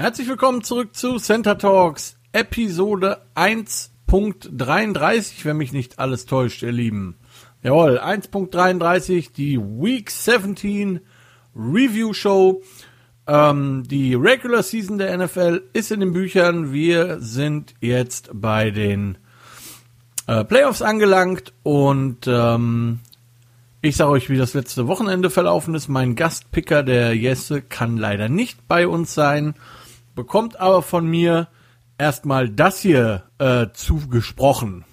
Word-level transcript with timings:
Herzlich 0.00 0.28
willkommen 0.28 0.64
zurück 0.64 0.96
zu 0.96 1.18
Center 1.18 1.58
Talks, 1.58 2.16
Episode 2.32 3.20
1.33, 3.34 5.44
wenn 5.44 5.58
mich 5.58 5.74
nicht 5.74 5.98
alles 5.98 6.24
täuscht, 6.24 6.62
ihr 6.62 6.72
Lieben. 6.72 7.18
Jawohl, 7.62 7.98
1.33, 7.98 9.34
die 9.36 9.60
Week 9.60 10.10
17 10.10 11.00
Review 11.54 12.14
Show. 12.14 12.62
Ähm, 13.26 13.82
die 13.86 14.14
Regular 14.14 14.62
Season 14.62 14.96
der 14.96 15.18
NFL 15.18 15.64
ist 15.74 15.92
in 15.92 16.00
den 16.00 16.14
Büchern. 16.14 16.72
Wir 16.72 17.20
sind 17.20 17.74
jetzt 17.82 18.30
bei 18.32 18.70
den 18.70 19.18
äh, 20.26 20.44
Playoffs 20.44 20.80
angelangt 20.80 21.52
und 21.62 22.26
ähm, 22.26 23.00
ich 23.82 23.98
sage 23.98 24.12
euch, 24.12 24.30
wie 24.30 24.38
das 24.38 24.54
letzte 24.54 24.86
Wochenende 24.86 25.28
verlaufen 25.28 25.74
ist. 25.74 25.88
Mein 25.88 26.16
Gastpicker, 26.16 26.82
der 26.82 27.14
Jesse, 27.14 27.60
kann 27.60 27.98
leider 27.98 28.30
nicht 28.30 28.66
bei 28.66 28.88
uns 28.88 29.12
sein 29.12 29.54
bekommt 30.20 30.60
aber 30.60 30.82
von 30.82 31.06
mir 31.06 31.48
erstmal 31.96 32.50
das 32.50 32.80
hier 32.80 33.22
äh, 33.38 33.68
zugesprochen. 33.72 34.84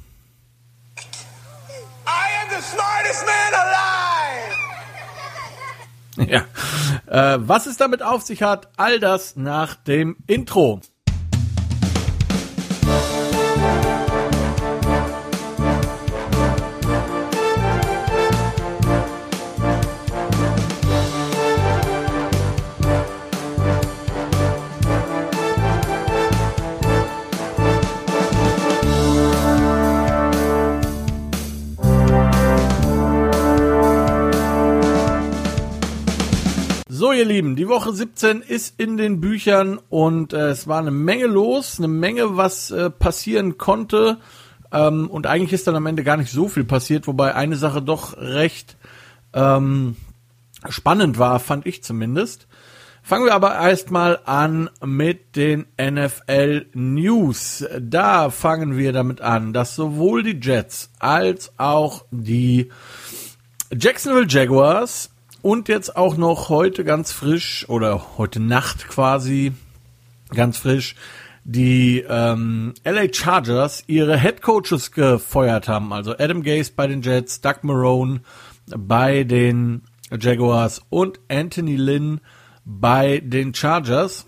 I 2.05 2.29
am 2.41 2.49
the 2.49 2.61
smartest 2.61 3.25
man 3.25 3.53
alive! 3.59 4.55
Ja. 6.31 6.45
Äh, 7.33 7.39
was 7.41 7.65
es 7.65 7.75
damit 7.75 8.01
auf 8.01 8.21
sich 8.21 8.41
hat, 8.41 8.69
all 8.77 9.01
das 9.01 9.35
nach 9.35 9.75
dem 9.75 10.15
Intro. 10.27 10.79
Ihr 37.17 37.25
Lieben, 37.25 37.55
die 37.55 37.67
Woche 37.67 37.91
17 37.91 38.41
ist 38.41 38.79
in 38.79 38.95
den 38.95 39.19
Büchern 39.19 39.79
und 39.89 40.33
äh, 40.33 40.49
es 40.49 40.67
war 40.67 40.79
eine 40.79 40.91
Menge 40.91 41.25
los, 41.25 41.79
eine 41.79 41.87
Menge, 41.87 42.37
was 42.37 42.69
äh, 42.69 42.89
passieren 42.89 43.57
konnte. 43.57 44.17
Ähm, 44.71 45.09
und 45.09 45.25
eigentlich 45.25 45.53
ist 45.53 45.65
dann 45.65 45.75
am 45.75 45.87
Ende 45.87 46.03
gar 46.03 46.17
nicht 46.17 46.31
so 46.31 46.47
viel 46.47 46.63
passiert, 46.63 47.07
wobei 47.07 47.33
eine 47.33 47.55
Sache 47.55 47.81
doch 47.81 48.17
recht 48.17 48.77
ähm, 49.33 49.95
spannend 50.69 51.17
war, 51.17 51.39
fand 51.39 51.65
ich 51.65 51.83
zumindest. 51.83 52.47
Fangen 53.01 53.25
wir 53.25 53.33
aber 53.33 53.55
erstmal 53.55 54.19
an 54.25 54.69
mit 54.85 55.35
den 55.35 55.65
NFL 55.81 56.67
News. 56.73 57.65
Da 57.79 58.29
fangen 58.29 58.77
wir 58.77 58.93
damit 58.93 59.21
an, 59.21 59.53
dass 59.53 59.75
sowohl 59.75 60.23
die 60.23 60.39
Jets 60.39 60.91
als 60.99 61.53
auch 61.57 62.05
die 62.11 62.69
Jacksonville 63.71 64.27
Jaguars 64.27 65.09
und 65.41 65.67
jetzt 65.67 65.95
auch 65.95 66.17
noch 66.17 66.49
heute 66.49 66.83
ganz 66.83 67.11
frisch 67.11 67.67
oder 67.69 68.17
heute 68.17 68.39
Nacht 68.39 68.87
quasi 68.87 69.53
ganz 70.33 70.57
frisch 70.57 70.95
die 71.49 72.03
ähm, 72.09 72.73
LA 72.83 73.13
Chargers 73.13 73.85
ihre 73.87 74.19
Head 74.19 74.41
Coaches 74.41 74.91
gefeuert 74.91 75.69
haben. 75.69 75.93
Also 75.93 76.13
Adam 76.17 76.43
Gase 76.43 76.73
bei 76.75 76.87
den 76.87 77.01
Jets, 77.01 77.39
Doug 77.39 77.59
Marone 77.61 78.19
bei 78.75 79.23
den 79.23 79.83
Jaguars 80.11 80.81
und 80.89 81.21
Anthony 81.29 81.77
Lynn 81.77 82.19
bei 82.65 83.21
den 83.23 83.53
Chargers. 83.53 84.25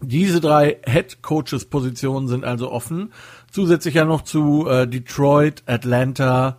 Diese 0.00 0.40
drei 0.40 0.78
Head 0.86 1.20
Coaches 1.20 1.66
Positionen 1.66 2.28
sind 2.28 2.46
also 2.46 2.72
offen. 2.72 3.12
Zusätzlich 3.50 3.94
ja 3.94 4.06
noch 4.06 4.22
zu 4.22 4.66
äh, 4.66 4.88
Detroit, 4.88 5.64
Atlanta 5.66 6.56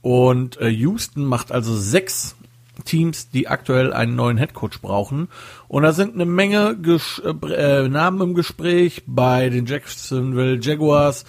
und 0.00 0.60
äh, 0.60 0.68
Houston 0.68 1.24
macht 1.24 1.50
also 1.50 1.76
sechs 1.76 2.36
Teams, 2.84 3.30
die 3.30 3.48
aktuell 3.48 3.92
einen 3.92 4.16
neuen 4.16 4.36
Headcoach 4.36 4.80
brauchen. 4.80 5.28
Und 5.68 5.82
da 5.82 5.92
sind 5.92 6.14
eine 6.14 6.26
Menge 6.26 6.76
Ges 6.76 7.22
äh, 7.24 7.88
Namen 7.88 8.20
im 8.20 8.34
Gespräch 8.34 9.02
bei 9.06 9.48
den 9.48 9.66
Jacksonville 9.66 10.58
Jaguars. 10.60 11.24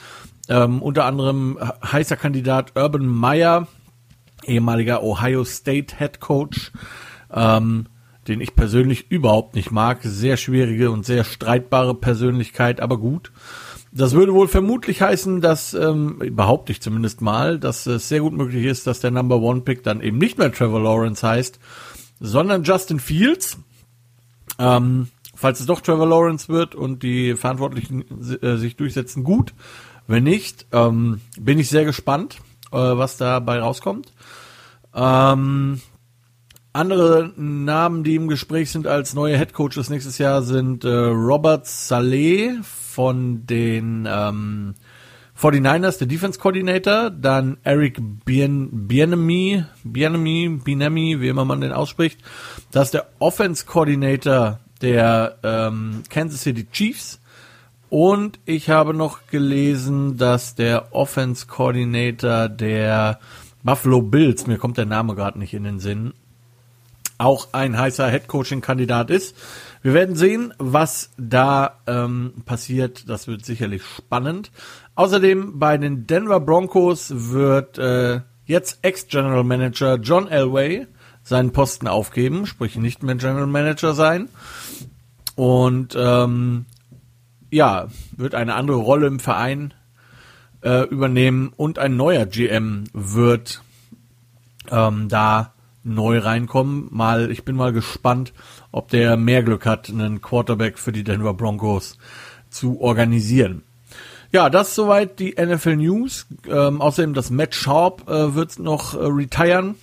Ähm, 0.47 0.81
unter 0.81 1.05
anderem 1.05 1.57
heißer 1.83 2.17
Kandidat 2.17 2.73
Urban 2.75 3.07
Meyer, 3.07 3.67
ehemaliger 4.44 5.01
Ohio 5.01 5.44
State 5.44 5.95
Head 5.97 6.19
Coach, 6.19 6.71
ähm, 7.33 7.88
den 8.27 8.41
ich 8.41 8.55
persönlich 8.55 9.09
überhaupt 9.09 9.55
nicht 9.55 9.71
mag. 9.71 9.99
Sehr 10.03 10.38
schwierige 10.38 10.91
und 10.91 11.05
sehr 11.05 11.23
streitbare 11.23 11.95
Persönlichkeit, 11.95 12.79
aber 12.79 12.97
gut. 12.97 13.31
Das 13.97 14.11
würde 14.11 14.33
wohl 14.33 14.50
vermutlich 14.50 15.01
heißen, 15.01 15.39
dass, 15.39 15.73
ähm, 15.73 16.19
behaupte 16.31 16.73
ich 16.73 16.81
zumindest 16.81 17.22
mal, 17.22 17.57
dass 17.57 17.85
es 17.85 18.09
sehr 18.09 18.19
gut 18.19 18.33
möglich 18.33 18.66
ist, 18.66 18.85
dass 18.88 19.00
der 19.00 19.11
Number 19.11 19.38
One 19.38 19.61
Pick 19.61 19.83
dann 19.83 20.01
eben 20.01 20.17
nicht 20.17 20.38
mehr 20.38 20.51
Trevor 20.51 20.81
Lawrence 20.81 21.25
heißt, 21.25 21.59
sondern 22.19 22.63
Justin 22.63 23.00
Fields. 23.00 23.57
Ähm, 24.59 25.07
falls 25.33 25.61
es 25.61 25.66
doch 25.66 25.79
Trevor 25.79 26.07
Lawrence 26.07 26.50
wird 26.50 26.75
und 26.75 27.03
die 27.03 27.35
Verantwortlichen 27.35 28.03
äh, 28.41 28.57
sich 28.57 28.75
durchsetzen, 28.75 29.23
gut. 29.23 29.53
Wenn 30.07 30.25
nicht, 30.25 30.67
ähm, 30.73 31.22
bin 31.39 31.57
ich 31.57 31.69
sehr 31.69 31.85
gespannt, 31.85 32.41
äh, 32.73 32.77
was 32.77 33.16
dabei 33.16 33.59
rauskommt. 33.59 34.12
Ähm, 34.94 35.79
andere 36.73 37.31
Namen, 37.38 38.03
die 38.03 38.16
im 38.16 38.27
Gespräch 38.27 38.72
sind 38.72 38.88
als 38.88 39.13
neue 39.13 39.38
Head 39.38 39.53
Coaches 39.53 39.89
nächstes 39.89 40.17
Jahr, 40.17 40.41
sind 40.41 40.83
äh, 40.83 40.89
Robert 40.89 41.66
Saleh 41.66 42.59
von 42.95 43.45
den 43.45 44.07
ähm, 44.09 44.75
49ers, 45.38 45.97
der 45.97 46.07
Defense 46.07 46.39
Coordinator, 46.39 47.09
dann 47.09 47.57
Eric 47.63 48.00
Bien, 48.23 48.88
Bienemy, 48.88 49.66
Bienemy, 49.83 51.19
wie 51.19 51.28
immer 51.28 51.44
man 51.44 51.59
den 51.59 51.73
ausspricht. 51.73 52.22
Das 52.72 52.88
ist 52.88 52.94
der 52.94 53.07
Offense 53.19 53.66
Coordinator 53.66 54.59
der 54.81 55.38
ähm, 55.44 56.03
Kansas 56.09 56.41
City 56.41 56.66
Chiefs. 56.72 57.19
Und 57.89 58.39
ich 58.45 58.69
habe 58.69 58.94
noch 58.94 59.27
gelesen, 59.27 60.17
dass 60.17 60.56
der 60.56 60.95
Offense 60.95 61.47
Coordinator 61.47 62.47
der 62.47 63.19
Buffalo 63.63 64.01
Bills, 64.01 64.47
mir 64.47 64.57
kommt 64.57 64.77
der 64.77 64.85
Name 64.85 65.16
gerade 65.16 65.38
nicht 65.38 65.53
in 65.53 65.66
den 65.66 65.79
Sinn, 65.79 66.13
auch 67.17 67.49
ein 67.53 67.77
heißer 67.77 68.09
Head 68.09 68.27
Coaching 68.27 68.61
Kandidat 68.61 69.09
ist. 69.09 69.35
Wir 69.81 69.93
werden 69.93 70.15
sehen, 70.15 70.53
was 70.57 71.11
da 71.17 71.79
ähm, 71.87 72.33
passiert. 72.45 73.09
Das 73.09 73.27
wird 73.27 73.45
sicherlich 73.45 73.83
spannend. 73.83 74.51
Außerdem 74.95 75.59
bei 75.59 75.77
den 75.77 76.07
Denver 76.07 76.39
Broncos 76.39 77.11
wird 77.31 77.77
äh, 77.77 78.21
jetzt 78.45 78.79
Ex-General 78.81 79.43
Manager 79.43 79.95
John 79.95 80.27
Elway 80.27 80.87
seinen 81.23 81.51
Posten 81.51 81.87
aufgeben, 81.87 82.45
sprich 82.45 82.77
nicht 82.77 83.03
mehr 83.03 83.15
General 83.15 83.47
Manager 83.47 83.93
sein. 83.93 84.29
Und 85.35 85.95
ähm, 85.97 86.65
ja, 87.49 87.87
wird 88.15 88.35
eine 88.35 88.55
andere 88.55 88.77
Rolle 88.77 89.07
im 89.07 89.19
Verein 89.19 89.73
äh, 90.61 90.83
übernehmen 90.87 91.51
und 91.55 91.79
ein 91.79 91.97
neuer 91.97 92.25
GM 92.25 92.85
wird 92.93 93.61
ähm, 94.71 95.09
da 95.09 95.54
neu 95.85 96.19
reinkommen. 96.19 96.88
Mal, 96.91 97.31
ich 97.31 97.46
bin 97.46 97.56
mal 97.56 97.72
gespannt, 97.72 98.34
ob 98.72 98.90
der 98.90 99.16
mehr 99.18 99.44
Glück 99.44 99.66
hat, 99.66 99.90
einen 99.90 100.22
Quarterback 100.22 100.78
für 100.78 100.91
die 100.91 101.03
Denver 101.03 101.34
Broncos 101.34 101.97
zu 102.50 102.81
organisieren. 102.81 103.63
Ja, 104.31 104.50
das 104.50 104.75
soweit 104.75 105.19
die 105.19 105.35
NFL 105.40 105.78
News. 105.78 106.28
Ähm, 106.50 106.81
außerdem 106.81 107.13
das 107.13 107.29
Matt 107.29 107.56
Sharp 107.56 108.09
äh, 108.09 108.35
wird 108.35 108.59
noch 108.59 108.94
äh, 108.94 109.06
retiren. 109.06 109.75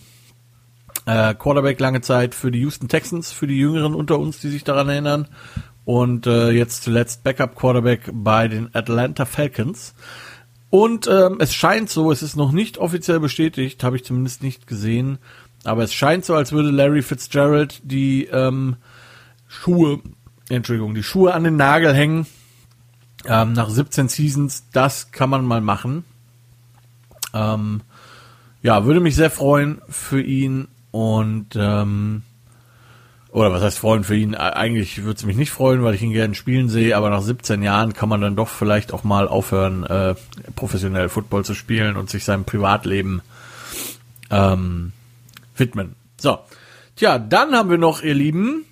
Äh, 1.06 1.34
Quarterback 1.34 1.80
lange 1.80 2.00
Zeit 2.00 2.34
für 2.34 2.50
die 2.50 2.60
Houston 2.60 2.88
Texans, 2.88 3.32
für 3.32 3.46
die 3.46 3.58
Jüngeren 3.58 3.94
unter 3.94 4.18
uns, 4.18 4.40
die 4.40 4.50
sich 4.50 4.64
daran 4.64 4.88
erinnern. 4.88 5.28
Und 5.84 6.26
äh, 6.26 6.50
jetzt 6.50 6.82
zuletzt 6.82 7.24
Backup 7.24 7.56
Quarterback 7.56 8.10
bei 8.12 8.46
den 8.46 8.68
Atlanta 8.74 9.24
Falcons. 9.24 9.94
Und 10.70 11.06
ähm, 11.06 11.36
es 11.38 11.54
scheint 11.54 11.90
so, 11.90 12.10
es 12.12 12.22
ist 12.22 12.36
noch 12.36 12.52
nicht 12.52 12.78
offiziell 12.78 13.20
bestätigt, 13.20 13.84
habe 13.84 13.96
ich 13.96 14.04
zumindest 14.04 14.42
nicht 14.42 14.66
gesehen, 14.66 15.18
aber 15.64 15.84
es 15.84 15.94
scheint 15.94 16.24
so, 16.24 16.34
als 16.34 16.52
würde 16.52 16.70
Larry 16.70 17.02
Fitzgerald 17.02 17.80
die 17.84 18.24
ähm, 18.26 18.76
Schuhe, 19.48 20.00
Entschuldigung, 20.48 20.94
die 20.94 21.02
Schuhe 21.02 21.34
an 21.34 21.44
den 21.44 21.56
Nagel 21.56 21.94
hängen. 21.94 22.26
Ähm, 23.24 23.52
nach 23.52 23.68
17 23.68 24.08
Seasons, 24.08 24.64
das 24.72 25.12
kann 25.12 25.30
man 25.30 25.44
mal 25.44 25.60
machen. 25.60 26.04
Ähm, 27.32 27.82
ja, 28.62 28.84
würde 28.84 29.00
mich 29.00 29.14
sehr 29.14 29.30
freuen 29.30 29.80
für 29.88 30.20
ihn 30.20 30.68
und 30.90 31.56
ähm, 31.56 32.22
oder 33.30 33.50
was 33.50 33.62
heißt 33.62 33.78
freuen 33.78 34.04
für 34.04 34.16
ihn? 34.16 34.34
Eigentlich 34.34 35.04
würde 35.04 35.16
es 35.16 35.24
mich 35.24 35.36
nicht 35.36 35.50
freuen, 35.50 35.82
weil 35.82 35.94
ich 35.94 36.02
ihn 36.02 36.12
gerne 36.12 36.34
spielen 36.34 36.68
sehe, 36.68 36.96
aber 36.96 37.08
nach 37.08 37.22
17 37.22 37.62
Jahren 37.62 37.94
kann 37.94 38.10
man 38.10 38.20
dann 38.20 38.36
doch 38.36 38.48
vielleicht 38.48 38.92
auch 38.92 39.04
mal 39.04 39.26
aufhören, 39.26 39.84
äh, 39.84 40.14
professionell 40.54 41.08
Football 41.08 41.44
zu 41.44 41.54
spielen 41.54 41.96
und 41.96 42.10
sich 42.10 42.24
seinem 42.24 42.44
Privatleben 42.44 43.22
ähm, 44.30 44.92
widmen. 45.54 45.96
So. 46.20 46.38
Tja, 46.96 47.18
dann 47.18 47.54
haben 47.54 47.70
wir 47.70 47.78
noch, 47.78 48.02
ihr 48.02 48.14
Lieben, 48.14 48.66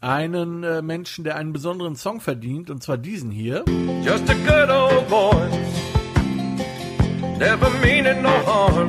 einen 0.00 0.64
äh, 0.64 0.82
Menschen, 0.82 1.24
der 1.24 1.36
einen 1.36 1.52
besonderen 1.52 1.96
Song 1.96 2.20
verdient, 2.20 2.70
und 2.70 2.82
zwar 2.82 2.98
diesen 2.98 3.30
hier. 3.30 3.64
Just 4.02 4.28
a 4.30 4.34
good 4.34 4.70
old 4.70 5.08
boy, 5.08 5.34
never 7.38 7.70
meaning 7.82 8.22
no 8.22 8.30
harm. 8.46 8.88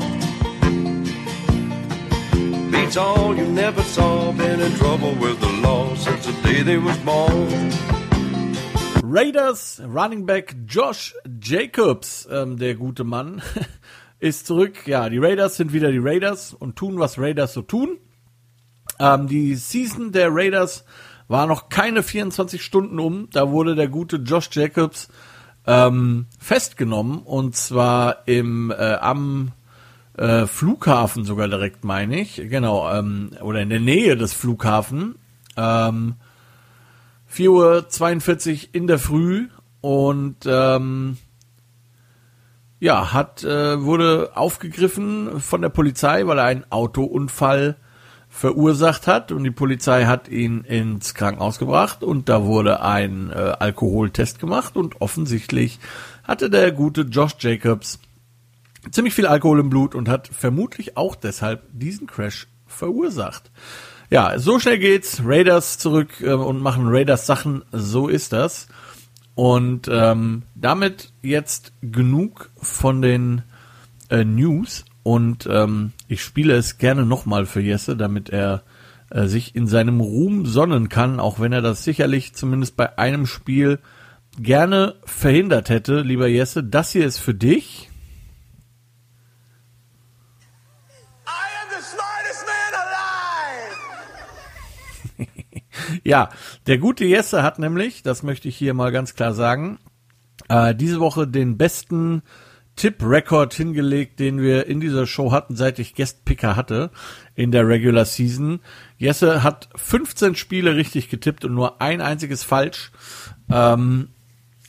Beats 2.71 2.97
all 2.97 3.35
you 3.35 3.45
never 3.47 3.81
saw, 3.83 4.31
been 4.33 4.59
in 4.59 4.73
trouble 4.77 5.13
with 5.19 5.39
the 5.39 5.61
law 5.61 5.93
since 5.95 6.25
the 6.25 6.33
day 6.43 6.63
they 6.63 6.77
was 6.77 6.97
born. 6.99 7.71
Raiders 9.03 9.81
Running 9.85 10.25
Back 10.25 10.55
Josh 10.65 11.13
Jacobs, 11.39 12.27
ähm, 12.31 12.57
der 12.57 12.75
gute 12.75 13.03
Mann, 13.03 13.41
ist 14.21 14.45
zurück. 14.45 14.87
Ja, 14.87 15.09
die 15.09 15.17
Raiders 15.17 15.57
sind 15.57 15.73
wieder 15.73 15.91
die 15.91 15.99
Raiders 15.99 16.53
und 16.53 16.75
tun, 16.75 16.99
was 16.99 17.17
Raiders 17.17 17.53
so 17.53 17.63
tun. 17.63 17.97
Ähm, 18.99 19.27
die 19.27 19.55
Season 19.55 20.11
der 20.11 20.29
Raiders 20.31 20.85
war 21.27 21.47
noch 21.47 21.69
keine 21.69 22.03
24 22.03 22.63
Stunden 22.63 22.99
um. 22.99 23.29
Da 23.31 23.49
wurde 23.49 23.75
der 23.75 23.87
gute 23.87 24.17
Josh 24.17 24.49
Jacobs 24.51 25.09
ähm, 25.65 26.27
festgenommen 26.39 27.19
und 27.19 27.55
zwar 27.55 28.27
im 28.27 28.71
äh, 28.71 28.93
am 28.95 29.53
äh, 30.17 30.45
Flughafen 30.45 31.25
sogar 31.25 31.47
direkt, 31.47 31.83
meine 31.83 32.19
ich. 32.19 32.35
Genau, 32.35 32.91
ähm, 32.91 33.31
oder 33.41 33.61
in 33.61 33.69
der 33.69 33.79
Nähe 33.79 34.15
des 34.17 34.33
Flughafen. 34.33 35.15
Ähm, 35.57 36.15
4.42 37.33 38.51
Uhr 38.51 38.69
in 38.73 38.87
der 38.87 38.99
Früh 38.99 39.47
und 39.79 40.37
ähm, 40.45 41.17
ja, 42.81 43.13
hat, 43.13 43.43
äh, 43.43 43.81
wurde 43.83 44.31
aufgegriffen 44.33 45.39
von 45.39 45.61
der 45.61 45.69
Polizei, 45.69 46.25
weil 46.25 46.39
er 46.39 46.45
einen 46.45 46.65
Autounfall 46.71 47.75
verursacht 48.27 49.05
hat 49.05 49.31
und 49.31 49.43
die 49.43 49.51
Polizei 49.51 50.05
hat 50.05 50.27
ihn 50.29 50.61
ins 50.61 51.13
Krankenhaus 51.13 51.59
gebracht 51.59 52.03
und 52.03 52.27
da 52.27 52.43
wurde 52.43 52.81
ein 52.81 53.29
äh, 53.29 53.53
Alkoholtest 53.59 54.39
gemacht 54.39 54.77
und 54.77 54.99
offensichtlich 54.99 55.79
hatte 56.23 56.49
der 56.49 56.71
gute 56.71 57.01
Josh 57.01 57.35
Jacobs 57.39 57.99
ziemlich 58.89 59.13
viel 59.13 59.27
Alkohol 59.27 59.59
im 59.59 59.69
Blut 59.69 59.93
und 59.93 60.09
hat 60.09 60.27
vermutlich 60.27 60.97
auch 60.97 61.15
deshalb 61.15 61.61
diesen 61.71 62.07
Crash 62.07 62.47
verursacht. 62.65 63.51
Ja, 64.09 64.39
so 64.39 64.59
schnell 64.59 64.79
geht's. 64.79 65.21
Raiders 65.23 65.77
zurück 65.77 66.19
äh, 66.21 66.33
und 66.33 66.61
machen 66.61 66.87
Raiders 66.87 67.27
Sachen. 67.27 67.63
So 67.71 68.07
ist 68.07 68.33
das. 68.33 68.67
Und 69.35 69.87
ähm, 69.91 70.43
damit 70.55 71.11
jetzt 71.21 71.71
genug 71.81 72.49
von 72.61 73.01
den 73.01 73.43
äh, 74.09 74.23
News. 74.23 74.85
Und 75.03 75.47
ähm, 75.49 75.93
ich 76.07 76.23
spiele 76.23 76.53
es 76.55 76.77
gerne 76.77 77.05
nochmal 77.05 77.45
für 77.45 77.61
Jesse, 77.61 77.95
damit 77.95 78.29
er 78.29 78.63
äh, 79.09 79.27
sich 79.27 79.55
in 79.55 79.67
seinem 79.67 79.99
Ruhm 79.99 80.45
sonnen 80.45 80.89
kann, 80.89 81.19
auch 81.19 81.39
wenn 81.39 81.53
er 81.53 81.61
das 81.61 81.83
sicherlich 81.83 82.33
zumindest 82.33 82.75
bei 82.75 82.97
einem 82.97 83.25
Spiel 83.25 83.79
gerne 84.39 84.95
verhindert 85.05 85.69
hätte. 85.69 86.01
Lieber 86.01 86.27
Jesse, 86.27 86.63
das 86.63 86.91
hier 86.91 87.05
ist 87.05 87.17
für 87.17 87.33
dich. 87.33 87.90
Ja, 96.03 96.29
der 96.67 96.77
gute 96.77 97.05
Jesse 97.05 97.43
hat 97.43 97.59
nämlich, 97.59 98.03
das 98.03 98.23
möchte 98.23 98.47
ich 98.47 98.57
hier 98.57 98.73
mal 98.73 98.91
ganz 98.91 99.15
klar 99.15 99.33
sagen, 99.33 99.79
äh, 100.49 100.73
diese 100.73 100.99
Woche 100.99 101.27
den 101.27 101.57
besten 101.57 102.23
Tipp-Rekord 102.75 103.53
hingelegt, 103.53 104.19
den 104.19 104.41
wir 104.41 104.65
in 104.65 104.79
dieser 104.79 105.05
Show 105.05 105.31
hatten, 105.31 105.55
seit 105.55 105.77
ich 105.79 105.93
Guest-Picker 105.93 106.55
hatte 106.55 106.89
in 107.35 107.51
der 107.51 107.67
Regular 107.67 108.05
Season. 108.05 108.59
Jesse 108.97 109.43
hat 109.43 109.69
15 109.75 110.35
Spiele 110.35 110.75
richtig 110.75 111.09
getippt 111.09 111.45
und 111.45 111.53
nur 111.53 111.81
ein 111.81 112.01
einziges 112.01 112.43
falsch. 112.43 112.91
Ähm, 113.51 114.09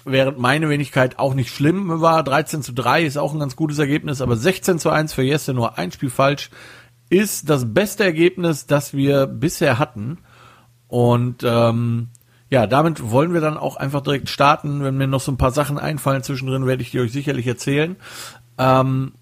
während 0.04 0.38
meine 0.38 0.68
Wenigkeit 0.68 1.18
auch 1.18 1.34
nicht 1.34 1.54
schlimm 1.54 2.00
war. 2.00 2.22
13 2.22 2.62
zu 2.62 2.72
3 2.72 3.04
ist 3.04 3.16
auch 3.16 3.32
ein 3.32 3.40
ganz 3.40 3.56
gutes 3.56 3.78
Ergebnis, 3.78 4.20
aber 4.20 4.36
16 4.36 4.78
zu 4.78 4.90
1 4.90 5.12
für 5.12 5.22
Jesse, 5.22 5.54
nur 5.54 5.78
ein 5.78 5.92
Spiel 5.92 6.10
falsch, 6.10 6.50
ist 7.08 7.48
das 7.50 7.72
beste 7.72 8.04
Ergebnis, 8.04 8.66
das 8.66 8.94
wir 8.94 9.26
bisher 9.26 9.78
hatten. 9.78 10.18
Und 10.92 11.42
ähm, 11.42 12.08
ja, 12.50 12.66
damit 12.66 13.10
wollen 13.10 13.32
wir 13.32 13.40
dann 13.40 13.56
auch 13.56 13.76
einfach 13.76 14.02
direkt 14.02 14.28
starten. 14.28 14.84
Wenn 14.84 14.98
mir 14.98 15.06
noch 15.06 15.22
so 15.22 15.32
ein 15.32 15.38
paar 15.38 15.50
Sachen 15.50 15.78
einfallen 15.78 16.22
zwischendrin, 16.22 16.66
werde 16.66 16.82
ich 16.82 16.90
die 16.90 17.00
euch 17.00 17.12
sicherlich 17.12 17.46
erzählen. 17.46 17.96
Ähm, 18.58 19.12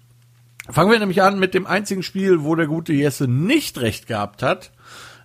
fangen 0.69 0.91
wir 0.91 0.99
nämlich 0.99 1.21
an 1.21 1.39
mit 1.39 1.53
dem 1.53 1.65
einzigen 1.65 2.03
Spiel, 2.03 2.43
wo 2.43 2.55
der 2.55 2.67
gute 2.67 2.91
Jesse 2.91 3.29
nicht 3.29 3.79
recht 3.79 4.05
gehabt 4.05 4.43
hat. 4.43 4.73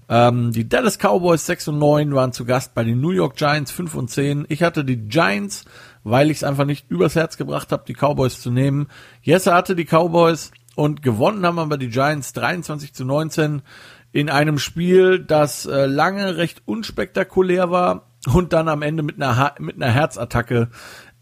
Ähm, 0.09 0.53
die 0.53 0.69
Dallas 0.69 0.99
Cowboys 0.99 1.47
6 1.47 1.67
und 1.67 1.79
9 1.81 2.15
waren 2.15 2.33
zu 2.33 2.45
Gast 2.45 2.75
bei 2.75 2.85
den 2.85 3.01
New 3.01 3.11
York 3.11 3.35
Giants 3.35 3.73
5 3.73 3.97
und 3.97 4.09
10. 4.09 4.47
Ich 4.49 4.63
hatte 4.63 4.85
die 4.85 5.09
Giants, 5.09 5.65
weil 6.05 6.31
ich 6.31 6.37
es 6.37 6.45
einfach 6.45 6.65
nicht 6.65 6.89
übers 6.89 7.17
Herz 7.17 7.37
gebracht 7.37 7.73
habe, 7.73 7.83
die 7.89 7.95
Cowboys 7.95 8.41
zu 8.41 8.53
nehmen. 8.53 8.87
Jesse 9.21 9.53
hatte 9.53 9.75
die 9.75 9.85
Cowboys 9.85 10.53
und 10.77 11.03
gewonnen 11.03 11.45
haben 11.45 11.59
aber 11.59 11.77
die 11.77 11.89
Giants 11.89 12.35
23 12.35 12.95
zu 12.95 13.05
19 13.05 13.63
in 14.13 14.31
einem 14.31 14.59
Spiel, 14.59 15.19
das 15.19 15.67
äh, 15.67 15.87
lange 15.87 16.37
recht 16.37 16.63
unspektakulär 16.65 17.71
war 17.71 18.11
und 18.33 18.53
dann 18.53 18.69
am 18.69 18.83
Ende 18.83 19.03
mit 19.03 19.21
einer, 19.21 19.55
mit 19.59 19.77
einer 19.77 19.93
Herzattacke 19.93 20.71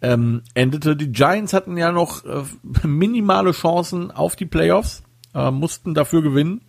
ähm, 0.01 0.43
endete. 0.55 0.97
Die 0.97 1.13
Giants 1.13 1.53
hatten 1.53 1.77
ja 1.77 1.93
noch 1.93 2.25
äh, 2.25 2.43
minimale 2.87 3.53
Chancen 3.53 4.11
auf 4.11 4.37
die 4.37 4.47
Playoffs, 4.47 5.03
äh, 5.35 5.51
mussten 5.51 5.95
dafür 5.95 6.23
gewinnen 6.23 6.61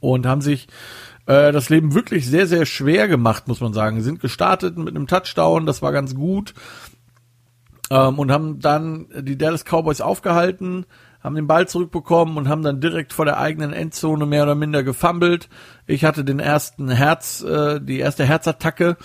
und 0.00 0.26
haben 0.26 0.40
sich 0.40 0.68
äh, 1.26 1.52
das 1.52 1.68
Leben 1.68 1.94
wirklich 1.94 2.26
sehr, 2.26 2.46
sehr 2.46 2.66
schwer 2.66 3.08
gemacht, 3.08 3.48
muss 3.48 3.60
man 3.60 3.72
sagen. 3.72 4.00
Sind 4.02 4.20
gestartet 4.20 4.76
mit 4.78 4.96
einem 4.96 5.06
Touchdown, 5.06 5.66
das 5.66 5.82
war 5.82 5.92
ganz 5.92 6.14
gut 6.14 6.54
ähm, 7.90 8.18
und 8.18 8.30
haben 8.30 8.60
dann 8.60 9.06
die 9.20 9.38
Dallas 9.38 9.64
Cowboys 9.64 10.00
aufgehalten 10.00 10.86
haben 11.20 11.34
den 11.34 11.46
Ball 11.46 11.68
zurückbekommen 11.68 12.36
und 12.36 12.48
haben 12.48 12.62
dann 12.62 12.80
direkt 12.80 13.12
vor 13.12 13.24
der 13.24 13.38
eigenen 13.38 13.72
Endzone 13.72 14.26
mehr 14.26 14.44
oder 14.44 14.54
minder 14.54 14.82
gefummelt. 14.82 15.48
Ich 15.86 16.04
hatte 16.04 16.24
den 16.24 16.38
ersten 16.38 16.88
Herz, 16.88 17.42
äh, 17.42 17.80
die 17.80 17.98
erste 17.98 18.24
Herzattacke 18.24 18.96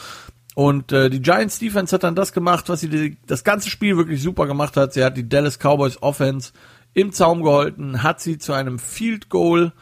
und 0.55 0.91
äh, 0.91 1.09
die 1.09 1.21
Giants 1.21 1.59
Defense 1.59 1.95
hat 1.95 2.03
dann 2.03 2.15
das 2.15 2.31
gemacht, 2.31 2.69
was 2.69 2.81
sie 2.81 2.89
die, 2.89 3.17
das 3.25 3.43
ganze 3.43 3.69
Spiel 3.69 3.97
wirklich 3.97 4.21
super 4.21 4.45
gemacht 4.45 4.77
hat. 4.77 4.93
Sie 4.93 5.03
hat 5.03 5.17
die 5.17 5.27
Dallas 5.27 5.57
Cowboys 5.57 6.01
Offense 6.01 6.53
im 6.93 7.11
Zaum 7.11 7.43
gehalten, 7.43 8.03
hat 8.03 8.21
sie 8.21 8.37
zu 8.37 8.53
einem 8.53 8.77
Field 8.77 9.29
Goal 9.29 9.73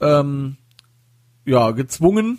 ähm, 0.00 0.56
ja 1.44 1.72
gezwungen 1.72 2.38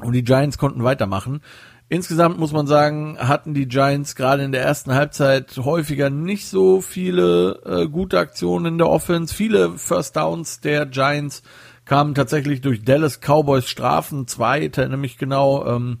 und 0.00 0.12
die 0.12 0.22
Giants 0.22 0.58
konnten 0.58 0.84
weitermachen. 0.84 1.40
Insgesamt 1.88 2.38
muss 2.38 2.52
man 2.52 2.66
sagen, 2.66 3.16
hatten 3.18 3.54
die 3.54 3.68
Giants 3.68 4.16
gerade 4.16 4.42
in 4.42 4.50
der 4.50 4.62
ersten 4.62 4.92
Halbzeit 4.92 5.56
häufiger 5.56 6.10
nicht 6.10 6.48
so 6.48 6.80
viele 6.80 7.60
äh, 7.64 7.88
gute 7.88 8.18
Aktionen 8.18 8.66
in 8.66 8.78
der 8.78 8.88
Offense. 8.88 9.32
Viele 9.32 9.78
First 9.78 10.16
Downs 10.16 10.60
der 10.60 10.86
Giants 10.86 11.44
kamen 11.84 12.16
tatsächlich 12.16 12.60
durch 12.60 12.82
Dallas 12.82 13.20
Cowboys 13.20 13.68
Strafen, 13.68 14.26
zwei 14.26 14.68
nämlich 14.76 15.16
genau, 15.16 15.64
ähm, 15.64 15.98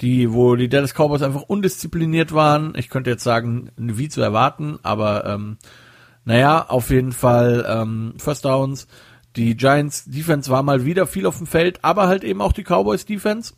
die, 0.00 0.32
wo 0.32 0.56
die 0.56 0.68
Dallas 0.68 0.94
Cowboys 0.94 1.22
einfach 1.22 1.42
undiszipliniert 1.42 2.32
waren. 2.34 2.72
Ich 2.76 2.90
könnte 2.90 3.10
jetzt 3.10 3.22
sagen, 3.22 3.70
wie 3.76 4.08
zu 4.08 4.20
erwarten, 4.20 4.80
aber 4.82 5.26
ähm, 5.26 5.58
naja, 6.24 6.66
auf 6.68 6.90
jeden 6.90 7.12
Fall 7.12 7.64
ähm, 7.68 8.14
First 8.18 8.44
Downs. 8.44 8.88
Die 9.36 9.56
Giants 9.56 10.06
Defense 10.06 10.50
war 10.50 10.64
mal 10.64 10.84
wieder 10.84 11.06
viel 11.06 11.26
auf 11.26 11.38
dem 11.38 11.46
Feld, 11.46 11.84
aber 11.84 12.08
halt 12.08 12.24
eben 12.24 12.40
auch 12.40 12.52
die 12.52 12.64
Cowboys 12.64 13.04
Defense 13.04 13.54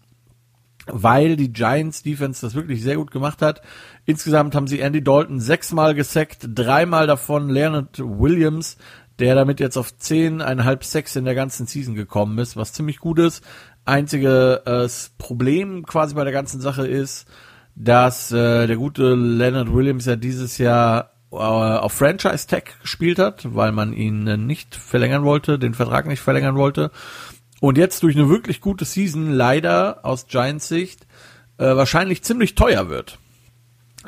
weil 0.86 1.36
die 1.36 1.52
Giants 1.52 2.02
Defense 2.02 2.44
das 2.44 2.54
wirklich 2.54 2.82
sehr 2.82 2.96
gut 2.96 3.10
gemacht 3.10 3.42
hat. 3.42 3.62
Insgesamt 4.04 4.54
haben 4.54 4.66
sie 4.66 4.80
Andy 4.80 5.02
Dalton 5.02 5.40
sechsmal 5.40 5.94
gesackt, 5.94 6.48
dreimal 6.54 7.06
davon 7.06 7.48
Leonard 7.48 7.98
Williams, 7.98 8.76
der 9.18 9.34
damit 9.34 9.60
jetzt 9.60 9.76
auf 9.76 9.96
zehneinhalb 9.96 10.84
Sacks 10.84 11.16
in 11.16 11.24
der 11.24 11.34
ganzen 11.34 11.66
Season 11.66 11.94
gekommen 11.94 12.38
ist, 12.38 12.56
was 12.56 12.72
ziemlich 12.72 12.98
gut 12.98 13.18
ist. 13.18 13.44
Einzige 13.84 14.62
äh, 14.64 14.88
Problem 15.18 15.84
quasi 15.86 16.14
bei 16.14 16.24
der 16.24 16.32
ganzen 16.32 16.60
Sache 16.60 16.86
ist, 16.86 17.26
dass 17.74 18.32
äh, 18.32 18.66
der 18.66 18.76
gute 18.76 19.14
Leonard 19.14 19.72
Williams 19.72 20.06
ja 20.06 20.16
dieses 20.16 20.58
Jahr 20.58 21.12
äh, 21.32 21.36
auf 21.36 21.92
Franchise 21.92 22.46
Tag 22.46 22.80
gespielt 22.80 23.18
hat, 23.18 23.54
weil 23.54 23.72
man 23.72 23.92
ihn 23.92 24.26
äh, 24.26 24.36
nicht 24.36 24.74
verlängern 24.74 25.24
wollte, 25.24 25.58
den 25.58 25.74
Vertrag 25.74 26.06
nicht 26.06 26.20
verlängern 26.20 26.56
wollte. 26.56 26.90
Und 27.62 27.78
jetzt 27.78 28.02
durch 28.02 28.16
eine 28.16 28.28
wirklich 28.28 28.60
gute 28.60 28.84
Season 28.84 29.30
leider 29.30 30.04
aus 30.04 30.26
Giants 30.26 30.66
Sicht 30.66 31.06
äh, 31.58 31.76
wahrscheinlich 31.76 32.24
ziemlich 32.24 32.56
teuer 32.56 32.88
wird. 32.88 33.20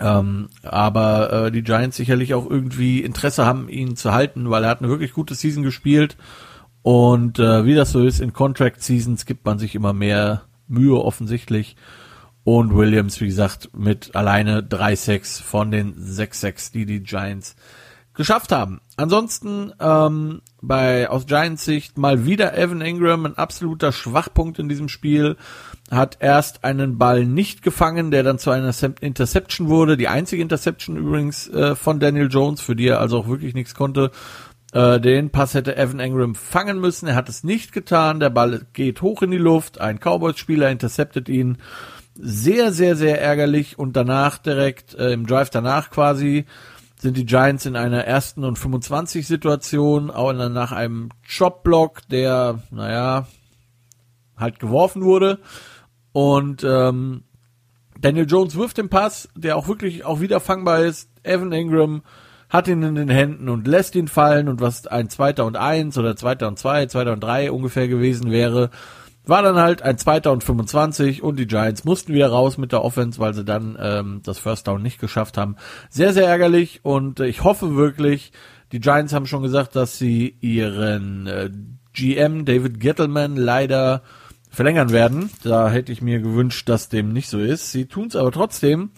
Ähm, 0.01 0.49
aber 0.65 1.33
äh, 1.33 1.53
die 1.53 1.63
Giants 1.63 1.97
sicherlich 1.97 2.35
auch 2.35 2.51
irgendwie 2.51 2.99
Interesse 2.99 3.47
haben, 3.47 3.69
ihn 3.69 3.95
zu 3.95 4.11
halten, 4.11 4.51
weil 4.51 4.65
er 4.65 4.71
hat 4.71 4.81
eine 4.81 4.89
wirklich 4.89 5.13
gute 5.13 5.37
Season 5.37 5.63
gespielt. 5.63 6.17
Und 6.83 7.39
äh, 7.39 7.65
wie 7.65 7.77
das 7.77 7.93
so 7.93 8.05
ist, 8.05 8.19
in 8.19 8.33
Contract 8.33 8.83
Seasons 8.83 9.25
gibt 9.25 9.47
man 9.47 9.61
sich 9.61 9.77
immer 9.77 9.93
mehr 9.93 10.43
Mühe 10.67 11.01
offensichtlich. 11.01 11.77
Und 12.43 12.75
Williams, 12.75 13.21
wie 13.21 13.29
gesagt, 13.29 13.71
mit 13.73 14.17
alleine 14.17 14.63
3-6 14.63 15.41
von 15.41 15.71
den 15.71 15.95
6-6, 15.95 16.73
die 16.73 16.87
die 16.87 17.05
Giants 17.05 17.55
geschafft 18.15 18.53
haben. 18.53 18.81
Ansonsten 18.97 19.73
ähm, 19.81 20.41
bei 20.63 21.11
aus 21.11 21.27
Giants 21.27 21.65
Sicht 21.65 21.99
mal 21.99 22.25
wieder 22.25 22.57
Evan 22.57 22.81
Ingram, 22.81 23.27
ein 23.27 23.37
absoluter 23.37 23.93
Schwachpunkt 23.93 24.59
in 24.59 24.69
diesem 24.69 24.89
Spiel, 24.89 25.37
hat 25.91 26.19
erst 26.21 26.65
einen 26.65 26.97
Ball 26.97 27.25
nicht 27.27 27.63
gefangen, 27.63 28.11
der 28.11 28.23
dann 28.23 28.39
zu 28.39 28.51
einer 28.51 28.73
Interception 29.01 29.69
wurde, 29.69 29.97
die 29.97 30.09
einzige 30.09 30.43
Interception 30.43 30.97
übrigens 30.97 31.49
äh, 31.49 31.75
von 31.75 32.01
Daniel 32.01 32.29
Jones, 32.31 32.61
für 32.61 32.77
die 32.77 32.89
er 32.89 33.01
also 33.01 33.19
auch 33.19 33.29
wirklich 33.29 33.55
nichts 33.55 33.75
konnte. 33.75 34.11
Äh, 34.73 35.01
den 35.01 35.31
Pass 35.31 35.55
hätte 35.55 35.77
Evan 35.77 36.01
Ingram 36.01 36.35
fangen 36.35 36.81
müssen, 36.81 37.09
er 37.09 37.15
hat 37.15 37.29
es 37.29 37.45
nicht 37.45 37.73
getan, 37.73 38.21
der 38.21 38.31
Ball 38.31 38.63
geht 38.73 39.03
hoch 39.03 39.23
in 39.23 39.31
die 39.31 39.39
Luft, 39.39 39.81
ein 39.81 39.99
Cowboys-Spieler 39.99 40.71
interceptet 40.71 41.29
ihn. 41.29 41.59
Sehr, 42.17 42.73
sehr, 42.73 42.95
sehr 42.95 43.21
ärgerlich 43.21 43.77
und 43.77 43.97
danach 43.97 44.39
direkt, 44.39 44.95
äh, 44.95 45.13
im 45.13 45.27
Drive 45.27 45.51
danach 45.51 45.91
quasi, 45.91 46.45
sind 47.05 47.19
die 47.19 47.27
Giants 47.27 47.67
in 47.67 47.77
einer 47.77 48.07
ersten 48.07 48.45
und 48.45 48.59
25 48.59 49.27
Situation, 49.27 50.11
auch 50.11 50.33
nach 50.33 50.73
einem 50.73 51.11
Chop-Block, 51.29 52.01
der, 52.09 52.63
naja, 52.71 53.27
halt 54.39 54.59
geworfen 54.59 55.03
wurde. 55.05 55.39
Und 56.13 56.65
ähm, 56.65 57.25
Daniel 58.01 58.25
Jones 58.27 58.57
wirft 58.57 58.79
den 58.79 58.89
Pass, 58.89 59.29
der 59.37 59.59
auch 59.59 59.69
wirklich 59.69 60.07
auch 60.07 60.21
wieder 60.21 60.41
fangbar 60.41 60.81
ist. 60.81 61.11
Evan 61.23 61.53
Ingram 61.53 62.03
hat 62.49 62.69
ihn 62.69 62.83
in 62.83 62.95
den 62.95 63.11
Händen 63.11 63.51
und 63.51 63.69
lässt 63.69 63.95
ihn 63.97 64.09
fallen 64.09 64.49
und 64.49 64.63
was 64.63 64.87
ein 64.87 65.11
zweiter 65.11 65.45
und 65.45 65.59
eins 65.59 65.99
oder 65.99 66.17
zweiter 66.17 66.49
und 66.49 66.59
zwei, 66.59 66.87
zweiter 66.87 67.13
und 67.13 67.21
drei 67.21 67.53
ungefähr 67.53 67.87
gewesen 67.87 68.31
wäre, 68.31 68.71
war 69.27 69.43
dann 69.43 69.57
halt 69.57 69.83
ein 69.83 69.99
zweiter 69.99 70.33
und 70.33 70.45
25 70.45 71.23
und 71.23 71.39
die 71.39 71.47
Giants 71.47 71.85
mussten 71.85 72.13
wieder 72.13 72.29
raus 72.29 72.59
mit 72.59 72.73
der 72.73 72.85
Offense, 72.85 73.19
weil 73.19 73.35
sie 73.35 73.45
dann 73.45 73.77
ähm, 73.81 74.21
das 74.25 74.39
First 74.39 74.67
Down 74.67 74.83
nicht 74.83 75.01
geschafft 75.01 75.39
haben. 75.39 75.57
Sehr, 75.89 76.13
sehr 76.13 76.29
ärgerlich 76.29 76.81
und 76.83 77.21
äh, 77.21 77.27
ich 77.27 77.43
hoffe 77.43 77.77
wirklich, 77.77 78.33
die 78.73 78.81
Giants 78.81 79.13
haben 79.13 79.27
schon 79.27 79.43
gesagt, 79.43 79.77
dass 79.77 79.99
sie 79.99 80.37
ihren 80.41 81.27
äh, 81.27 81.51
GM 81.93 82.45
David 82.45 82.81
Gettleman 82.81 83.37
leider 83.37 84.03
verlängern 84.51 84.91
werden. 84.91 85.31
Da 85.43 85.71
hätte 85.71 85.93
ich 85.93 86.03
mir 86.03 86.21
gewünscht, 86.21 86.69
dass 86.69 86.89
dem 86.89 87.13
nicht 87.13 87.29
so 87.29 87.39
ist. 87.39 87.73
Sie 87.73 87.87
tun 87.87 88.09
es 88.09 88.17
aber 88.17 88.33
trotzdem 88.33 88.91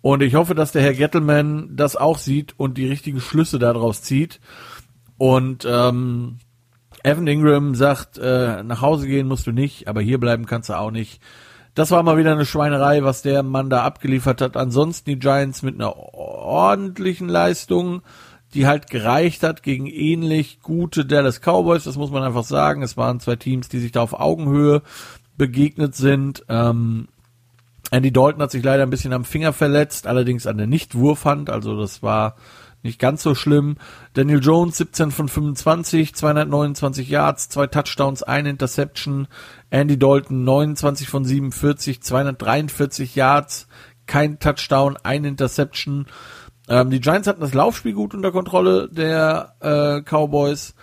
und 0.00 0.22
ich 0.22 0.34
hoffe, 0.34 0.54
dass 0.54 0.72
der 0.72 0.82
Herr 0.82 0.94
Gettleman 0.94 1.70
das 1.74 1.96
auch 1.96 2.18
sieht 2.18 2.54
und 2.58 2.78
die 2.78 2.88
richtigen 2.88 3.20
Schlüsse 3.20 3.58
daraus 3.58 4.02
zieht 4.02 4.40
und 5.18 5.66
ähm, 5.68 6.38
Evan 7.04 7.26
Ingram 7.26 7.74
sagt, 7.74 8.18
äh, 8.18 8.62
nach 8.62 8.80
Hause 8.80 9.06
gehen 9.06 9.26
musst 9.26 9.46
du 9.46 9.52
nicht, 9.52 9.88
aber 9.88 10.00
hier 10.00 10.18
bleiben 10.18 10.46
kannst 10.46 10.68
du 10.68 10.78
auch 10.78 10.90
nicht. 10.90 11.20
Das 11.74 11.90
war 11.90 12.02
mal 12.02 12.18
wieder 12.18 12.32
eine 12.32 12.44
Schweinerei, 12.44 13.02
was 13.02 13.22
der 13.22 13.42
Mann 13.42 13.70
da 13.70 13.82
abgeliefert 13.82 14.40
hat. 14.40 14.56
Ansonsten 14.56 15.10
die 15.10 15.18
Giants 15.18 15.62
mit 15.62 15.74
einer 15.74 15.96
ordentlichen 15.96 17.28
Leistung, 17.28 18.02
die 18.52 18.66
halt 18.66 18.90
gereicht 18.90 19.42
hat 19.42 19.62
gegen 19.62 19.86
ähnlich 19.86 20.60
gute 20.60 21.06
Dallas 21.06 21.40
Cowboys. 21.40 21.84
Das 21.84 21.96
muss 21.96 22.10
man 22.10 22.22
einfach 22.22 22.44
sagen. 22.44 22.82
Es 22.82 22.98
waren 22.98 23.20
zwei 23.20 23.36
Teams, 23.36 23.68
die 23.70 23.78
sich 23.78 23.92
da 23.92 24.02
auf 24.02 24.12
Augenhöhe 24.12 24.82
begegnet 25.38 25.94
sind. 25.94 26.44
Ähm, 26.50 27.08
Andy 27.90 28.12
Dalton 28.12 28.42
hat 28.42 28.50
sich 28.50 28.62
leider 28.62 28.82
ein 28.82 28.90
bisschen 28.90 29.14
am 29.14 29.24
Finger 29.24 29.52
verletzt, 29.54 30.06
allerdings 30.06 30.46
an 30.46 30.58
der 30.58 30.66
Nicht-Wurfhand. 30.66 31.48
Also 31.48 31.78
das 31.78 32.02
war 32.02 32.36
nicht 32.82 32.98
ganz 32.98 33.22
so 33.22 33.34
schlimm. 33.34 33.76
Daniel 34.14 34.40
Jones 34.40 34.76
17 34.76 35.10
von 35.10 35.28
25, 35.28 36.14
229 36.14 37.08
Yards, 37.08 37.48
zwei 37.48 37.66
Touchdowns, 37.66 38.22
ein 38.22 38.46
Interception. 38.46 39.28
Andy 39.70 39.98
Dalton 39.98 40.44
29 40.44 41.08
von 41.08 41.24
47, 41.24 42.02
243 42.02 43.14
Yards, 43.14 43.68
kein 44.06 44.38
Touchdown, 44.38 44.96
ein 45.02 45.24
Interception. 45.24 46.06
Ähm, 46.68 46.90
die 46.90 47.00
Giants 47.00 47.28
hatten 47.28 47.40
das 47.40 47.54
Laufspiel 47.54 47.92
gut 47.92 48.14
unter 48.14 48.32
Kontrolle 48.32 48.88
der 48.90 49.54
äh, 49.60 50.02
Cowboys. 50.02 50.74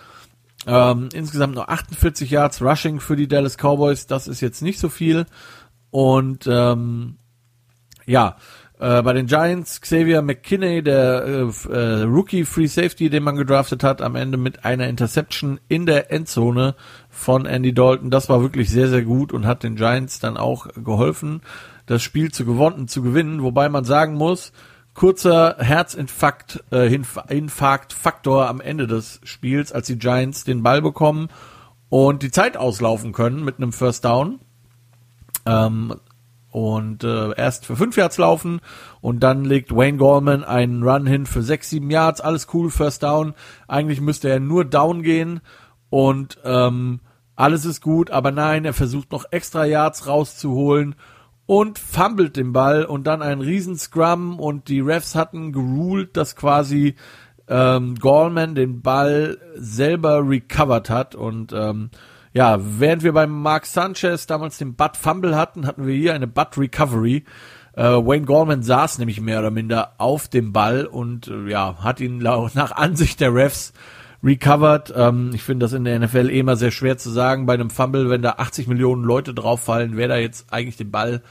Ähm, 0.66 1.08
insgesamt 1.12 1.54
nur 1.54 1.70
48 1.70 2.30
Yards 2.30 2.60
Rushing 2.60 3.00
für 3.00 3.16
die 3.16 3.28
Dallas 3.28 3.56
Cowboys. 3.56 4.06
Das 4.06 4.28
ist 4.28 4.40
jetzt 4.40 4.62
nicht 4.62 4.78
so 4.78 4.88
viel. 4.88 5.26
Und 5.90 6.46
ähm, 6.46 7.16
ja, 8.06 8.36
äh, 8.80 9.02
bei 9.02 9.12
den 9.12 9.26
Giants 9.26 9.82
Xavier 9.82 10.22
McKinney, 10.22 10.82
der 10.82 11.24
äh, 11.24 11.70
äh, 11.70 12.02
Rookie 12.04 12.46
Free 12.46 12.66
Safety, 12.66 13.10
den 13.10 13.22
man 13.22 13.36
gedraftet 13.36 13.84
hat, 13.84 14.00
am 14.00 14.16
Ende 14.16 14.38
mit 14.38 14.64
einer 14.64 14.88
Interception 14.88 15.60
in 15.68 15.84
der 15.84 16.10
Endzone 16.10 16.74
von 17.10 17.44
Andy 17.44 17.74
Dalton. 17.74 18.10
Das 18.10 18.30
war 18.30 18.40
wirklich 18.40 18.70
sehr, 18.70 18.88
sehr 18.88 19.02
gut 19.02 19.34
und 19.34 19.46
hat 19.46 19.64
den 19.64 19.76
Giants 19.76 20.18
dann 20.18 20.38
auch 20.38 20.66
geholfen, 20.82 21.42
das 21.84 22.02
Spiel 22.02 22.32
zu 22.32 22.46
gewonnen, 22.46 22.88
zu 22.88 23.02
gewinnen. 23.02 23.42
Wobei 23.42 23.68
man 23.68 23.84
sagen 23.84 24.14
muss, 24.14 24.50
kurzer 24.94 25.56
Herzinfarkt, 25.58 26.64
äh, 26.72 26.90
Infarktfaktor 26.94 28.48
am 28.48 28.62
Ende 28.62 28.86
des 28.86 29.20
Spiels, 29.24 29.72
als 29.72 29.88
die 29.88 29.98
Giants 29.98 30.44
den 30.44 30.62
Ball 30.62 30.80
bekommen 30.80 31.28
und 31.90 32.22
die 32.22 32.30
Zeit 32.30 32.56
auslaufen 32.56 33.12
können 33.12 33.44
mit 33.44 33.58
einem 33.58 33.74
First 33.74 34.06
Down. 34.06 34.40
Ähm, 35.44 35.96
und 36.50 37.04
äh, 37.04 37.34
erst 37.36 37.66
für 37.66 37.76
fünf 37.76 37.96
Yards 37.96 38.18
laufen 38.18 38.60
und 39.00 39.20
dann 39.20 39.44
legt 39.44 39.74
Wayne 39.74 39.98
Gorman 39.98 40.44
einen 40.44 40.82
Run 40.82 41.06
hin 41.06 41.26
für 41.26 41.42
sechs, 41.42 41.70
sieben 41.70 41.90
Yards, 41.90 42.20
alles 42.20 42.48
cool, 42.52 42.70
First 42.70 43.02
Down. 43.02 43.34
Eigentlich 43.68 44.00
müsste 44.00 44.28
er 44.28 44.40
nur 44.40 44.64
down 44.64 45.02
gehen 45.02 45.40
und 45.90 46.38
ähm, 46.44 47.00
alles 47.36 47.64
ist 47.64 47.80
gut, 47.80 48.10
aber 48.10 48.32
nein, 48.32 48.64
er 48.64 48.74
versucht 48.74 49.12
noch 49.12 49.24
extra 49.30 49.64
Yards 49.64 50.06
rauszuholen 50.06 50.94
und 51.46 51.78
fummelt 51.78 52.36
den 52.36 52.52
Ball 52.52 52.84
und 52.84 53.06
dann 53.06 53.22
ein 53.22 53.40
riesen 53.40 53.76
Scrum 53.76 54.38
und 54.38 54.68
die 54.68 54.80
Refs 54.80 55.14
hatten 55.14 55.52
geruled, 55.52 56.16
dass 56.16 56.36
quasi 56.36 56.96
ähm, 57.48 57.96
Gorman 57.96 58.54
den 58.54 58.82
Ball 58.82 59.38
selber 59.56 60.28
recovered 60.28 60.90
hat 60.90 61.14
und 61.14 61.52
ähm, 61.52 61.90
ja, 62.32 62.58
während 62.60 63.02
wir 63.02 63.12
beim 63.12 63.42
Mark 63.42 63.66
Sanchez 63.66 64.26
damals 64.26 64.58
den 64.58 64.74
Butt 64.74 64.96
Fumble 64.96 65.36
hatten, 65.36 65.66
hatten 65.66 65.86
wir 65.86 65.94
hier 65.94 66.14
eine 66.14 66.26
Butt 66.26 66.56
Recovery. 66.56 67.24
Äh, 67.74 67.82
Wayne 67.82 68.24
Gorman 68.24 68.62
saß 68.62 68.98
nämlich 68.98 69.20
mehr 69.20 69.40
oder 69.40 69.50
minder 69.50 69.92
auf 69.98 70.28
dem 70.28 70.52
Ball 70.52 70.86
und 70.86 71.28
äh, 71.28 71.48
ja, 71.48 71.76
hat 71.82 72.00
ihn 72.00 72.18
nach 72.54 72.72
Ansicht 72.72 73.20
der 73.20 73.34
Refs 73.34 73.72
recovered. 74.22 74.92
Ähm, 74.96 75.30
ich 75.34 75.42
finde 75.42 75.64
das 75.64 75.72
in 75.72 75.84
der 75.84 75.98
NFL 75.98 76.30
eh 76.30 76.40
immer 76.40 76.56
sehr 76.56 76.70
schwer 76.70 76.98
zu 76.98 77.10
sagen 77.10 77.46
bei 77.46 77.54
einem 77.54 77.70
Fumble, 77.70 78.10
wenn 78.10 78.22
da 78.22 78.34
80 78.38 78.68
Millionen 78.68 79.02
Leute 79.02 79.34
drauffallen, 79.34 79.96
wer 79.96 80.08
da 80.08 80.16
jetzt 80.16 80.52
eigentlich 80.52 80.76
den 80.76 80.90
Ball 80.90 81.22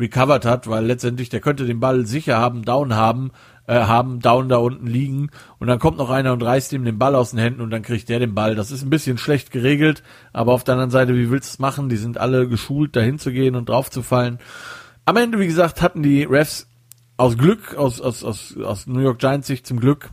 recovered 0.00 0.44
hat, 0.44 0.68
weil 0.68 0.86
letztendlich 0.86 1.28
der 1.28 1.40
könnte 1.40 1.66
den 1.66 1.80
Ball 1.80 2.06
sicher 2.06 2.38
haben, 2.38 2.62
down 2.62 2.94
haben, 2.94 3.32
äh, 3.68 3.82
haben 3.82 4.18
down 4.20 4.48
da 4.48 4.56
unten 4.56 4.86
liegen 4.86 5.30
und 5.58 5.68
dann 5.68 5.78
kommt 5.78 5.98
noch 5.98 6.10
einer 6.10 6.32
und 6.32 6.42
reißt 6.42 6.72
ihm 6.72 6.84
den 6.84 6.98
Ball 6.98 7.14
aus 7.14 7.30
den 7.30 7.38
Händen 7.38 7.60
und 7.60 7.70
dann 7.70 7.82
kriegt 7.82 8.08
der 8.08 8.18
den 8.18 8.34
Ball. 8.34 8.54
Das 8.54 8.70
ist 8.70 8.82
ein 8.82 8.90
bisschen 8.90 9.18
schlecht 9.18 9.50
geregelt, 9.50 10.02
aber 10.32 10.54
auf 10.54 10.64
der 10.64 10.74
anderen 10.74 10.90
Seite, 10.90 11.14
wie 11.14 11.30
willst 11.30 11.50
du 11.50 11.54
es 11.54 11.58
machen? 11.58 11.90
Die 11.90 11.98
sind 11.98 12.16
alle 12.18 12.48
geschult, 12.48 12.96
dahin 12.96 13.18
zu 13.18 13.30
gehen 13.30 13.54
und 13.54 13.68
drauf 13.68 13.90
zu 13.90 14.02
fallen. 14.02 14.38
Am 15.04 15.16
Ende, 15.16 15.38
wie 15.38 15.46
gesagt, 15.46 15.82
hatten 15.82 16.02
die 16.02 16.24
Refs 16.24 16.66
aus 17.18 17.36
Glück, 17.36 17.76
aus, 17.76 18.00
aus, 18.00 18.24
aus, 18.24 18.56
aus 18.56 18.86
New 18.86 19.00
York 19.00 19.18
Giants 19.18 19.46
Sicht 19.46 19.66
zum 19.66 19.80
Glück, 19.80 20.08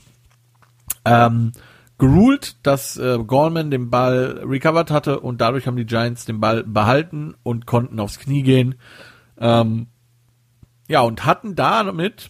ähm, 1.05 1.53
geruled, 1.97 2.57
dass 2.63 2.97
äh, 2.97 3.17
Gorman 3.25 3.71
den 3.71 3.89
Ball 3.89 4.41
recovered 4.43 4.91
hatte 4.91 5.21
und 5.21 5.39
dadurch 5.39 5.65
haben 5.65 5.77
die 5.77 5.85
Giants 5.85 6.25
den 6.25 6.41
Ball 6.41 6.63
behalten 6.65 7.35
und 7.43 7.65
konnten 7.65 8.01
aufs 8.01 8.19
Knie 8.19 8.43
gehen. 8.43 8.75
Ähm, 9.39 9.87
ja, 10.89 11.01
und 11.01 11.25
hatten 11.25 11.55
damit 11.55 12.29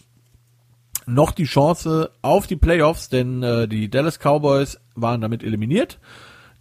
noch 1.06 1.32
die 1.32 1.46
Chance 1.46 2.12
auf 2.22 2.48
die 2.48 2.56
Playoffs, 2.56 3.10
denn 3.10 3.44
äh, 3.44 3.68
die 3.68 3.90
Dallas 3.90 4.20
Cowboys 4.20 4.80
waren 4.96 5.22
damit 5.22 5.44
eliminiert. 5.44 6.00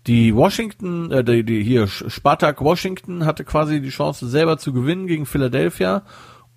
Die 0.06 0.34
Washington, 0.34 1.10
äh, 1.10 1.24
die, 1.24 1.44
die 1.44 1.62
hier 1.62 1.86
Spartak 1.86 2.60
Washington 2.60 3.24
hatte 3.24 3.44
quasi 3.44 3.80
die 3.80 3.88
Chance 3.88 4.28
selber 4.28 4.58
zu 4.58 4.72
gewinnen 4.72 5.06
gegen 5.06 5.26
Philadelphia 5.26 6.02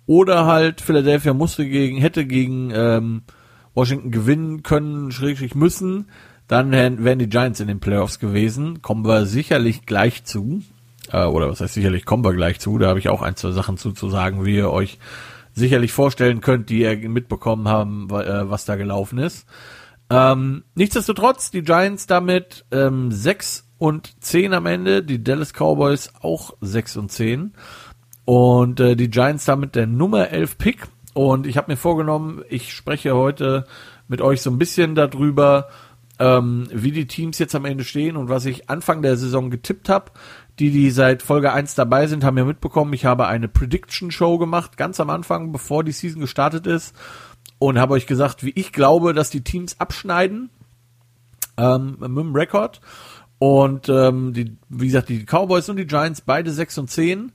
oder 0.06 0.46
halt 0.46 0.80
Philadelphia 0.80 1.34
musste 1.34 1.66
gegen 1.66 1.98
hätte 1.98 2.26
gegen 2.26 2.70
ähm, 2.74 3.22
Washington 3.74 4.10
gewinnen 4.10 4.62
können, 4.62 5.12
schrägstrich 5.12 5.54
müssen, 5.54 6.06
dann 6.48 6.72
wären 6.72 7.18
die 7.18 7.28
Giants 7.28 7.60
in 7.60 7.68
den 7.68 7.78
Playoffs 7.78 8.18
gewesen. 8.18 8.80
Kommen 8.82 9.06
wir 9.06 9.26
sicherlich 9.26 9.86
gleich 9.86 10.24
zu. 10.24 10.62
Äh, 11.12 11.24
oder 11.24 11.48
was 11.48 11.60
heißt 11.60 11.74
sicherlich 11.74 12.04
kommen 12.04 12.24
wir 12.24 12.32
gleich 12.32 12.58
zu. 12.58 12.78
Da 12.78 12.88
habe 12.88 12.98
ich 12.98 13.08
auch 13.08 13.22
ein, 13.22 13.36
zwei 13.36 13.52
Sachen 13.52 13.76
zuzusagen, 13.76 14.44
wie 14.44 14.56
ihr 14.56 14.70
euch 14.70 14.98
sicherlich 15.58 15.92
vorstellen 15.92 16.40
könnt, 16.40 16.70
die 16.70 16.80
ihr 16.80 16.96
mitbekommen 17.08 17.68
haben, 17.68 18.08
äh, 18.10 18.48
was 18.48 18.64
da 18.64 18.76
gelaufen 18.76 19.18
ist. 19.18 19.46
Ähm, 20.10 20.64
nichtsdestotrotz, 20.74 21.50
die 21.50 21.62
Giants 21.62 22.06
damit 22.06 22.64
ähm, 22.70 23.12
6 23.12 23.68
und 23.78 24.22
10 24.22 24.54
am 24.54 24.66
Ende, 24.66 25.02
die 25.02 25.22
Dallas 25.22 25.52
Cowboys 25.52 26.12
auch 26.20 26.54
6 26.60 26.96
und 26.96 27.12
10. 27.12 27.52
Und 28.24 28.80
äh, 28.80 28.96
die 28.96 29.10
Giants 29.10 29.44
damit 29.44 29.74
der 29.74 29.86
Nummer 29.86 30.30
11 30.30 30.58
Pick. 30.58 30.86
Und 31.14 31.46
ich 31.46 31.56
habe 31.56 31.72
mir 31.72 31.76
vorgenommen, 31.76 32.42
ich 32.48 32.72
spreche 32.72 33.14
heute 33.14 33.66
mit 34.06 34.20
euch 34.20 34.40
so 34.40 34.50
ein 34.50 34.58
bisschen 34.58 34.94
darüber, 34.94 35.68
ähm, 36.18 36.66
wie 36.72 36.92
die 36.92 37.06
Teams 37.06 37.38
jetzt 37.38 37.54
am 37.54 37.64
Ende 37.64 37.84
stehen 37.84 38.16
und 38.16 38.28
was 38.28 38.44
ich 38.44 38.68
Anfang 38.68 39.02
der 39.02 39.16
Saison 39.16 39.50
getippt 39.50 39.88
habe. 39.88 40.12
Die, 40.58 40.70
die 40.70 40.90
seit 40.90 41.22
Folge 41.22 41.52
1 41.52 41.76
dabei 41.76 42.08
sind, 42.08 42.24
haben 42.24 42.36
ja 42.36 42.44
mitbekommen, 42.44 42.92
ich 42.92 43.04
habe 43.04 43.28
eine 43.28 43.46
Prediction 43.46 44.10
Show 44.10 44.38
gemacht, 44.38 44.76
ganz 44.76 44.98
am 44.98 45.08
Anfang, 45.08 45.52
bevor 45.52 45.84
die 45.84 45.92
Season 45.92 46.20
gestartet 46.20 46.66
ist. 46.66 46.94
und 47.60 47.78
habe 47.78 47.94
euch 47.94 48.06
gesagt, 48.06 48.44
wie 48.44 48.52
ich 48.54 48.72
glaube, 48.72 49.14
dass 49.14 49.30
die 49.30 49.42
Teams 49.42 49.80
abschneiden 49.80 50.50
ähm, 51.56 51.96
mit 51.98 52.24
dem 52.24 52.34
Rekord. 52.34 52.80
Und 53.38 53.88
ähm, 53.88 54.32
die, 54.32 54.56
wie 54.68 54.86
gesagt, 54.86 55.08
die 55.08 55.24
Cowboys 55.24 55.68
und 55.68 55.76
die 55.76 55.86
Giants 55.86 56.20
beide 56.20 56.50
6 56.50 56.78
und 56.78 56.90
10. 56.90 57.32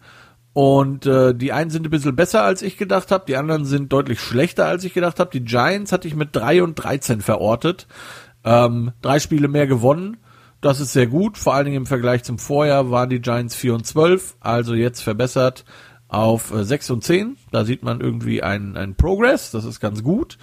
Und 0.54 1.08
äh, 1.08 1.34
die 1.34 1.52
einen 1.52 1.72
sind 1.72 1.88
ein 1.88 1.90
bisschen 1.90 2.16
besser, 2.16 2.44
als 2.44 2.62
ich 2.62 2.78
gedacht 2.78 3.10
habe, 3.12 3.26
die 3.28 3.38
anderen 3.38 3.66
sind 3.66 3.92
deutlich 3.92 4.20
schlechter, 4.20 4.68
als 4.68 4.84
ich 4.84 4.94
gedacht 4.94 5.20
habe. 5.20 5.32
Die 5.32 5.44
Giants 5.44 5.92
hatte 5.92 6.08
ich 6.08 6.16
mit 6.16 6.30
3 6.34 6.62
und 6.62 6.76
13 6.76 7.22
verortet. 7.22 7.88
Ähm, 8.44 8.92
drei 9.02 9.20
Spiele 9.20 9.48
mehr 9.48 9.68
gewonnen. 9.68 10.18
Das 10.62 10.80
ist 10.80 10.94
sehr 10.94 11.08
gut. 11.08 11.38
Vor 11.38 11.54
allen 11.54 11.66
Dingen 11.66 11.78
im 11.78 11.86
Vergleich 11.86 12.24
zum 12.24 12.40
Vorjahr 12.40 12.90
waren 12.90 13.10
die 13.10 13.20
Giants 13.22 13.56
4 13.56 13.74
und 13.76 13.86
12, 13.86 14.38
also 14.40 14.74
jetzt 14.74 15.02
verbessert 15.02 15.66
auf 16.14 16.54
6 16.56 16.90
äh, 16.90 16.94
und 16.94 17.04
10. 17.04 17.38
Da 17.52 17.66
sieht 17.66 17.84
man 17.84 18.00
irgendwie 18.00 18.44
einen, 18.44 18.78
einen 18.78 18.96
Progress, 18.96 19.52
das 19.52 19.66
ist 19.66 19.80
ganz 19.80 20.04
gut. 20.04 20.38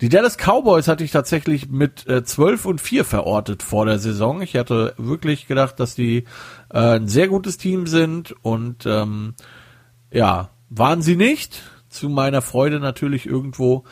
Die 0.00 0.08
Dallas 0.08 0.36
Cowboys 0.36 0.86
hatte 0.86 1.02
ich 1.02 1.10
tatsächlich 1.10 1.68
mit 1.68 2.06
äh, 2.06 2.22
12 2.22 2.66
und 2.66 2.80
4 2.80 3.04
verortet 3.04 3.62
vor 3.62 3.86
der 3.86 3.98
Saison. 3.98 4.42
Ich 4.42 4.54
hatte 4.54 4.94
wirklich 4.98 5.46
gedacht, 5.46 5.80
dass 5.80 5.94
die 5.94 6.24
äh, 6.72 6.78
ein 6.96 7.08
sehr 7.08 7.28
gutes 7.28 7.56
Team 7.56 7.86
sind 7.86 8.34
und 8.42 8.86
ähm, 8.86 9.34
ja, 10.12 10.50
waren 10.70 11.02
sie 11.02 11.16
nicht. 11.16 11.62
Zu 11.88 12.08
meiner 12.08 12.42
Freude 12.42 12.80
natürlich 12.80 13.24
irgendwo. 13.24 13.84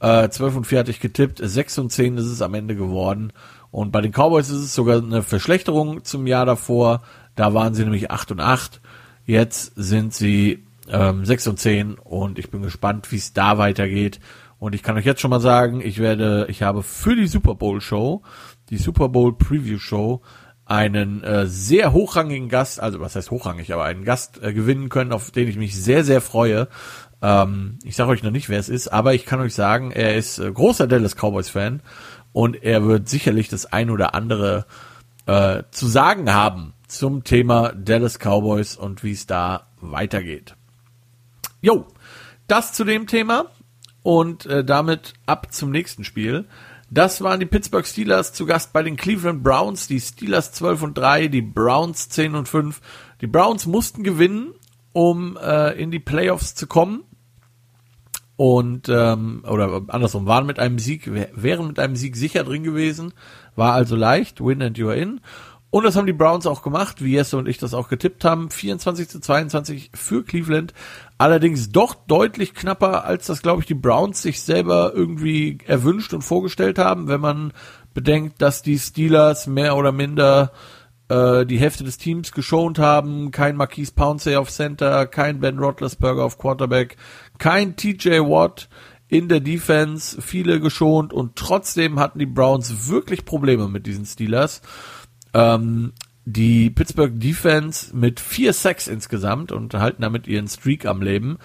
Äh, 0.00 0.28
12 0.28 0.56
und 0.56 0.66
4 0.66 0.80
hatte 0.80 0.90
ich 0.90 1.00
getippt, 1.00 1.40
6 1.42 1.78
und 1.78 1.92
10 1.92 2.16
ist 2.18 2.26
es 2.26 2.42
am 2.42 2.54
Ende 2.54 2.74
geworden. 2.74 3.32
Und 3.70 3.92
bei 3.92 4.00
den 4.00 4.12
Cowboys 4.12 4.48
ist 4.48 4.62
es 4.62 4.74
sogar 4.74 4.98
eine 4.98 5.22
Verschlechterung 5.22 6.04
zum 6.04 6.26
Jahr 6.26 6.46
davor. 6.46 7.02
Da 7.36 7.54
waren 7.54 7.74
sie 7.74 7.84
nämlich 7.84 8.10
8 8.10 8.32
und 8.32 8.40
8. 8.40 8.80
Jetzt 9.26 9.72
sind 9.76 10.12
sie 10.12 10.64
ähm, 10.88 11.24
6 11.24 11.46
und 11.48 11.58
10 11.58 11.94
und 11.94 12.38
ich 12.38 12.50
bin 12.50 12.62
gespannt, 12.62 13.12
wie 13.12 13.16
es 13.16 13.32
da 13.32 13.58
weitergeht. 13.58 14.20
Und 14.58 14.74
ich 14.74 14.82
kann 14.82 14.96
euch 14.96 15.06
jetzt 15.06 15.20
schon 15.20 15.30
mal 15.30 15.40
sagen, 15.40 15.80
ich 15.80 15.98
werde, 15.98 16.46
ich 16.48 16.62
habe 16.62 16.82
für 16.82 17.16
die 17.16 17.26
Super 17.26 17.54
Bowl 17.54 17.80
Show, 17.80 18.22
die 18.68 18.76
Super 18.76 19.08
Bowl 19.08 19.36
Preview 19.36 19.78
Show, 19.78 20.20
einen 20.66 21.24
äh, 21.24 21.46
sehr 21.46 21.92
hochrangigen 21.92 22.48
Gast, 22.48 22.80
also 22.80 23.00
was 23.00 23.16
heißt 23.16 23.30
hochrangig, 23.30 23.72
aber 23.72 23.84
einen 23.84 24.04
Gast 24.04 24.40
äh, 24.42 24.52
gewinnen 24.52 24.88
können, 24.88 25.12
auf 25.12 25.30
den 25.30 25.48
ich 25.48 25.56
mich 25.56 25.80
sehr, 25.80 26.04
sehr 26.04 26.20
freue. 26.20 26.68
Ähm, 27.22 27.78
ich 27.82 27.96
sage 27.96 28.10
euch 28.10 28.22
noch 28.22 28.30
nicht, 28.30 28.48
wer 28.48 28.58
es 28.58 28.68
ist, 28.68 28.88
aber 28.88 29.14
ich 29.14 29.26
kann 29.26 29.40
euch 29.40 29.54
sagen, 29.54 29.90
er 29.90 30.16
ist 30.16 30.38
äh, 30.38 30.50
großer 30.50 30.86
Dallas 30.86 31.16
Cowboys 31.16 31.48
Fan 31.48 31.82
und 32.32 32.62
er 32.62 32.84
wird 32.86 33.08
sicherlich 33.08 33.48
das 33.48 33.66
ein 33.66 33.90
oder 33.90 34.14
andere 34.14 34.66
äh, 35.26 35.64
zu 35.70 35.86
sagen 35.86 36.32
haben 36.32 36.72
zum 36.88 37.24
Thema 37.24 37.72
Dallas 37.72 38.18
Cowboys 38.18 38.76
und 38.76 39.04
wie 39.04 39.12
es 39.12 39.26
da 39.26 39.66
weitergeht. 39.80 40.56
Jo, 41.60 41.86
das 42.46 42.72
zu 42.72 42.84
dem 42.84 43.06
Thema 43.06 43.46
und 44.02 44.46
äh, 44.46 44.64
damit 44.64 45.14
ab 45.26 45.52
zum 45.52 45.70
nächsten 45.70 46.04
Spiel. 46.04 46.46
Das 46.90 47.20
waren 47.20 47.38
die 47.38 47.46
Pittsburgh 47.46 47.86
Steelers 47.86 48.32
zu 48.32 48.46
Gast 48.46 48.72
bei 48.72 48.82
den 48.82 48.96
Cleveland 48.96 49.44
Browns. 49.44 49.86
Die 49.86 50.00
Steelers 50.00 50.52
12 50.52 50.82
und 50.82 50.98
3, 50.98 51.28
die 51.28 51.42
Browns 51.42 52.08
10 52.08 52.34
und 52.34 52.48
5. 52.48 52.80
Die 53.20 53.28
Browns 53.28 53.66
mussten 53.66 54.02
gewinnen, 54.02 54.54
um 54.92 55.36
äh, 55.36 55.80
in 55.80 55.92
die 55.92 56.00
Playoffs 56.00 56.56
zu 56.56 56.66
kommen. 56.66 57.04
Und, 58.40 58.88
ähm, 58.88 59.44
oder 59.46 59.82
andersrum, 59.88 60.24
waren 60.24 60.46
mit 60.46 60.58
einem 60.58 60.78
Sieg, 60.78 61.10
wären 61.34 61.66
mit 61.66 61.78
einem 61.78 61.94
Sieg 61.94 62.16
sicher 62.16 62.42
drin 62.42 62.62
gewesen. 62.62 63.12
War 63.54 63.74
also 63.74 63.96
leicht, 63.96 64.42
win 64.42 64.62
and 64.62 64.78
you're 64.78 64.94
in. 64.94 65.20
Und 65.68 65.84
das 65.84 65.94
haben 65.94 66.06
die 66.06 66.14
Browns 66.14 66.46
auch 66.46 66.62
gemacht, 66.62 67.04
wie 67.04 67.12
Jesse 67.12 67.36
und 67.36 67.46
ich 67.46 67.58
das 67.58 67.74
auch 67.74 67.90
getippt 67.90 68.24
haben. 68.24 68.48
24 68.48 69.10
zu 69.10 69.20
22 69.20 69.90
für 69.92 70.24
Cleveland. 70.24 70.72
Allerdings 71.18 71.68
doch 71.68 71.94
deutlich 71.94 72.54
knapper, 72.54 73.04
als 73.04 73.26
das, 73.26 73.42
glaube 73.42 73.60
ich, 73.60 73.66
die 73.66 73.74
Browns 73.74 74.22
sich 74.22 74.40
selber 74.40 74.92
irgendwie 74.94 75.58
erwünscht 75.66 76.14
und 76.14 76.22
vorgestellt 76.22 76.78
haben, 76.78 77.08
wenn 77.08 77.20
man 77.20 77.52
bedenkt, 77.92 78.40
dass 78.40 78.62
die 78.62 78.78
Steelers 78.78 79.48
mehr 79.48 79.76
oder 79.76 79.92
minder 79.92 80.52
äh, 81.10 81.44
die 81.44 81.58
Hälfte 81.58 81.84
des 81.84 81.98
Teams 81.98 82.32
geschont 82.32 82.78
haben. 82.78 83.32
Kein 83.32 83.56
Marquise 83.56 83.92
Pouncey 83.94 84.36
auf 84.36 84.50
Center, 84.50 85.06
kein 85.06 85.40
Ben 85.40 85.58
Roethlisberger 85.58 86.24
auf 86.24 86.38
Quarterback, 86.38 86.96
kein 87.40 87.74
TJ 87.74 88.20
Watt 88.20 88.68
in 89.08 89.28
der 89.28 89.40
Defense, 89.40 90.22
viele 90.22 90.60
geschont 90.60 91.12
und 91.12 91.34
trotzdem 91.34 91.98
hatten 91.98 92.20
die 92.20 92.26
Browns 92.26 92.88
wirklich 92.88 93.24
Probleme 93.24 93.66
mit 93.66 93.86
diesen 93.86 94.06
Steelers. 94.06 94.62
Ähm, 95.34 95.92
die 96.24 96.70
Pittsburgh 96.70 97.18
Defense 97.18 97.96
mit 97.96 98.20
vier 98.20 98.52
Sacks 98.52 98.86
insgesamt 98.86 99.50
und 99.50 99.74
halten 99.74 100.02
damit 100.02 100.28
ihren 100.28 100.46
Streak 100.46 100.86
am 100.86 101.02
Leben. 101.02 101.38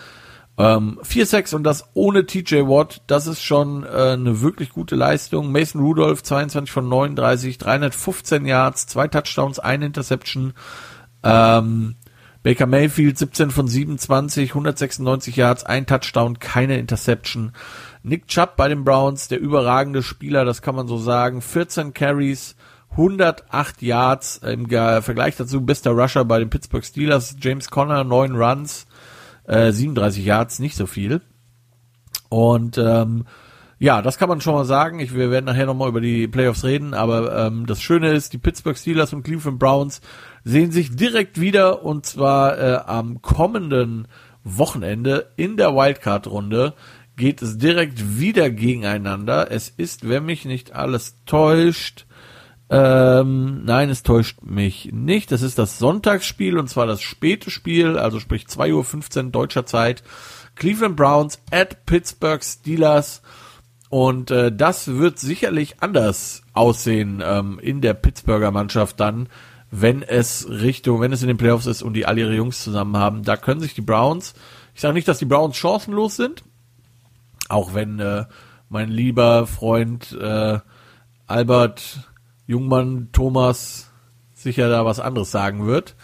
Ähm, 0.58 1.00
vier 1.02 1.26
Sacks 1.26 1.54
und 1.54 1.63
das 1.63 1.86
ohne 1.96 2.26
TJ 2.26 2.67
Watt, 2.67 3.02
das 3.08 3.26
ist 3.26 3.41
schon 3.41 3.84
äh, 3.84 4.12
eine 4.13 4.41
wirklich 4.41 4.69
gute 4.69 4.96
Leistung. 4.96 5.52
Mason 5.52 5.82
Rudolph 5.82 6.22
22 6.22 6.72
von 6.72 6.88
39, 6.88 7.58
315 7.58 8.46
Yards, 8.46 8.86
zwei 8.86 9.08
Touchdowns, 9.08 9.60
eine 9.60 9.88
Interception. 9.88 10.54
Ähm, 11.24 11.96
Baker 12.45 12.67
Mayfield 12.67 13.17
17 13.17 13.49
von 13.49 13.67
27, 13.67 14.51
196 14.51 15.36
Yards, 15.36 15.63
ein 15.63 15.88
Touchdown, 15.88 16.38
keine 16.38 16.77
Interception. 16.77 17.53
Nick 18.03 18.27
Chubb 18.27 18.55
bei 18.55 18.67
den 18.67 18.84
Browns, 18.84 19.27
der 19.27 19.39
überragende 19.39 20.03
Spieler, 20.03 20.45
das 20.45 20.62
kann 20.62 20.75
man 20.75 20.88
so 20.88 20.99
sagen. 20.99 21.41
14 21.41 21.95
Carries, 21.95 22.55
108 22.91 23.81
Yards 23.81 24.38
im 24.45 24.69
Vergleich 24.69 25.36
dazu 25.38 25.65
bester 25.65 25.93
Rusher 25.93 26.23
bei 26.23 26.38
den 26.38 26.51
Pittsburgh 26.51 26.86
Steelers, 26.86 27.36
James 27.41 27.71
Conner, 27.71 28.03
9 28.03 28.36
Runs, 28.36 28.86
äh, 29.45 29.71
37 29.71 30.23
Yards, 30.23 30.60
nicht 30.60 30.75
so 30.75 30.86
viel. 30.86 31.21
Und 32.29 32.77
ähm, 32.77 33.25
ja, 33.79 34.03
das 34.03 34.19
kann 34.19 34.29
man 34.29 34.39
schon 34.39 34.53
mal 34.53 34.65
sagen. 34.65 34.99
Ich, 34.99 35.15
wir 35.15 35.31
werden 35.31 35.45
nachher 35.45 35.65
nochmal 35.65 35.89
über 35.89 35.99
die 35.99 36.27
Playoffs 36.27 36.63
reden, 36.63 36.93
aber 36.93 37.47
ähm, 37.47 37.65
das 37.65 37.81
Schöne 37.81 38.12
ist, 38.12 38.34
die 38.34 38.38
Pittsburgh 38.38 38.77
Steelers 38.77 39.13
und 39.13 39.23
Cleveland 39.23 39.58
Browns 39.58 40.01
sehen 40.45 40.71
sich 40.71 40.95
direkt 40.95 41.41
wieder 41.41 41.84
und 41.84 42.05
zwar 42.05 42.58
äh, 42.58 42.77
am 42.86 43.21
kommenden 43.21 44.08
Wochenende 44.43 45.31
in 45.36 45.58
der 45.58 45.75
Wildcard-Runde 45.75 46.73
geht 47.17 47.41
es 47.41 47.58
direkt 47.58 48.19
wieder 48.19 48.49
gegeneinander. 48.49 49.51
Es 49.51 49.69
ist, 49.69 50.08
wenn 50.08 50.25
mich 50.25 50.45
nicht 50.45 50.73
alles 50.73 51.17
täuscht, 51.25 52.05
ähm, 52.69 53.63
nein, 53.65 53.89
es 53.89 54.03
täuscht 54.03 54.41
mich 54.43 54.91
nicht. 54.91 55.31
Das 55.31 55.41
ist 55.41 55.58
das 55.58 55.79
Sonntagsspiel 55.79 56.58
und 56.58 56.69
zwar 56.69 56.86
das 56.86 57.01
späte 57.01 57.49
Spiel, 57.51 57.97
also 57.97 58.19
sprich 58.19 58.45
2.15 58.45 59.25
Uhr 59.25 59.31
deutscher 59.31 59.65
Zeit. 59.65 60.03
Cleveland 60.55 60.95
Browns 60.95 61.39
at 61.51 61.86
Pittsburgh 61.86 62.43
Steelers. 62.43 63.21
Und 63.89 64.31
äh, 64.31 64.51
das 64.51 64.88
wird 64.88 65.19
sicherlich 65.19 65.81
anders 65.81 66.41
aussehen 66.53 67.23
ähm, 67.23 67.60
in 67.60 67.81
der 67.81 67.93
Pittsburgher 67.93 68.51
Mannschaft 68.51 68.99
dann, 68.99 69.29
wenn 69.82 70.04
es 70.04 70.48
Richtung, 70.50 71.02
wenn 71.02 71.12
es 71.12 71.22
in 71.22 71.28
den 71.28 71.38
Playoffs 71.38 71.66
ist 71.66 71.82
und 71.82 71.94
die 71.94 72.06
alle 72.06 72.22
ihre 72.22 72.36
Jungs 72.36 72.64
zusammen 72.64 72.98
haben. 72.98 73.24
Da 73.24 73.36
können 73.36 73.60
sich 73.60 73.74
die 73.74 73.82
Browns, 73.82 74.34
ich 74.74 74.82
sage 74.82 74.94
nicht, 74.94 75.08
dass 75.08 75.20
die 75.20 75.26
Browns 75.26 75.58
chancenlos 75.58 76.16
sind, 76.16 76.44
auch 77.50 77.74
wenn 77.74 78.00
äh, 78.00 78.26
mein 78.70 78.90
lieber 78.90 79.48
Freund 79.48 80.12
äh, 80.14 80.60
Albert 81.28 82.00
Jungmann 82.48 83.10
Thomas 83.12 83.92
sicher 84.34 84.70
da 84.70 84.86
was 84.86 85.00
anderes 85.00 85.32
sagen 85.32 85.66
wird. 85.66 85.96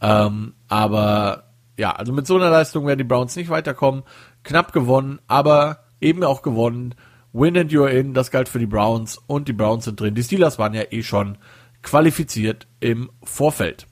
Ähm, 0.00 0.54
aber 0.68 1.50
ja, 1.76 1.92
also 1.92 2.12
mit 2.12 2.26
so 2.26 2.36
einer 2.36 2.50
Leistung 2.50 2.86
werden 2.86 2.98
die 2.98 3.04
Browns 3.04 3.36
nicht 3.36 3.50
weiterkommen. 3.50 4.02
Knapp 4.44 4.72
gewonnen, 4.72 5.18
aber 5.26 5.84
eben 6.00 6.24
auch 6.24 6.42
gewonnen. 6.42 6.94
Win 7.32 7.56
and 7.56 7.70
you're 7.70 7.88
in, 7.88 8.14
das 8.14 8.30
galt 8.30 8.48
für 8.48 8.58
die 8.58 8.66
Browns 8.66 9.18
und 9.26 9.46
die 9.46 9.52
Browns 9.52 9.84
sind 9.84 10.00
drin. 10.00 10.14
Die 10.14 10.22
Steelers 10.22 10.58
waren 10.58 10.74
ja 10.74 10.84
eh 10.90 11.02
schon 11.02 11.38
qualifiziert 11.82 12.66
im 12.80 13.10
Vorfeld. 13.22 13.86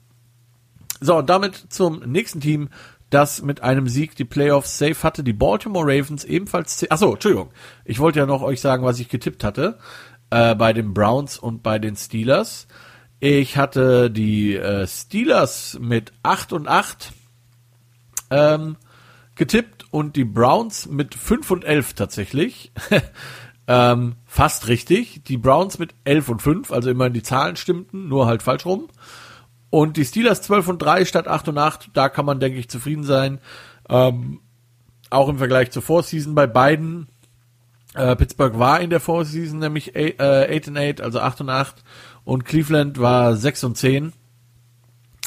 So, 1.01 1.17
und 1.17 1.29
damit 1.29 1.55
zum 1.69 1.99
nächsten 1.99 2.41
Team, 2.41 2.69
das 3.09 3.41
mit 3.41 3.61
einem 3.61 3.87
Sieg 3.87 4.15
die 4.15 4.25
Playoffs 4.25 4.77
safe 4.77 5.01
hatte. 5.03 5.23
Die 5.23 5.33
Baltimore 5.33 5.85
Ravens 5.85 6.25
ebenfalls. 6.25 6.85
Achso, 6.91 7.13
Entschuldigung. 7.13 7.49
Ich 7.85 7.99
wollte 7.99 8.19
ja 8.19 8.25
noch 8.25 8.41
euch 8.41 8.61
sagen, 8.61 8.83
was 8.83 8.99
ich 8.99 9.09
getippt 9.09 9.43
hatte 9.43 9.79
äh, 10.29 10.55
bei 10.55 10.73
den 10.73 10.93
Browns 10.93 11.37
und 11.37 11.63
bei 11.63 11.79
den 11.79 11.95
Steelers. 11.95 12.67
Ich 13.19 13.57
hatte 13.57 14.11
die 14.11 14.55
äh, 14.55 14.87
Steelers 14.87 15.77
mit 15.81 16.13
8 16.23 16.53
und 16.53 16.67
8 16.67 17.11
ähm, 18.29 18.77
getippt 19.35 19.85
und 19.91 20.15
die 20.15 20.25
Browns 20.25 20.87
mit 20.87 21.15
5 21.15 21.51
und 21.51 21.65
11 21.65 21.93
tatsächlich. 21.93 22.71
ähm, 23.69 24.15
fast 24.25 24.67
richtig. 24.67 25.23
Die 25.25 25.37
Browns 25.37 25.77
mit 25.77 25.93
11 26.03 26.29
und 26.29 26.41
5, 26.41 26.71
also 26.71 26.89
immerhin 26.89 27.13
die 27.13 27.21
Zahlen 27.21 27.55
stimmten, 27.55 28.09
nur 28.09 28.25
halt 28.25 28.41
falsch 28.41 28.65
rum. 28.65 28.89
Und 29.69 29.95
die 29.95 30.05
Steelers 30.05 30.41
12 30.41 30.67
und 30.69 30.81
3 30.81 31.05
statt 31.05 31.27
8 31.27 31.49
und 31.49 31.59
8, 31.59 31.91
da 31.93 32.09
kann 32.09 32.25
man, 32.25 32.39
denke 32.39 32.57
ich, 32.57 32.67
zufrieden 32.67 33.03
sein. 33.03 33.39
Ähm, 33.87 34.39
auch 35.11 35.29
im 35.29 35.37
Vergleich 35.37 35.69
zur 35.69 35.83
Vorseason 35.83 36.33
bei 36.33 36.47
beiden 36.47 37.09
äh, 37.93 38.15
Pittsburgh 38.15 38.57
war 38.57 38.81
in 38.81 38.89
der 38.89 38.99
Vorseason 38.99 39.59
nämlich 39.59 39.95
8 39.95 40.19
äh, 40.19 40.61
and 40.67 40.77
8, 40.77 41.01
also 41.01 41.19
8 41.19 41.41
und 41.41 41.49
8 41.51 41.83
und 42.23 42.45
Cleveland 42.45 42.99
war 42.99 43.35
6 43.35 43.63
und 43.65 43.77
10. 43.77 44.13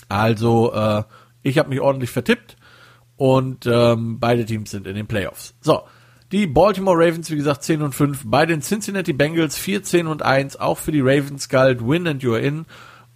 Also 0.09 0.73
äh, 0.73 1.05
ich 1.43 1.59
habe 1.59 1.69
mich 1.69 1.81
ordentlich 1.81 2.11
vertippt 2.11 2.57
und 3.17 3.67
ähm, 3.67 4.19
beide 4.19 4.45
Teams 4.45 4.73
sind 4.73 4.89
in 4.89 4.97
den 4.97 5.07
Playoffs. 5.07 5.55
So, 5.61 5.83
Die 6.33 6.47
Baltimore 6.47 6.97
Ravens, 6.97 7.31
wie 7.31 7.37
gesagt, 7.37 7.63
10 7.63 7.83
und 7.83 7.95
5. 7.95 8.23
Bei 8.25 8.47
den 8.47 8.63
Cincinnati 8.63 9.13
Bengals 9.13 9.59
4, 9.59 9.83
10 9.83 10.07
und 10.07 10.23
1. 10.23 10.59
Auch 10.59 10.79
für 10.79 10.91
die 10.91 11.03
Ravens 11.03 11.51
galt 11.51 11.87
Win 11.87 12.09
and 12.09 12.23
You're 12.23 12.39
In. 12.39 12.65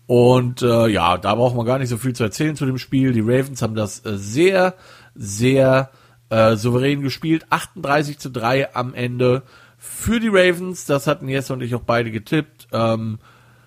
Und 0.06 0.60
äh, 0.60 0.86
ja, 0.88 1.16
da 1.16 1.34
braucht 1.34 1.56
man 1.56 1.64
gar 1.64 1.78
nicht 1.78 1.88
so 1.88 1.96
viel 1.96 2.14
zu 2.14 2.24
erzählen 2.24 2.56
zu 2.56 2.66
dem 2.66 2.76
Spiel. 2.76 3.14
Die 3.14 3.22
Ravens 3.22 3.62
haben 3.62 3.74
das 3.74 4.04
äh, 4.04 4.18
sehr, 4.18 4.74
sehr 5.14 5.90
äh, 6.28 6.56
souverän 6.56 7.00
gespielt. 7.00 7.46
38 7.48 8.18
zu 8.18 8.30
3 8.30 8.74
am 8.74 8.92
Ende 8.92 9.44
für 9.78 10.20
die 10.20 10.28
Ravens. 10.28 10.84
Das 10.84 11.06
hatten 11.06 11.26
Jesse 11.26 11.54
und 11.54 11.62
ich 11.62 11.74
auch 11.74 11.80
beide 11.80 12.10
getippt. 12.10 12.68
Ähm, 12.72 13.18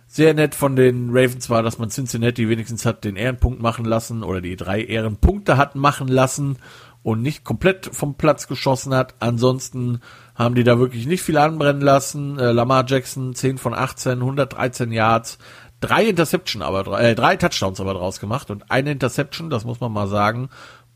sehr 0.05 0.35
nett 0.35 0.53
von 0.53 0.75
den 0.75 1.09
Ravens 1.09 1.49
war, 1.49 1.63
dass 1.63 1.79
man 1.79 1.89
Cincinnati 1.89 2.49
wenigstens 2.49 2.85
hat 2.85 3.03
den 3.03 3.15
Ehrenpunkt 3.15 3.61
machen 3.61 3.85
lassen 3.85 4.23
oder 4.23 4.41
die 4.41 4.55
drei 4.55 4.83
Ehrenpunkte 4.83 5.57
hat 5.57 5.75
machen 5.75 6.07
lassen 6.07 6.57
und 7.03 7.21
nicht 7.21 7.43
komplett 7.43 7.89
vom 7.93 8.15
Platz 8.15 8.47
geschossen 8.47 8.93
hat. 8.93 9.15
Ansonsten 9.19 10.01
haben 10.35 10.55
die 10.55 10.63
da 10.63 10.79
wirklich 10.79 11.07
nicht 11.07 11.23
viel 11.23 11.37
anbrennen 11.37 11.81
lassen. 11.81 12.37
Äh, 12.37 12.51
Lamar 12.51 12.85
Jackson 12.87 13.33
10 13.33 13.57
von 13.57 13.73
18, 13.73 14.13
113 14.19 14.91
Yards, 14.91 15.37
drei 15.79 16.05
Interception 16.05 16.61
aber 16.61 16.99
äh, 16.99 17.15
drei 17.15 17.35
Touchdowns 17.35 17.79
aber 17.79 17.93
draus 17.93 18.19
gemacht 18.19 18.51
und 18.51 18.69
eine 18.69 18.91
Interception, 18.91 19.49
das 19.49 19.65
muss 19.65 19.79
man 19.79 19.91
mal 19.91 20.07
sagen, 20.07 20.49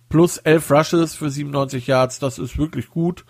plus 0.09 0.37
elf 0.37 0.69
Rushes 0.69 1.15
für 1.15 1.29
97 1.29 1.87
Yards, 1.87 2.19
das 2.19 2.37
ist 2.37 2.57
wirklich 2.57 2.89
gut. 2.89 3.25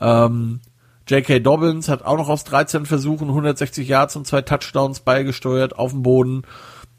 Ähm, 0.00 0.60
J.K. 1.06 1.40
Dobbins 1.40 1.88
hat 1.88 2.02
auch 2.04 2.16
noch 2.16 2.30
aus 2.30 2.44
13 2.44 2.86
Versuchen 2.86 3.28
160 3.28 3.86
Yards 3.86 4.16
und 4.16 4.26
zwei 4.26 4.40
Touchdowns 4.40 5.00
beigesteuert 5.00 5.78
auf 5.78 5.92
dem 5.92 6.02
Boden. 6.02 6.42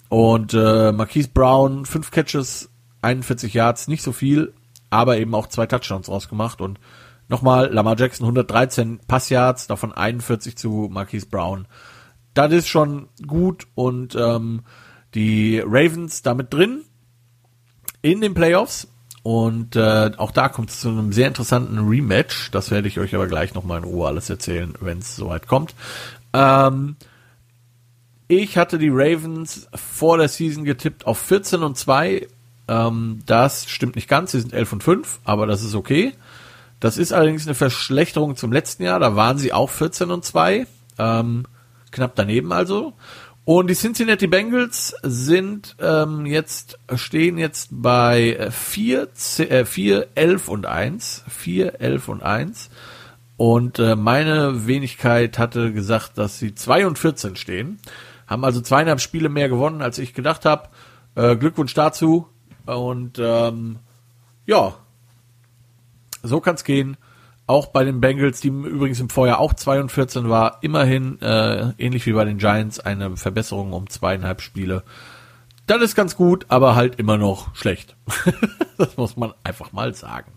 Und 0.10 0.54
äh, 0.54 0.92
Marquise 0.92 1.30
Brown, 1.34 1.86
fünf 1.86 2.12
Catches, 2.12 2.70
41 3.02 3.54
Yards, 3.56 3.88
nicht 3.88 4.04
so 4.04 4.12
viel, 4.12 4.54
aber 4.90 5.18
eben 5.18 5.36
auch 5.36 5.48
zwei 5.48 5.66
Touchdowns 5.66 6.10
rausgemacht. 6.10 6.62
Und 6.62 6.80
nochmal 7.28 7.72
Lamar 7.72 7.98
Jackson 7.98 8.26
113 8.26 9.00
Passyards, 9.08 9.68
davon 9.68 9.92
41 9.92 10.58
zu 10.58 10.90
Marquise 10.92 11.28
Brown. 11.28 11.68
Das 12.34 12.52
ist 12.52 12.68
schon 12.68 13.08
gut 13.26 13.68
und 13.76 14.16
ähm, 14.16 14.64
die 15.14 15.60
Ravens 15.60 16.22
damit 16.22 16.54
drin 16.54 16.84
in 18.02 18.22
den 18.22 18.34
Playoffs. 18.34 18.88
Und 19.24 19.76
äh, 19.76 20.12
auch 20.18 20.30
da 20.30 20.50
kommt 20.50 20.70
es 20.70 20.82
zu 20.82 20.90
einem 20.90 21.12
sehr 21.12 21.28
interessanten 21.28 21.80
Rematch. 21.88 22.52
Das 22.52 22.70
werde 22.70 22.88
ich 22.88 23.00
euch 23.00 23.16
aber 23.16 23.26
gleich 23.26 23.56
nochmal 23.56 23.80
in 23.80 23.86
Ruhe 23.86 24.08
alles 24.08 24.30
erzählen, 24.30 24.74
wenn 24.82 25.00
es 25.00 25.16
soweit 25.16 25.48
kommt. 25.48 25.74
Ähm, 26.32 26.96
ich 28.28 28.58
hatte 28.58 28.78
die 28.78 28.92
Ravens 28.92 29.68
vor 29.74 30.18
der 30.18 30.28
Season 30.28 30.64
getippt 30.64 31.08
auf 31.08 31.18
14 31.18 31.64
und 31.64 31.78
2. 31.78 32.28
Ähm, 32.68 33.22
das 33.26 33.70
stimmt 33.70 33.96
nicht 33.96 34.08
ganz, 34.08 34.32
sie 34.32 34.40
sind 34.40 34.54
11 34.54 34.74
und 34.74 34.84
5, 34.84 35.20
aber 35.24 35.48
das 35.48 35.64
ist 35.64 35.76
okay. 35.76 36.14
Das 36.80 36.98
ist 36.98 37.14
allerdings 37.14 37.46
eine 37.46 37.56
Verschlechterung 37.56 38.36
zum 38.36 38.52
letzten 38.52 38.84
Jahr, 38.84 39.00
da 39.00 39.16
waren 39.16 39.38
sie 39.38 39.54
auch 39.54 39.70
14 39.70 40.12
und 40.12 40.26
2. 40.26 40.68
Ähm, 40.98 41.46
knapp 41.92 42.16
daneben 42.16 42.52
also. 42.52 42.94
Und 43.46 43.70
die 43.70 43.76
Cincinnati 43.76 44.26
Bengals 44.26 44.96
sind 45.04 45.76
ähm, 45.80 46.26
jetzt, 46.26 46.80
stehen 46.96 47.38
jetzt 47.38 47.70
bei 47.72 48.50
4, 48.50 49.08
äh, 49.38 49.66
4, 49.66 50.08
11 50.16 50.48
und 50.48 50.66
1. 50.66 51.24
4, 51.30 51.80
11 51.80 52.08
und 52.08 52.24
1. 52.24 52.70
Und 53.38 53.78
äh, 53.78 53.96
meine 53.96 54.66
Wenigkeit 54.66 55.38
hatte 55.38 55.74
gesagt, 55.74 56.18
dass 56.18 56.40
sie 56.40 56.56
2 56.56 56.88
und 56.88 56.98
14 56.98 57.36
stehen. 57.36 57.80
Haben 58.26 58.44
also 58.44 58.62
zweieinhalb 58.62 59.00
Spiele 59.00 59.30
mehr 59.30 59.48
gewonnen, 59.48 59.84
als 59.84 60.00
ich 60.00 60.16
gedacht 60.16 60.46
habe. 60.46 60.70
Äh, 61.14 61.36
Glückwunsch 61.36 61.76
dazu. 61.76 62.28
Und 62.66 63.20
ähm, 63.20 63.80
ja, 64.46 64.76
so 66.24 66.40
kann's 66.40 66.64
gehen. 66.64 66.98
Auch 67.48 67.68
bei 67.68 67.84
den 67.84 68.02
Bengals, 68.02 68.42
die 68.42 68.48
übrigens 68.48 69.00
im 69.00 69.10
Vorjahr 69.10 69.40
auch 69.40 69.54
2 69.54 69.82
und 69.82 69.92
14 69.92 70.30
war, 70.30 70.58
immerhin, 70.62 71.22
äh, 71.22 71.74
ähnlich 71.78 72.06
wie 72.08 72.14
bei 72.14 72.26
den 72.26 72.40
Giants, 72.40 72.80
eine 72.80 73.18
Verbesserung 73.18 73.74
um 73.74 73.88
zweieinhalb 73.88 74.42
Spiele. 74.42 74.84
Das 75.68 75.82
ist 75.82 75.96
ganz 75.96 76.16
gut, 76.16 76.46
aber 76.50 76.76
halt 76.76 76.96
immer 76.96 77.18
noch 77.18 77.56
schlecht. 77.56 77.96
das 78.78 78.98
muss 78.98 79.16
man 79.16 79.34
einfach 79.44 79.72
mal 79.74 79.94
sagen. 79.94 80.32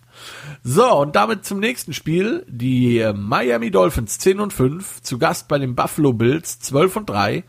So, 0.63 0.95
und 0.97 1.17
damit 1.17 1.45
zum 1.45 1.61
nächsten 1.61 1.93
Spiel. 1.93 2.45
Die 2.49 2.99
äh, 2.99 3.13
Miami 3.13 3.71
Dolphins 3.71 4.19
10 4.19 4.41
und 4.41 4.53
5, 4.53 5.03
zu 5.03 5.19
Gast 5.19 5.49
bei 5.49 5.59
den 5.59 5.75
Buffalo 5.75 6.13
Bills 6.13 6.61
12 6.61 6.97
und 6.97 7.11
3. 7.11 7.45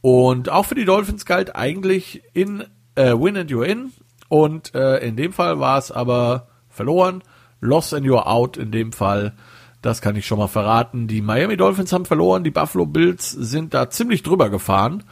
Und 0.00 0.48
auch 0.48 0.66
für 0.66 0.74
die 0.74 0.84
Dolphins 0.84 1.26
galt 1.26 1.54
eigentlich 1.54 2.22
in 2.32 2.64
äh, 2.94 3.12
Win 3.12 3.36
and 3.36 3.50
You're 3.50 3.64
In. 3.64 3.92
Und 4.30 4.76
äh, 4.76 4.98
in 4.98 5.16
dem 5.16 5.32
Fall 5.32 5.58
war 5.58 5.76
es 5.76 5.90
aber 5.90 6.46
verloren. 6.68 7.22
Loss 7.60 7.92
and 7.92 8.06
you're 8.06 8.28
out 8.28 8.56
in 8.56 8.70
dem 8.70 8.92
Fall. 8.92 9.34
Das 9.82 10.00
kann 10.00 10.14
ich 10.14 10.24
schon 10.24 10.38
mal 10.38 10.46
verraten. 10.46 11.08
Die 11.08 11.20
Miami 11.20 11.56
Dolphins 11.56 11.92
haben 11.92 12.04
verloren, 12.04 12.44
die 12.44 12.52
Buffalo 12.52 12.86
Bills 12.86 13.32
sind 13.32 13.74
da 13.74 13.90
ziemlich 13.90 14.22
drüber 14.22 14.48
gefahren. 14.48 15.02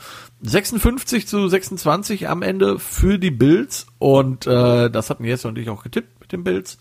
56 0.43 1.27
zu 1.27 1.49
26 1.49 2.29
am 2.29 2.43
Ende 2.43 2.79
für 2.79 3.19
die 3.19 3.33
Bills 3.33 3.89
und 3.99 4.47
äh, 4.47 4.89
das 4.89 5.11
hatten 5.11 5.25
Jesse 5.25 5.49
und 5.49 5.59
ich 5.59 5.69
auch 5.69 5.83
getippt 5.83 6.21
mit 6.21 6.31
den 6.31 6.45
Bills. 6.45 6.79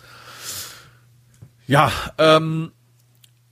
Ja, 1.65 1.91
ähm, 2.19 2.71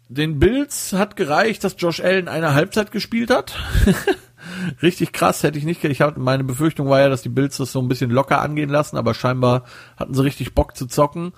den 0.10 0.38
Bills 0.38 0.94
hat 0.94 1.16
gereicht, 1.16 1.64
dass 1.64 1.76
Josh 1.80 2.02
Allen 2.02 2.28
eine 2.28 2.54
Halbzeit 2.54 2.92
gespielt 2.92 3.32
hat. 3.32 3.58
Richtig 4.82 5.12
krass, 5.14 5.44
hätte 5.44 5.58
ich 5.58 5.66
nicht. 5.66 5.84
Ich 5.84 6.02
hatte 6.02 6.20
meine 6.20 6.44
Befürchtung 6.44 6.90
war 6.90 7.00
ja, 7.00 7.10
dass 7.10 7.22
die 7.22 7.30
Bills 7.30 7.58
das 7.58 7.72
so 7.72 7.80
ein 7.80 7.88
bisschen 7.88 8.12
locker 8.12 8.42
angehen 8.42 8.70
lassen, 8.70 8.98
aber 8.98 9.14
scheinbar 9.14 9.64
hatten 9.98 10.14
sie 10.14 10.24
richtig 10.24 10.54
Bock 10.54 10.76
zu 10.76 10.88
zocken. 10.88 11.34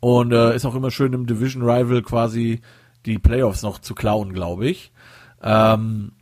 Und 0.00 0.32
äh, 0.32 0.54
ist 0.56 0.64
auch 0.64 0.74
immer 0.74 0.90
schön 0.90 1.12
im 1.12 1.26
Division 1.26 1.62
Rival 1.62 2.02
quasi 2.02 2.60
die 3.06 3.18
Playoffs 3.18 3.62
noch 3.62 3.78
zu 3.78 3.94
klauen, 3.94 4.32
glaube 4.32 4.66
ich. 4.66 4.92
Ähm, 5.42 6.12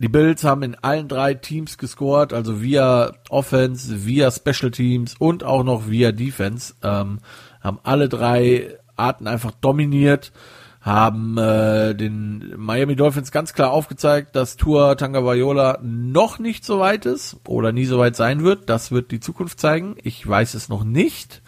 die 0.00 0.08
Bills 0.08 0.44
haben 0.44 0.62
in 0.62 0.76
allen 0.76 1.08
drei 1.08 1.34
Teams 1.34 1.76
gescored, 1.76 2.32
also 2.32 2.62
via 2.62 3.12
Offense, 3.28 4.06
via 4.06 4.30
Special 4.30 4.70
Teams 4.70 5.14
und 5.18 5.44
auch 5.44 5.62
noch 5.62 5.88
via 5.88 6.10
Defense. 6.10 6.74
Ähm, 6.82 7.18
haben 7.60 7.78
alle 7.82 8.08
drei 8.08 8.78
Arten 8.96 9.26
einfach 9.26 9.50
dominiert, 9.52 10.32
haben 10.80 11.36
äh, 11.36 11.94
den 11.94 12.54
Miami 12.56 12.96
Dolphins 12.96 13.30
ganz 13.30 13.52
klar 13.52 13.70
aufgezeigt, 13.70 14.34
dass 14.34 14.56
Tour 14.56 14.96
Tangavaiola 14.96 15.78
noch 15.82 16.38
nicht 16.38 16.64
so 16.64 16.78
weit 16.78 17.04
ist 17.04 17.36
oder 17.46 17.72
nie 17.72 17.84
so 17.84 17.98
weit 17.98 18.16
sein 18.16 18.42
wird. 18.42 18.70
Das 18.70 18.90
wird 18.90 19.10
die 19.10 19.20
Zukunft 19.20 19.60
zeigen. 19.60 19.96
Ich 20.02 20.26
weiß 20.26 20.54
es 20.54 20.70
noch 20.70 20.84
nicht. 20.84 21.42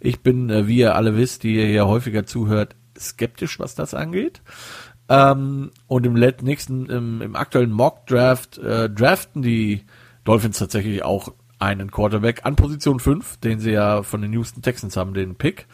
Ich 0.00 0.20
bin, 0.20 0.50
äh, 0.50 0.66
wie 0.66 0.78
ihr 0.78 0.96
alle 0.96 1.16
wisst, 1.16 1.44
die 1.44 1.54
ihr 1.54 1.66
hier 1.66 1.86
häufiger 1.86 2.26
zuhört, 2.26 2.74
skeptisch, 2.98 3.60
was 3.60 3.76
das 3.76 3.94
angeht. 3.94 4.42
Ähm, 5.08 5.70
und 5.86 6.04
im 6.04 6.14
nächsten, 6.14 6.86
im, 6.86 7.22
im 7.22 7.36
aktuellen 7.36 7.70
Mock 7.70 8.06
Draft 8.06 8.58
äh, 8.58 8.90
draften 8.90 9.42
die 9.42 9.84
Dolphins 10.24 10.58
tatsächlich 10.58 11.04
auch 11.04 11.32
einen 11.60 11.92
Quarterback 11.92 12.44
an 12.44 12.56
Position 12.56 12.98
5, 12.98 13.36
den 13.36 13.60
sie 13.60 13.70
ja 13.70 14.02
von 14.02 14.22
den 14.22 14.32
Houston 14.32 14.62
Texans 14.62 14.96
haben, 14.96 15.14
den 15.14 15.36
Pick. 15.36 15.66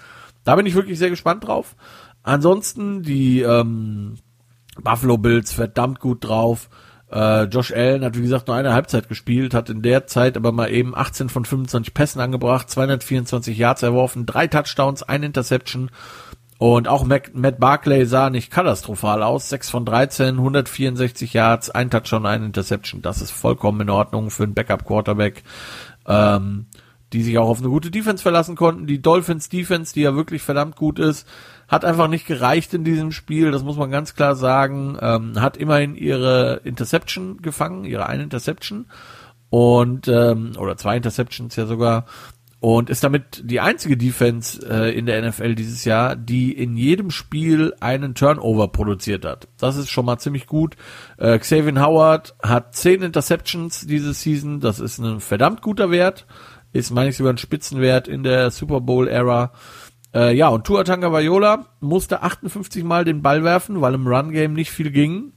Da 0.45 0.57
bin 0.57 0.67
ich 0.67 0.75
wirklich 0.75 0.99
sehr 0.99 1.11
gespannt 1.11 1.47
drauf. 1.47 1.77
Ansonsten 2.23 3.03
die 3.03 3.41
ähm, 3.41 4.17
Buffalo 4.83 5.19
Bills 5.19 5.53
verdammt 5.53 6.01
gut 6.01 6.25
drauf. 6.25 6.69
Äh, 7.11 7.45
Josh 7.45 7.73
Allen 7.73 8.05
hat, 8.05 8.17
wie 8.17 8.23
gesagt, 8.23 8.49
nur 8.49 8.57
eine 8.57 8.75
Halbzeit 8.75 9.09
gespielt, 9.09 9.55
hat 9.55 9.71
in 9.71 9.83
der 9.83 10.07
Zeit 10.07 10.37
aber 10.37 10.53
mal 10.53 10.71
eben 10.71 10.95
18 10.95 11.29
von 11.31 11.45
25 11.45 11.95
Pässen 11.95 12.21
angebracht, 12.21 12.69
224 12.69 13.57
Yards 13.57 13.83
erworfen, 13.83 14.27
drei 14.27 14.47
Touchdowns, 14.47 15.03
ein 15.03 15.23
Interception. 15.23 15.91
Und 16.59 16.89
auch 16.89 17.05
Matt, 17.05 17.35
Matt 17.35 17.61
Barclay 17.61 18.05
sah 18.05 18.31
nicht 18.31 18.51
katastrophal 18.51 19.23
aus. 19.23 19.49
6 19.49 19.71
von 19.71 19.85
13, 19.85 20.39
164 20.39 21.33
Yards, 21.33 21.71
ein 21.71 21.89
Touchdown, 21.89 22.27
ein 22.27 22.43
Interception. 22.43 23.01
Das 23.01 23.23
ist 23.23 23.31
vollkommen 23.31 23.83
in 23.83 23.91
Ordnung 23.91 24.31
für 24.31 24.43
einen 24.43 24.55
Backup-Quarterback, 24.55 25.45
ähm, 26.07 26.67
die 27.13 27.23
sich 27.23 27.39
auch 27.39 27.49
auf 27.49 27.61
eine 27.61 27.69
gute 27.69 27.93
Defense 27.93 28.23
verlassen 28.23 28.57
konnten. 28.57 28.89
Die 28.89 29.01
Dolphins 29.01 29.49
Defense, 29.49 29.95
die 29.95 30.01
ja 30.01 30.17
wirklich 30.17 30.43
verdammt 30.43 30.75
gut 30.75 30.99
ist, 30.99 31.29
hat 31.69 31.85
einfach 31.85 32.09
nicht 32.09 32.27
gereicht 32.27 32.75
in 32.75 32.83
diesem 32.83 33.13
Spiel, 33.13 33.51
das 33.51 33.63
muss 33.63 33.77
man 33.77 33.91
ganz 33.91 34.15
klar 34.15 34.35
sagen. 34.35 34.97
Ähm, 35.01 35.41
hat 35.41 35.57
immerhin 35.57 35.95
ihre 35.95 36.63
Interception 36.65 37.43
gefangen, 37.43 37.85
ihre 37.85 38.07
eine 38.07 38.25
Interception 38.25 38.87
und 39.51 40.09
ähm, 40.09 40.53
oder 40.59 40.77
zwei 40.77 40.97
Interceptions 40.97 41.55
ja 41.57 41.67
sogar 41.67 42.07
und 42.61 42.91
ist 42.91 43.05
damit 43.05 43.43
die 43.45 43.61
einzige 43.61 43.97
Defense 43.97 44.67
äh, 44.69 44.97
in 44.97 45.07
der 45.07 45.23
NFL 45.29 45.55
dieses 45.55 45.85
Jahr, 45.85 46.17
die 46.17 46.53
in 46.53 46.77
jedem 46.77 47.11
Spiel 47.11 47.73
einen 47.79 48.15
Turnover 48.15 48.69
produziert 48.69 49.25
hat. 49.25 49.47
Das 49.59 49.77
ist 49.77 49.91
schon 49.91 50.05
mal 50.05 50.19
ziemlich 50.19 50.47
gut. 50.47 50.75
Äh, 51.19 51.39
Xavier 51.39 51.81
Howard 51.81 52.35
hat 52.43 52.75
zehn 52.75 53.03
Interceptions 53.03 53.87
diese 53.87 54.13
Season, 54.13 54.59
das 54.59 54.81
ist 54.81 54.99
ein 54.99 55.21
verdammt 55.21 55.63
guter 55.63 55.91
Wert, 55.93 56.27
ist 56.73 56.91
meine 56.91 57.11
ich 57.11 57.17
sogar 57.17 57.33
ein 57.33 57.39
Spitzenwert 57.39 58.09
in 58.09 58.25
der 58.25 58.51
Super 58.51 58.81
Bowl 58.81 59.07
Era. 59.07 59.53
Äh, 60.15 60.35
ja, 60.35 60.49
und 60.49 60.65
Tua 60.65 60.85
Tagovailoa 60.85 61.67
musste 61.81 62.23
58 62.23 62.83
Mal 62.85 63.05
den 63.05 63.23
Ball 63.23 63.45
werfen, 63.45 63.81
weil 63.81 63.95
im 63.95 64.07
Run-Game 64.07 64.55
nicht 64.55 64.71
viel 64.71 64.91
ging. 64.91 65.33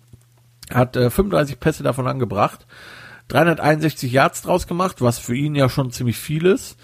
Hat 0.74 0.96
äh, 0.96 1.10
35 1.10 1.60
Pässe 1.60 1.84
davon 1.84 2.08
angebracht. 2.08 2.66
361 3.28 4.12
Yards 4.12 4.42
draus 4.42 4.68
gemacht, 4.68 5.02
was 5.02 5.20
für 5.20 5.36
ihn 5.36 5.56
ja 5.56 5.70
schon 5.70 5.92
ziemlich 5.92 6.18
viel 6.18 6.46
ist. 6.46 6.78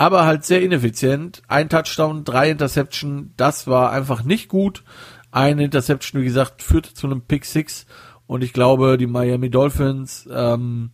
aber 0.00 0.24
halt 0.24 0.46
sehr 0.46 0.62
ineffizient. 0.62 1.42
Ein 1.46 1.68
Touchdown, 1.68 2.24
drei 2.24 2.50
Interception, 2.50 3.34
das 3.36 3.66
war 3.66 3.92
einfach 3.92 4.24
nicht 4.24 4.48
gut. 4.48 4.82
Eine 5.30 5.64
Interception, 5.64 6.22
wie 6.22 6.24
gesagt, 6.24 6.62
führte 6.62 6.94
zu 6.94 7.06
einem 7.06 7.20
Pick 7.20 7.44
Six 7.44 7.84
und 8.26 8.42
ich 8.42 8.54
glaube, 8.54 8.96
die 8.96 9.06
Miami 9.06 9.50
Dolphins, 9.50 10.26
ähm, 10.32 10.92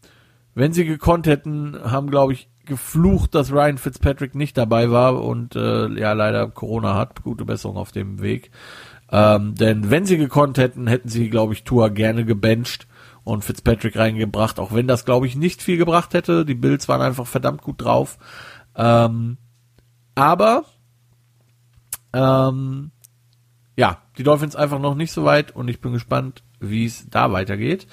wenn 0.57 0.73
sie 0.73 0.85
gekonnt 0.85 1.29
hätten, 1.29 1.79
haben, 1.85 2.11
glaube 2.11 2.33
ich, 2.33 2.49
geflucht, 2.67 3.35
dass 3.35 3.53
Ryan 3.53 3.79
Fitzpatrick 3.79 4.35
nicht 4.35 4.57
dabei 4.59 4.91
war 4.91 5.23
und 5.23 5.57
äh, 5.57 5.89
ja 5.89 6.13
leider 6.13 6.49
Corona 6.51 6.95
hat. 6.95 7.23
Gute 7.23 7.45
Besserung 7.45 7.77
auf 7.77 7.93
dem 7.93 8.21
Weg. 8.21 8.51
Ähm, 9.11 9.55
denn 9.55 9.91
wenn 9.91 10.05
sie 10.05 10.19
gekonnt 10.19 10.59
hätten, 10.59 10.87
hätten 10.87 11.09
sie, 11.09 11.31
glaube 11.31 11.53
ich, 11.53 11.65
Tour 11.65 11.91
gerne 11.91 12.25
gebencht 12.25 12.87
und 13.25 13.45
Fitzpatrick 13.45 13.97
reingebracht, 13.97 14.59
auch 14.59 14.73
wenn 14.73 14.89
das, 14.89 15.05
glaube 15.05 15.27
ich, 15.27 15.37
nicht 15.37 15.63
viel 15.63 15.79
gebracht 15.79 16.15
hätte. 16.15 16.45
Die 16.45 16.55
Bills 16.55 16.89
waren 16.89 17.01
einfach 17.01 17.27
verdammt 17.27 17.63
gut 17.63 17.83
drauf. 17.83 18.19
Ähm, 18.75 19.39
aber 20.15 20.65
ähm, 22.13 22.91
ja, 23.77 23.99
die 24.17 24.23
Dolphins 24.23 24.57
einfach 24.57 24.79
noch 24.79 24.95
nicht 24.95 25.13
so 25.13 25.25
weit 25.25 25.55
und 25.55 25.69
ich 25.69 25.81
bin 25.81 25.93
gespannt, 25.93 26.43
wie 26.61 26.87
es 26.87 27.07
da 27.11 27.33
weitergeht. 27.33 27.87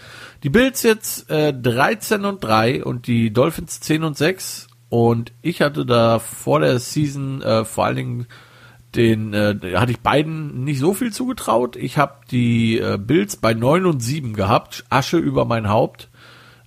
Die 0.43 0.49
Bills 0.49 0.83
jetzt 0.83 1.29
äh, 1.29 1.53
13 1.53 2.25
und 2.25 2.43
3 2.43 2.83
und 2.83 3.07
die 3.07 3.31
Dolphins 3.31 3.79
10 3.79 4.03
und 4.03 4.17
6 4.17 4.67
und 4.89 5.31
ich 5.41 5.61
hatte 5.61 5.85
da 5.85 6.19
vor 6.19 6.59
der 6.59 6.79
Season 6.79 7.41
äh, 7.41 7.65
vor 7.65 7.85
allen 7.85 7.95
Dingen 7.95 8.27
den 8.95 9.33
äh, 9.33 9.55
hatte 9.75 9.91
ich 9.91 10.01
beiden 10.01 10.63
nicht 10.63 10.79
so 10.79 10.93
viel 10.93 11.11
zugetraut. 11.11 11.75
Ich 11.75 11.97
habe 11.97 12.17
die 12.29 12.77
äh, 12.77 12.99
Bills 12.99 13.37
bei 13.37 13.53
9 13.53 13.87
und 13.87 14.01
7 14.01 14.33
gehabt, 14.33 14.85
Asche 14.89 15.17
über 15.17 15.45
mein 15.45 15.67
Haupt. 15.67 16.09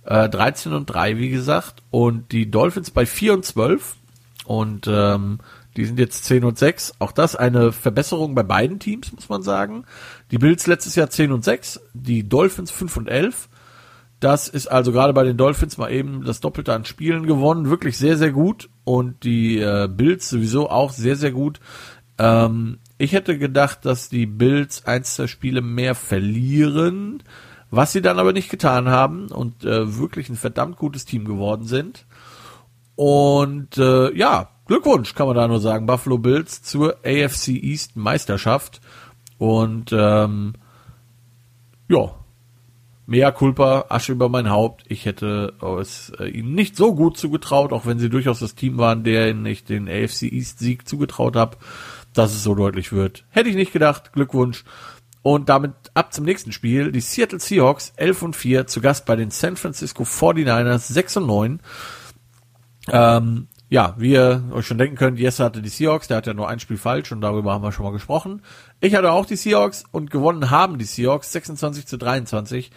Äh, 0.03 0.29
13 0.29 0.73
und 0.73 0.85
3, 0.87 1.17
wie 1.17 1.29
gesagt, 1.29 1.83
und 1.89 2.31
die 2.31 2.49
Dolphins 2.49 2.91
bei 2.91 3.05
4 3.05 3.33
und 3.33 3.45
12 3.45 3.95
und 4.45 4.87
ähm, 4.87 5.39
die 5.77 5.85
sind 5.85 5.99
jetzt 5.99 6.25
10 6.25 6.43
und 6.43 6.57
6. 6.57 6.95
Auch 6.99 7.11
das 7.11 7.35
eine 7.35 7.71
Verbesserung 7.71 8.33
bei 8.33 8.43
beiden 8.43 8.79
Teams, 8.79 9.13
muss 9.13 9.29
man 9.29 9.43
sagen. 9.43 9.85
Die 10.31 10.39
Bills 10.39 10.65
letztes 10.65 10.95
Jahr 10.95 11.09
10 11.09 11.31
und 11.31 11.45
6, 11.45 11.79
die 11.93 12.27
Dolphins 12.27 12.71
5 12.71 12.97
und 12.97 13.07
11. 13.07 13.47
Das 14.19 14.47
ist 14.47 14.67
also 14.67 14.91
gerade 14.91 15.13
bei 15.13 15.23
den 15.23 15.37
Dolphins 15.37 15.77
mal 15.77 15.91
eben 15.91 16.25
das 16.25 16.39
Doppelte 16.39 16.73
an 16.73 16.85
Spielen 16.85 17.27
gewonnen. 17.27 17.69
Wirklich 17.69 17.97
sehr, 17.97 18.17
sehr 18.17 18.31
gut. 18.31 18.69
Und 18.83 19.23
die 19.23 19.59
äh, 19.59 19.87
Bills 19.87 20.29
sowieso 20.29 20.69
auch 20.71 20.91
sehr, 20.91 21.15
sehr 21.15 21.31
gut. 21.31 21.59
Ähm, 22.17 22.79
ich 22.97 23.13
hätte 23.13 23.37
gedacht, 23.37 23.85
dass 23.85 24.09
die 24.09 24.25
Bills 24.25 24.85
eins 24.85 25.15
der 25.15 25.27
Spiele 25.27 25.61
mehr 25.61 25.93
verlieren, 25.93 27.21
was 27.69 27.91
sie 27.91 28.01
dann 28.01 28.17
aber 28.17 28.33
nicht 28.33 28.49
getan 28.49 28.89
haben 28.89 29.27
und 29.27 29.63
äh, 29.63 29.99
wirklich 29.99 30.29
ein 30.29 30.35
verdammt 30.35 30.77
gutes 30.77 31.05
Team 31.05 31.25
geworden 31.25 31.65
sind. 31.65 32.07
Und 32.95 33.77
äh, 33.77 34.11
ja, 34.15 34.49
Glückwunsch, 34.67 35.15
kann 35.15 35.27
man 35.27 35.35
da 35.35 35.47
nur 35.47 35.59
sagen, 35.59 35.85
Buffalo 35.85 36.17
Bills 36.17 36.61
zur 36.61 36.97
AFC 37.05 37.49
East 37.49 37.95
Meisterschaft. 37.95 38.81
Und 39.37 39.91
ähm, 39.93 40.53
ja, 41.87 42.11
Mea 43.05 43.31
culpa, 43.31 43.85
Asche 43.87 44.11
über 44.11 44.27
mein 44.27 44.49
Haupt. 44.49 44.83
Ich 44.89 45.05
hätte 45.05 45.53
es 45.79 46.11
äh, 46.19 46.25
ihnen 46.25 46.53
nicht 46.53 46.75
so 46.75 46.93
gut 46.93 47.17
zugetraut, 47.17 47.71
auch 47.71 47.85
wenn 47.85 47.99
sie 47.99 48.09
durchaus 48.09 48.39
das 48.39 48.55
Team 48.55 48.77
waren, 48.77 49.05
der 49.05 49.33
ich 49.45 49.63
den 49.63 49.87
AFC 49.87 50.23
East 50.23 50.59
Sieg 50.59 50.87
zugetraut 50.87 51.37
habe, 51.37 51.55
dass 52.13 52.33
es 52.33 52.43
so 52.43 52.53
deutlich 52.53 52.91
wird. 52.91 53.23
Hätte 53.29 53.49
ich 53.49 53.55
nicht 53.55 53.71
gedacht. 53.71 54.11
Glückwunsch. 54.11 54.65
Und 55.21 55.47
damit 55.47 55.71
ab 55.93 56.13
zum 56.13 56.25
nächsten 56.25 56.51
Spiel. 56.51 56.91
Die 56.91 56.99
Seattle 56.99 57.39
Seahawks 57.39 57.93
11 57.95 58.21
und 58.23 58.35
4 58.35 58.67
zu 58.67 58.81
Gast 58.81 59.05
bei 59.05 59.15
den 59.15 59.31
San 59.31 59.55
Francisco 59.55 60.03
49ers 60.03 60.91
6 60.91 61.17
und 61.17 61.27
9. 61.27 61.59
Ähm, 62.89 63.47
ja, 63.69 63.95
wie 63.97 64.11
ihr 64.11 64.43
euch 64.51 64.65
schon 64.65 64.77
denken 64.77 64.95
könnt, 64.95 65.19
Jesse 65.19 65.43
hatte 65.43 65.61
die 65.61 65.69
Seahawks, 65.69 66.07
der 66.07 66.17
hat 66.17 66.27
ja 66.27 66.33
nur 66.33 66.47
ein 66.47 66.59
Spiel 66.59 66.77
falsch 66.77 67.11
und 67.11 67.21
darüber 67.21 67.53
haben 67.53 67.63
wir 67.63 67.71
schon 67.71 67.85
mal 67.85 67.91
gesprochen. 67.91 68.41
Ich 68.79 68.95
hatte 68.95 69.11
auch 69.11 69.25
die 69.25 69.35
Seahawks 69.35 69.83
und 69.91 70.09
gewonnen 70.09 70.49
haben 70.49 70.77
die 70.77 70.85
Seahawks 70.85 71.31
26 71.33 71.85
zu 71.85 71.97
23. 71.97 72.71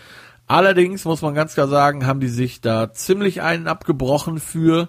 Allerdings 0.48 1.05
muss 1.05 1.22
man 1.22 1.35
ganz 1.35 1.55
klar 1.55 1.68
sagen, 1.68 2.07
haben 2.07 2.18
die 2.18 2.29
sich 2.29 2.61
da 2.61 2.92
ziemlich 2.92 3.40
einen 3.40 3.68
abgebrochen 3.68 4.40
für 4.40 4.88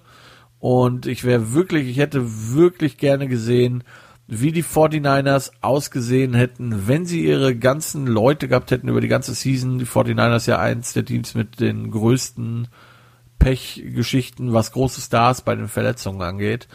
und 0.57 1.05
ich 1.05 1.23
wäre 1.23 1.53
wirklich, 1.53 1.87
ich 1.87 1.97
hätte 1.97 2.23
wirklich 2.53 2.97
gerne 2.97 3.27
gesehen, 3.27 3.83
wie 4.27 4.51
die 4.51 4.63
49ers 4.63 5.51
ausgesehen 5.61 6.33
hätten, 6.33 6.87
wenn 6.87 7.05
sie 7.05 7.25
ihre 7.25 7.55
ganzen 7.55 8.07
Leute 8.07 8.47
gehabt 8.47 8.71
hätten 8.71 8.87
über 8.87 9.01
die 9.01 9.07
ganze 9.07 9.33
Season. 9.33 9.77
Die 9.77 9.85
49ers 9.85 10.47
ja 10.47 10.57
eins 10.57 10.93
der 10.93 11.03
Teams 11.03 11.35
mit 11.35 11.59
den 11.59 11.91
größten 11.91 12.69
Pechgeschichten, 13.41 14.53
was 14.53 14.71
große 14.71 15.01
Stars 15.01 15.41
bei 15.41 15.55
den 15.55 15.67
Verletzungen 15.67 16.21
angeht. 16.21 16.67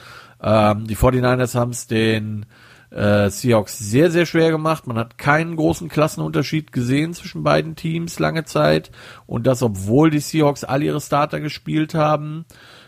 Ähm, 0.42 0.86
die 0.88 0.96
49ers 0.96 1.54
haben 1.54 1.70
es 1.70 1.86
den 1.86 2.44
äh, 2.90 3.30
Seahawks 3.30 3.78
sehr, 3.78 4.10
sehr 4.10 4.26
schwer 4.26 4.50
gemacht. 4.50 4.88
Man 4.88 4.98
hat 4.98 5.16
keinen 5.16 5.54
großen 5.54 5.88
Klassenunterschied 5.88 6.72
gesehen 6.72 7.14
zwischen 7.14 7.44
beiden 7.44 7.76
Teams 7.76 8.18
lange 8.18 8.44
Zeit. 8.44 8.90
Und 9.26 9.46
das, 9.46 9.62
obwohl 9.62 10.10
die 10.10 10.18
Seahawks 10.18 10.64
all 10.64 10.82
ihre 10.82 11.00
Starter 11.00 11.38
gespielt 11.38 11.94
haben. 11.94 12.46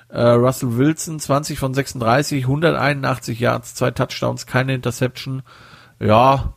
Äh, 0.09 0.23
Russell 0.23 0.77
Wilson, 0.77 1.21
20 1.21 1.59
von 1.59 1.73
36, 1.73 2.45
181 2.45 3.39
Yards, 3.39 3.75
zwei 3.77 3.93
Touchdowns, 3.93 4.47
keine 4.47 4.75
Interception. 4.75 5.43
Ja, 6.01 6.55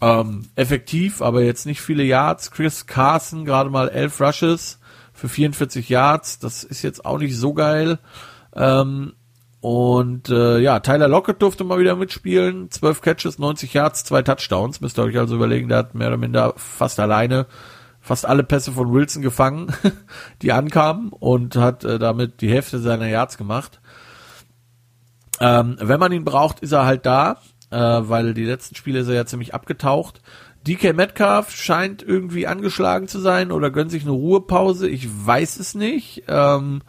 ähm, 0.00 0.46
effektiv, 0.54 1.20
aber 1.20 1.42
jetzt 1.42 1.66
nicht 1.66 1.80
viele 1.80 2.04
Yards. 2.04 2.52
Chris 2.52 2.86
Carson, 2.86 3.44
gerade 3.44 3.70
mal 3.70 3.88
11 3.88 4.20
Rushes 4.20 4.79
für 5.20 5.28
44 5.28 5.88
Yards. 5.88 6.38
Das 6.38 6.64
ist 6.64 6.82
jetzt 6.82 7.04
auch 7.04 7.18
nicht 7.18 7.36
so 7.36 7.54
geil. 7.54 7.98
Ähm, 8.54 9.12
und 9.60 10.30
äh, 10.30 10.58
ja, 10.58 10.80
Tyler 10.80 11.08
Lockett 11.08 11.42
durfte 11.42 11.64
mal 11.64 11.78
wieder 11.78 11.94
mitspielen. 11.94 12.70
12 12.70 13.02
Catches, 13.02 13.38
90 13.38 13.74
Yards, 13.74 14.04
zwei 14.04 14.22
Touchdowns. 14.22 14.80
Müsst 14.80 14.98
ihr 14.98 15.02
euch 15.02 15.18
also 15.18 15.36
überlegen, 15.36 15.68
der 15.68 15.78
hat 15.78 15.94
mehr 15.94 16.08
oder 16.08 16.16
minder 16.16 16.54
fast 16.56 16.98
alleine 16.98 17.46
fast 18.00 18.26
alle 18.26 18.42
Pässe 18.42 18.72
von 18.72 18.92
Wilson 18.92 19.22
gefangen, 19.22 19.72
die 20.42 20.52
ankamen 20.52 21.10
und 21.10 21.56
hat 21.56 21.84
äh, 21.84 21.98
damit 21.98 22.40
die 22.40 22.50
Hälfte 22.50 22.78
seiner 22.78 23.06
Yards 23.06 23.36
gemacht. 23.36 23.80
Ähm, 25.38 25.76
wenn 25.80 26.00
man 26.00 26.12
ihn 26.12 26.24
braucht, 26.24 26.60
ist 26.60 26.72
er 26.72 26.86
halt 26.86 27.06
da, 27.06 27.38
äh, 27.70 27.76
weil 27.78 28.34
die 28.34 28.44
letzten 28.44 28.74
Spiele 28.74 29.00
ist 29.00 29.08
er 29.08 29.14
ja 29.14 29.26
ziemlich 29.26 29.54
abgetaucht. 29.54 30.20
DK 30.66 30.94
Metcalf 30.94 31.50
scheint 31.50 32.02
irgendwie 32.02 32.46
angeschlagen 32.46 33.08
zu 33.08 33.18
sein 33.18 33.50
oder 33.50 33.70
gönnt 33.70 33.90
sich 33.90 34.02
eine 34.02 34.12
Ruhepause. 34.12 34.88
Ich 34.88 35.08
weiß 35.26 35.58
es 35.58 35.74
nicht. 35.74 36.24
Ähm, 36.28 36.82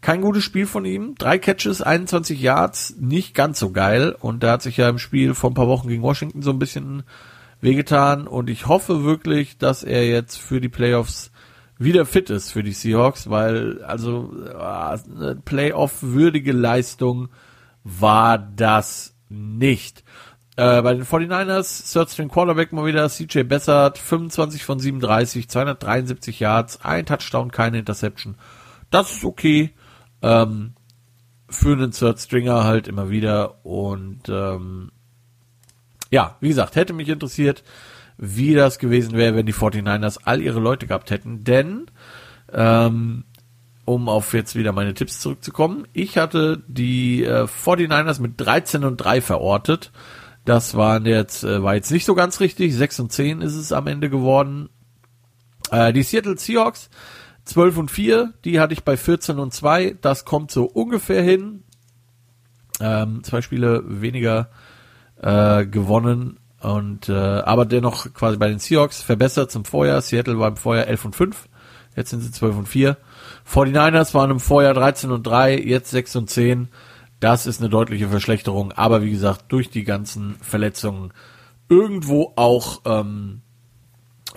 kein 0.00 0.20
gutes 0.20 0.44
Spiel 0.44 0.66
von 0.66 0.84
ihm. 0.84 1.14
Drei 1.16 1.38
Catches, 1.38 1.82
21 1.82 2.40
Yards, 2.40 2.94
nicht 2.98 3.34
ganz 3.34 3.58
so 3.58 3.70
geil. 3.70 4.16
Und 4.18 4.44
er 4.44 4.52
hat 4.52 4.62
sich 4.62 4.76
ja 4.76 4.88
im 4.88 4.98
Spiel 4.98 5.34
vor 5.34 5.50
ein 5.50 5.54
paar 5.54 5.68
Wochen 5.68 5.88
gegen 5.88 6.02
Washington 6.02 6.42
so 6.42 6.50
ein 6.50 6.58
bisschen 6.58 7.02
wehgetan. 7.60 8.26
Und 8.26 8.48
ich 8.48 8.66
hoffe 8.66 9.04
wirklich, 9.04 9.58
dass 9.58 9.82
er 9.82 10.08
jetzt 10.08 10.36
für 10.36 10.60
die 10.60 10.68
Playoffs 10.68 11.30
wieder 11.78 12.06
fit 12.06 12.30
ist 12.30 12.50
für 12.50 12.62
die 12.62 12.72
Seahawks, 12.72 13.30
weil 13.30 13.82
also 13.84 14.32
äh, 14.46 14.52
eine 14.52 15.36
Playoff-würdige 15.44 16.52
Leistung 16.52 17.28
war 17.84 18.38
das 18.38 19.14
nicht. 19.28 20.02
Äh, 20.58 20.82
bei 20.82 20.92
den 20.92 21.04
49ers, 21.04 21.92
Third 21.92 22.10
String 22.10 22.28
Quarterback 22.28 22.72
mal 22.72 22.84
wieder, 22.84 23.08
CJ 23.08 23.44
Bessert, 23.44 23.96
25 23.96 24.64
von 24.64 24.80
37, 24.80 25.48
273 25.48 26.40
Yards, 26.40 26.80
ein 26.82 27.06
Touchdown, 27.06 27.52
keine 27.52 27.78
Interception. 27.78 28.34
Das 28.90 29.12
ist 29.12 29.24
okay. 29.24 29.70
Ähm, 30.20 30.74
für 31.48 31.74
einen 31.74 31.92
Third 31.92 32.18
Stringer 32.18 32.64
halt 32.64 32.88
immer 32.88 33.08
wieder. 33.08 33.64
Und 33.64 34.28
ähm, 34.28 34.90
ja, 36.10 36.36
wie 36.40 36.48
gesagt, 36.48 36.74
hätte 36.74 36.92
mich 36.92 37.08
interessiert, 37.08 37.62
wie 38.16 38.52
das 38.54 38.80
gewesen 38.80 39.16
wäre, 39.16 39.36
wenn 39.36 39.46
die 39.46 39.54
49ers 39.54 40.18
all 40.24 40.42
ihre 40.42 40.58
Leute 40.58 40.88
gehabt 40.88 41.12
hätten. 41.12 41.44
Denn, 41.44 41.86
ähm, 42.52 43.22
um 43.84 44.08
auf 44.08 44.34
jetzt 44.34 44.56
wieder 44.56 44.72
meine 44.72 44.94
Tipps 44.94 45.20
zurückzukommen, 45.20 45.86
ich 45.92 46.18
hatte 46.18 46.64
die 46.66 47.22
äh, 47.22 47.44
49ers 47.44 48.20
mit 48.20 48.40
13 48.40 48.82
und 48.82 48.96
3 48.96 49.20
verortet. 49.20 49.92
Das 50.48 50.74
waren 50.76 51.04
jetzt, 51.04 51.44
äh, 51.44 51.62
war 51.62 51.74
jetzt 51.74 51.90
nicht 51.90 52.06
so 52.06 52.14
ganz 52.14 52.40
richtig. 52.40 52.74
6 52.74 53.00
und 53.00 53.12
10 53.12 53.42
ist 53.42 53.54
es 53.54 53.70
am 53.70 53.86
Ende 53.86 54.08
geworden. 54.08 54.70
Äh, 55.70 55.92
die 55.92 56.02
Seattle 56.02 56.38
Seahawks 56.38 56.88
12 57.44 57.76
und 57.76 57.90
4, 57.90 58.32
die 58.46 58.58
hatte 58.58 58.72
ich 58.72 58.82
bei 58.82 58.96
14 58.96 59.40
und 59.40 59.52
2. 59.52 59.98
Das 60.00 60.24
kommt 60.24 60.50
so 60.50 60.64
ungefähr 60.64 61.22
hin. 61.22 61.64
Ähm, 62.80 63.22
zwei 63.24 63.42
Spiele 63.42 63.82
weniger 63.86 64.48
äh, 65.20 65.66
gewonnen 65.66 66.38
und 66.62 67.10
äh, 67.10 67.12
aber 67.12 67.66
dennoch 67.66 68.14
quasi 68.14 68.38
bei 68.38 68.48
den 68.48 68.58
Seahawks 68.58 69.02
verbessert 69.02 69.50
zum 69.50 69.66
Vorjahr. 69.66 70.00
Seattle 70.00 70.38
war 70.38 70.48
im 70.48 70.56
Vorjahr 70.56 70.86
11 70.86 71.04
und 71.04 71.16
5, 71.16 71.48
jetzt 71.94 72.08
sind 72.08 72.22
sie 72.22 72.30
12 72.30 72.56
und 72.56 72.68
4. 72.68 72.96
49ers 73.46 74.14
waren 74.14 74.30
im 74.30 74.40
Vorjahr 74.40 74.72
13 74.72 75.10
und 75.10 75.26
3, 75.26 75.58
jetzt 75.58 75.90
6 75.90 76.16
und 76.16 76.30
10. 76.30 76.68
Das 77.20 77.46
ist 77.46 77.60
eine 77.60 77.68
deutliche 77.68 78.08
Verschlechterung, 78.08 78.72
aber 78.72 79.02
wie 79.02 79.10
gesagt, 79.10 79.46
durch 79.48 79.70
die 79.70 79.84
ganzen 79.84 80.36
Verletzungen 80.40 81.12
irgendwo 81.68 82.32
auch 82.36 82.82
ähm, 82.84 83.42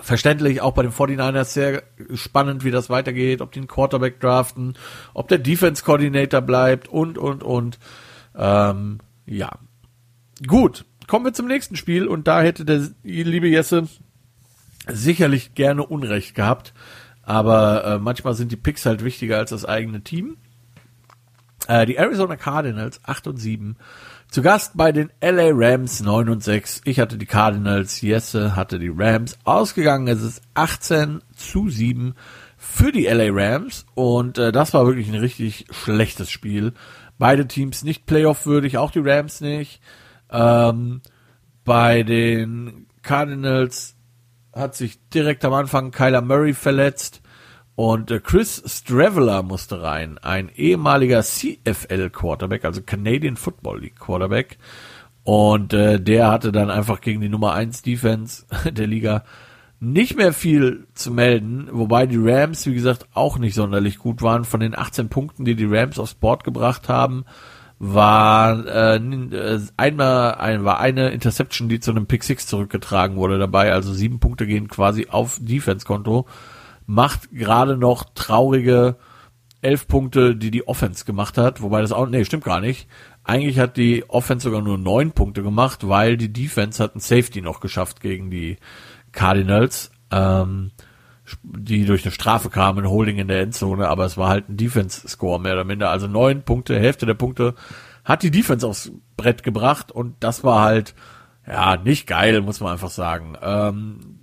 verständlich, 0.00 0.60
auch 0.60 0.74
bei 0.74 0.82
den 0.82 0.92
49ers 0.92 1.44
sehr 1.44 1.82
spannend, 2.14 2.64
wie 2.64 2.70
das 2.70 2.90
weitergeht, 2.90 3.40
ob 3.40 3.52
die 3.52 3.60
einen 3.60 3.68
Quarterback 3.68 4.20
draften, 4.20 4.74
ob 5.14 5.28
der 5.28 5.38
Defense 5.38 5.84
Coordinator 5.84 6.40
bleibt 6.40 6.88
und, 6.88 7.18
und, 7.18 7.42
und. 7.42 7.78
Ähm, 8.36 8.98
ja. 9.26 9.50
Gut, 10.46 10.84
kommen 11.06 11.24
wir 11.24 11.32
zum 11.32 11.46
nächsten 11.46 11.76
Spiel 11.76 12.06
und 12.06 12.26
da 12.26 12.42
hätte 12.42 12.64
der 12.64 12.88
liebe 13.04 13.48
Jesse 13.48 13.88
sicherlich 14.88 15.54
gerne 15.54 15.86
Unrecht 15.86 16.34
gehabt. 16.34 16.74
Aber 17.22 17.84
äh, 17.84 17.98
manchmal 17.98 18.34
sind 18.34 18.50
die 18.50 18.56
Picks 18.56 18.84
halt 18.84 19.04
wichtiger 19.04 19.38
als 19.38 19.50
das 19.50 19.64
eigene 19.64 20.02
Team. 20.02 20.38
Äh, 21.68 21.86
die 21.86 21.96
Arizona 21.96 22.36
Cardinals 22.36 23.00
8 23.04 23.28
und 23.28 23.36
7. 23.36 23.76
Zu 24.28 24.42
Gast 24.42 24.72
bei 24.76 24.92
den 24.92 25.10
LA 25.20 25.50
Rams 25.52 26.00
9 26.00 26.28
und 26.28 26.42
6. 26.42 26.82
Ich 26.84 26.98
hatte 26.98 27.18
die 27.18 27.26
Cardinals, 27.26 28.00
Jesse 28.00 28.56
hatte 28.56 28.78
die 28.78 28.92
Rams. 28.94 29.38
Ausgegangen 29.44 30.06
ist 30.06 30.22
es 30.22 30.40
18 30.54 31.22
zu 31.36 31.68
7 31.68 32.14
für 32.56 32.92
die 32.92 33.04
LA 33.04 33.28
Rams. 33.30 33.86
Und 33.94 34.38
äh, 34.38 34.52
das 34.52 34.72
war 34.72 34.86
wirklich 34.86 35.08
ein 35.08 35.18
richtig 35.18 35.66
schlechtes 35.70 36.30
Spiel. 36.30 36.72
Beide 37.18 37.46
Teams 37.46 37.84
nicht 37.84 38.06
playoff-würdig, 38.06 38.78
auch 38.78 38.90
die 38.90 39.02
Rams 39.02 39.40
nicht. 39.40 39.80
Ähm, 40.30 41.02
bei 41.64 42.02
den 42.02 42.86
Cardinals 43.02 43.96
hat 44.54 44.74
sich 44.74 44.98
direkt 45.10 45.44
am 45.44 45.52
Anfang 45.52 45.90
Kyler 45.90 46.22
Murray 46.22 46.54
verletzt. 46.54 47.21
Und 47.74 48.10
äh, 48.10 48.20
Chris 48.20 48.62
Straveller 48.66 49.42
musste 49.42 49.82
rein, 49.82 50.18
ein 50.18 50.50
ehemaliger 50.54 51.22
CFL 51.22 52.10
Quarterback, 52.10 52.64
also 52.64 52.82
Canadian 52.82 53.36
Football 53.36 53.80
League 53.80 53.98
Quarterback. 53.98 54.58
Und 55.24 55.72
äh, 55.72 56.00
der 56.00 56.30
hatte 56.30 56.52
dann 56.52 56.70
einfach 56.70 57.00
gegen 57.00 57.20
die 57.20 57.28
Nummer 57.28 57.54
1 57.54 57.82
Defense 57.82 58.44
der 58.70 58.86
Liga 58.86 59.24
nicht 59.80 60.16
mehr 60.16 60.32
viel 60.32 60.86
zu 60.94 61.10
melden, 61.10 61.68
wobei 61.72 62.06
die 62.06 62.18
Rams, 62.18 62.66
wie 62.66 62.74
gesagt, 62.74 63.06
auch 63.14 63.38
nicht 63.38 63.54
sonderlich 63.54 63.98
gut 63.98 64.22
waren. 64.22 64.44
Von 64.44 64.60
den 64.60 64.78
18 64.78 65.08
Punkten, 65.08 65.44
die 65.44 65.56
die 65.56 65.64
Rams 65.64 65.98
aufs 65.98 66.14
Board 66.14 66.44
gebracht 66.44 66.88
haben, 66.88 67.24
war 67.80 68.64
äh, 68.64 69.00
einmal 69.76 70.34
ein, 70.36 70.64
war 70.64 70.78
eine 70.78 71.10
Interception, 71.10 71.68
die 71.68 71.80
zu 71.80 71.90
einem 71.90 72.06
Pick 72.06 72.22
Six 72.22 72.46
zurückgetragen 72.46 73.16
wurde 73.16 73.40
dabei. 73.40 73.72
Also 73.72 73.92
sieben 73.92 74.20
Punkte 74.20 74.46
gehen 74.46 74.68
quasi 74.68 75.08
auf 75.10 75.38
Defense-Konto 75.40 76.26
macht 76.86 77.30
gerade 77.32 77.76
noch 77.76 78.04
traurige 78.14 78.96
elf 79.62 79.86
Punkte, 79.86 80.34
die 80.34 80.50
die 80.50 80.66
Offense 80.66 81.04
gemacht 81.04 81.38
hat, 81.38 81.62
wobei 81.62 81.80
das 81.80 81.92
auch, 81.92 82.08
nee, 82.08 82.24
stimmt 82.24 82.44
gar 82.44 82.60
nicht. 82.60 82.88
Eigentlich 83.24 83.60
hat 83.60 83.76
die 83.76 84.08
Offense 84.08 84.44
sogar 84.44 84.60
nur 84.60 84.76
neun 84.76 85.12
Punkte 85.12 85.42
gemacht, 85.42 85.88
weil 85.88 86.16
die 86.16 86.32
Defense 86.32 86.82
hat 86.82 86.96
ein 86.96 87.00
Safety 87.00 87.40
noch 87.40 87.60
geschafft 87.60 88.00
gegen 88.00 88.30
die 88.30 88.56
Cardinals, 89.12 89.92
ähm, 90.10 90.72
die 91.44 91.84
durch 91.84 92.04
eine 92.04 92.10
Strafe 92.10 92.50
kamen, 92.50 92.88
Holding 92.88 93.18
in 93.18 93.28
der 93.28 93.40
Endzone, 93.40 93.88
aber 93.88 94.04
es 94.04 94.16
war 94.16 94.28
halt 94.28 94.48
ein 94.48 94.56
Defense-Score 94.56 95.40
mehr 95.40 95.52
oder 95.52 95.64
minder. 95.64 95.90
Also 95.90 96.08
neun 96.08 96.42
Punkte, 96.42 96.78
Hälfte 96.78 97.06
der 97.06 97.14
Punkte 97.14 97.54
hat 98.04 98.24
die 98.24 98.32
Defense 98.32 98.66
aufs 98.66 98.90
Brett 99.16 99.44
gebracht 99.44 99.92
und 99.92 100.16
das 100.18 100.42
war 100.42 100.62
halt, 100.62 100.96
ja, 101.46 101.76
nicht 101.76 102.08
geil, 102.08 102.40
muss 102.40 102.60
man 102.60 102.72
einfach 102.72 102.90
sagen. 102.90 103.36
Ähm, 103.40 104.18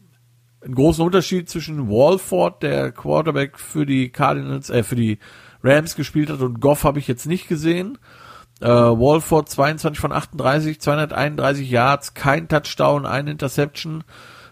einen 0.62 0.76
großen 0.76 1.04
Unterschied 1.04 1.50
zwischen 1.50 1.90
Walford, 1.90 2.64
der 2.64 2.92
Quarterback 2.92 3.58
für 3.60 3.86
die 3.86 4.10
Cardinals, 4.10 4.70
äh, 4.70 4.84
für 4.84 4.96
die 4.96 5.20
Rams 5.64 5.96
gespielt 5.96 6.30
hat, 6.30 6.42
und 6.42 6.60
Goff 6.60 6.84
habe 6.84 7.00
ich 7.00 7.08
jetzt 7.08 7.26
nicht 7.26 7.48
gesehen. 7.48 7.98
Äh, 8.62 8.68
Walford 8.68 9.50
22 9.50 10.00
von 10.00 10.12
38, 10.12 10.82
231 10.82 11.70
Yards, 11.70 12.14
kein 12.14 12.48
Touchdown, 12.48 13.06
ein 13.06 13.28
Interception. 13.28 14.04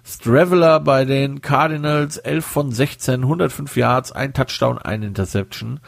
Straveller 0.04 0.80
bei 0.80 1.04
den 1.04 1.42
Cardinals 1.42 2.18
11 2.18 2.46
von 2.46 2.72
16, 2.72 3.24
105 3.24 3.76
Yards, 3.76 4.14
ein 4.14 4.34
Touchdown, 4.34 4.78
ein 4.78 5.04
Interception. 5.04 5.82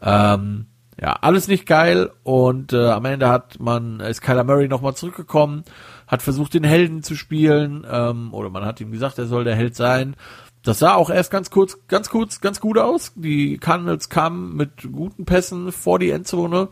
Ähm, 0.00 0.66
ja, 1.00 1.12
alles 1.20 1.48
nicht 1.48 1.66
geil 1.66 2.10
und 2.22 2.72
äh, 2.72 2.88
am 2.88 3.04
Ende 3.04 3.28
hat 3.28 3.60
man, 3.60 4.00
ist 4.00 4.22
Kyler 4.22 4.44
Murray 4.44 4.68
nochmal 4.68 4.94
zurückgekommen, 4.94 5.64
hat 6.08 6.22
versucht, 6.22 6.54
den 6.54 6.64
Helden 6.64 7.02
zu 7.02 7.14
spielen, 7.14 7.86
ähm, 7.88 8.34
oder 8.34 8.50
man 8.50 8.64
hat 8.64 8.80
ihm 8.80 8.90
gesagt, 8.90 9.18
er 9.18 9.26
soll 9.26 9.44
der 9.44 9.54
Held 9.54 9.76
sein. 9.76 10.16
Das 10.62 10.80
sah 10.80 10.94
auch 10.94 11.10
erst 11.10 11.30
ganz 11.30 11.50
kurz, 11.50 11.78
ganz 11.86 12.08
kurz, 12.10 12.40
ganz 12.40 12.60
gut 12.60 12.78
aus. 12.78 13.12
Die 13.14 13.58
Cardinals 13.58 14.08
kamen 14.08 14.56
mit 14.56 14.90
guten 14.92 15.24
Pässen 15.24 15.70
vor 15.70 15.98
die 15.98 16.10
Endzone 16.10 16.68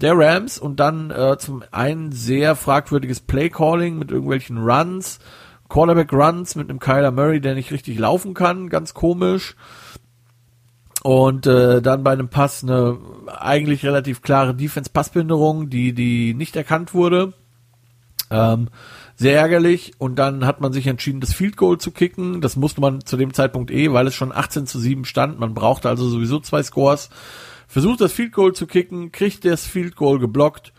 der 0.00 0.16
Rams 0.16 0.58
und 0.58 0.80
dann 0.80 1.10
äh, 1.10 1.36
zum 1.38 1.62
einen 1.70 2.12
sehr 2.12 2.56
fragwürdiges 2.56 3.20
Play-Calling 3.20 3.98
mit 3.98 4.10
irgendwelchen 4.10 4.58
Runs, 4.58 5.18
Quarterback-Runs 5.68 6.54
mit 6.54 6.70
einem 6.70 6.78
Kyler 6.78 7.10
Murray, 7.10 7.40
der 7.40 7.54
nicht 7.54 7.72
richtig 7.72 7.98
laufen 7.98 8.34
kann, 8.34 8.68
ganz 8.68 8.94
komisch. 8.94 9.56
Und 11.02 11.46
äh, 11.46 11.82
dann 11.82 12.02
bei 12.02 12.12
einem 12.12 12.28
Pass 12.28 12.62
eine 12.62 12.98
eigentlich 13.38 13.84
relativ 13.84 14.22
klare 14.22 14.54
Defense-Passbehinderung, 14.54 15.70
die, 15.70 15.92
die 15.92 16.34
nicht 16.34 16.56
erkannt 16.56 16.94
wurde. 16.94 17.32
Ähm, 18.30 18.68
sehr 19.16 19.38
ärgerlich. 19.38 19.92
Und 19.98 20.16
dann 20.16 20.44
hat 20.44 20.60
man 20.60 20.72
sich 20.72 20.86
entschieden, 20.86 21.20
das 21.20 21.32
Field 21.32 21.56
Goal 21.56 21.78
zu 21.78 21.90
kicken. 21.90 22.40
Das 22.40 22.56
musste 22.56 22.80
man 22.80 23.04
zu 23.04 23.16
dem 23.16 23.32
Zeitpunkt 23.32 23.70
eh, 23.70 23.92
weil 23.92 24.06
es 24.06 24.14
schon 24.14 24.32
18 24.32 24.66
zu 24.66 24.78
7 24.78 25.04
stand. 25.04 25.38
Man 25.40 25.54
brauchte 25.54 25.88
also 25.88 26.08
sowieso 26.08 26.40
zwei 26.40 26.62
Scores. 26.62 27.10
Versucht 27.66 28.00
das 28.00 28.12
Field 28.12 28.32
Goal 28.32 28.52
zu 28.52 28.66
kicken, 28.66 29.12
kriegt 29.12 29.44
das 29.44 29.66
Field 29.66 29.96
Goal 29.96 30.18
geblockt. 30.18 30.72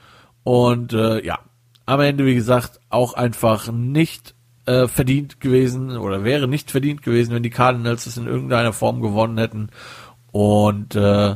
Und 0.44 0.94
äh, 0.94 1.26
ja, 1.26 1.40
am 1.86 2.00
Ende, 2.00 2.26
wie 2.26 2.36
gesagt, 2.36 2.80
auch 2.90 3.14
einfach 3.14 3.72
nicht 3.72 4.36
äh, 4.66 4.88
verdient 4.88 5.40
gewesen 5.40 5.98
oder 5.98 6.24
wäre 6.24 6.48
nicht 6.48 6.70
verdient 6.72 7.02
gewesen, 7.02 7.34
wenn 7.34 7.44
die 7.44 7.50
Cardinals 7.50 8.06
es 8.06 8.18
in 8.18 8.28
irgendeiner 8.28 8.74
Form 8.74 9.02
gewonnen 9.02 9.38
hätten. 9.38 9.70
Und 10.32 10.96
äh, 10.96 11.36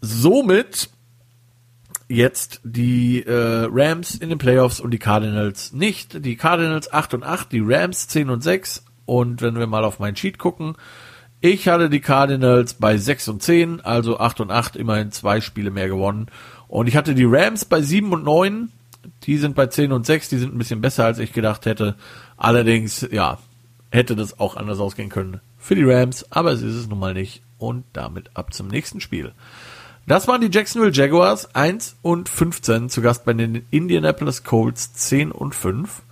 somit 0.00 0.90
jetzt 2.14 2.60
die 2.64 3.24
äh, 3.24 3.68
Rams 3.70 4.14
in 4.14 4.28
den 4.28 4.38
Playoffs 4.38 4.80
und 4.80 4.90
die 4.90 4.98
Cardinals 4.98 5.72
nicht. 5.72 6.24
Die 6.24 6.36
Cardinals 6.36 6.92
8 6.92 7.14
und 7.14 7.22
8, 7.24 7.52
die 7.52 7.62
Rams 7.62 8.08
10 8.08 8.30
und 8.30 8.42
6. 8.42 8.84
Und 9.06 9.42
wenn 9.42 9.58
wir 9.58 9.66
mal 9.66 9.84
auf 9.84 9.98
mein 9.98 10.16
Sheet 10.16 10.38
gucken, 10.38 10.76
ich 11.40 11.68
hatte 11.68 11.90
die 11.90 12.00
Cardinals 12.00 12.74
bei 12.74 12.96
6 12.96 13.28
und 13.28 13.42
10, 13.42 13.80
also 13.82 14.18
8 14.18 14.40
und 14.40 14.50
8, 14.50 14.76
immerhin 14.76 15.12
zwei 15.12 15.42
Spiele 15.42 15.70
mehr 15.70 15.88
gewonnen. 15.88 16.28
Und 16.68 16.86
ich 16.86 16.96
hatte 16.96 17.14
die 17.14 17.26
Rams 17.26 17.66
bei 17.66 17.82
7 17.82 18.12
und 18.12 18.24
9, 18.24 18.70
die 19.24 19.36
sind 19.36 19.54
bei 19.54 19.66
10 19.66 19.92
und 19.92 20.06
6, 20.06 20.30
die 20.30 20.38
sind 20.38 20.54
ein 20.54 20.58
bisschen 20.58 20.80
besser, 20.80 21.04
als 21.04 21.18
ich 21.18 21.34
gedacht 21.34 21.66
hätte. 21.66 21.96
Allerdings, 22.38 23.06
ja, 23.10 23.38
hätte 23.90 24.16
das 24.16 24.40
auch 24.40 24.56
anders 24.56 24.80
ausgehen 24.80 25.10
können 25.10 25.40
für 25.58 25.74
die 25.74 25.84
Rams, 25.84 26.30
aber 26.30 26.52
es 26.52 26.62
ist 26.62 26.74
es 26.74 26.88
nun 26.88 26.98
mal 26.98 27.14
nicht. 27.14 27.42
Und 27.58 27.84
damit 27.92 28.30
ab 28.34 28.52
zum 28.52 28.68
nächsten 28.68 29.00
Spiel. 29.00 29.32
Das 30.06 30.28
waren 30.28 30.42
die 30.42 30.50
Jacksonville 30.52 30.92
Jaguars 30.92 31.54
1 31.54 31.96
und 32.02 32.28
15 32.28 32.90
zu 32.90 33.00
Gast 33.00 33.24
bei 33.24 33.32
den 33.32 33.64
Indianapolis 33.70 34.44
Colts 34.44 34.92
10 34.92 35.32
und 35.32 35.54
5. 35.54 36.02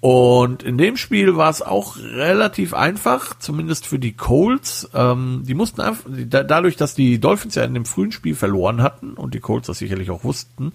Und 0.00 0.64
in 0.64 0.78
dem 0.78 0.96
Spiel 0.96 1.36
war 1.36 1.48
es 1.48 1.62
auch 1.62 1.96
relativ 1.96 2.74
einfach, 2.74 3.38
zumindest 3.38 3.86
für 3.86 4.00
die 4.00 4.14
Colts. 4.14 4.90
Ähm, 4.94 5.44
die 5.46 5.54
mussten 5.54 5.80
einfach, 5.80 6.04
dadurch, 6.10 6.74
dass 6.74 6.94
die 6.94 7.20
Dolphins 7.20 7.54
ja 7.54 7.62
in 7.62 7.74
dem 7.74 7.84
frühen 7.84 8.10
Spiel 8.10 8.34
verloren 8.34 8.82
hatten 8.82 9.12
und 9.12 9.34
die 9.34 9.38
Colts 9.40 9.68
das 9.68 9.78
sicherlich 9.78 10.10
auch 10.10 10.24
wussten, 10.24 10.72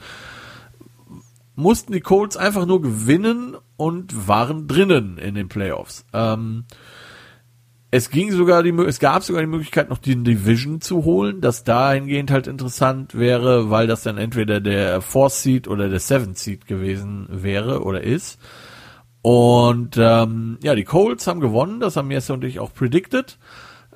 mussten 1.55 1.91
die 1.91 1.99
Colts 1.99 2.37
einfach 2.37 2.65
nur 2.65 2.81
gewinnen 2.81 3.57
und 3.75 4.29
waren 4.29 4.69
drinnen 4.69 5.17
in 5.17 5.35
den 5.35 5.49
Playoffs. 5.49 6.05
Ähm, 6.13 6.63
es 7.89 8.09
ging 8.09 8.31
sogar 8.31 8.63
die, 8.63 8.71
es 8.85 8.99
gab 8.99 9.23
sogar 9.23 9.41
die 9.41 9.47
Möglichkeit, 9.47 9.89
noch 9.89 9.97
die 9.97 10.21
Division 10.21 10.81
zu 10.81 11.05
holen, 11.05 11.39
das 11.39 11.63
dahingehend 11.63 12.31
halt 12.31 12.47
interessant 12.47 13.15
wäre, 13.15 13.69
weil 13.69 13.87
das 13.87 14.03
dann 14.03 14.17
entweder 14.17 14.59
der 14.59 15.01
Fourth 15.01 15.33
Seed 15.33 15.67
oder 15.67 15.87
der 15.87 15.99
Seventh 15.99 16.37
Seed 16.37 16.67
gewesen 16.67 17.27
wäre 17.29 17.83
oder 17.83 18.03
ist. 18.03 18.39
Und 19.21 19.97
ähm, 19.97 20.57
ja, 20.61 20.75
die 20.75 20.83
Colts 20.83 21.27
haben 21.27 21.39
gewonnen, 21.39 21.79
das 21.79 21.95
haben 21.95 22.11
Jesse 22.11 22.33
und 22.33 22.43
ich 22.43 22.59
auch 22.59 22.73
predicted. 22.73 23.37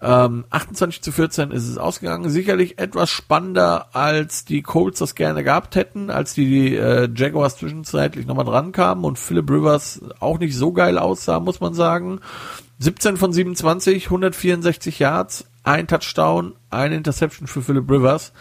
Ähm, 0.01 0.45
28 0.49 1.03
zu 1.03 1.11
14 1.11 1.51
ist 1.51 1.67
es 1.67 1.77
ausgegangen. 1.77 2.29
Sicherlich 2.29 2.79
etwas 2.79 3.09
spannender, 3.11 3.95
als 3.95 4.45
die 4.45 4.63
Colts 4.63 4.99
das 4.99 5.13
gerne 5.15 5.43
gehabt 5.43 5.75
hätten, 5.75 6.09
als 6.09 6.33
die 6.33 6.75
äh, 6.75 7.07
Jaguars 7.15 7.57
zwischenzeitlich 7.57 8.25
nochmal 8.25 8.45
dran 8.45 8.71
kamen 8.71 9.03
und 9.03 9.19
Philip 9.19 9.49
Rivers 9.51 10.01
auch 10.19 10.39
nicht 10.39 10.55
so 10.55 10.71
geil 10.71 10.97
aussah, 10.97 11.39
muss 11.39 11.59
man 11.59 11.75
sagen. 11.75 12.19
17 12.81 13.17
von 13.17 13.31
27, 13.31 14.05
164 14.05 14.97
Yards, 14.97 15.45
ein 15.63 15.87
Touchdown, 15.87 16.53
eine 16.71 16.95
Interception 16.95 17.45
für 17.45 17.61
Philip 17.61 17.87
Rivers. 17.87 18.33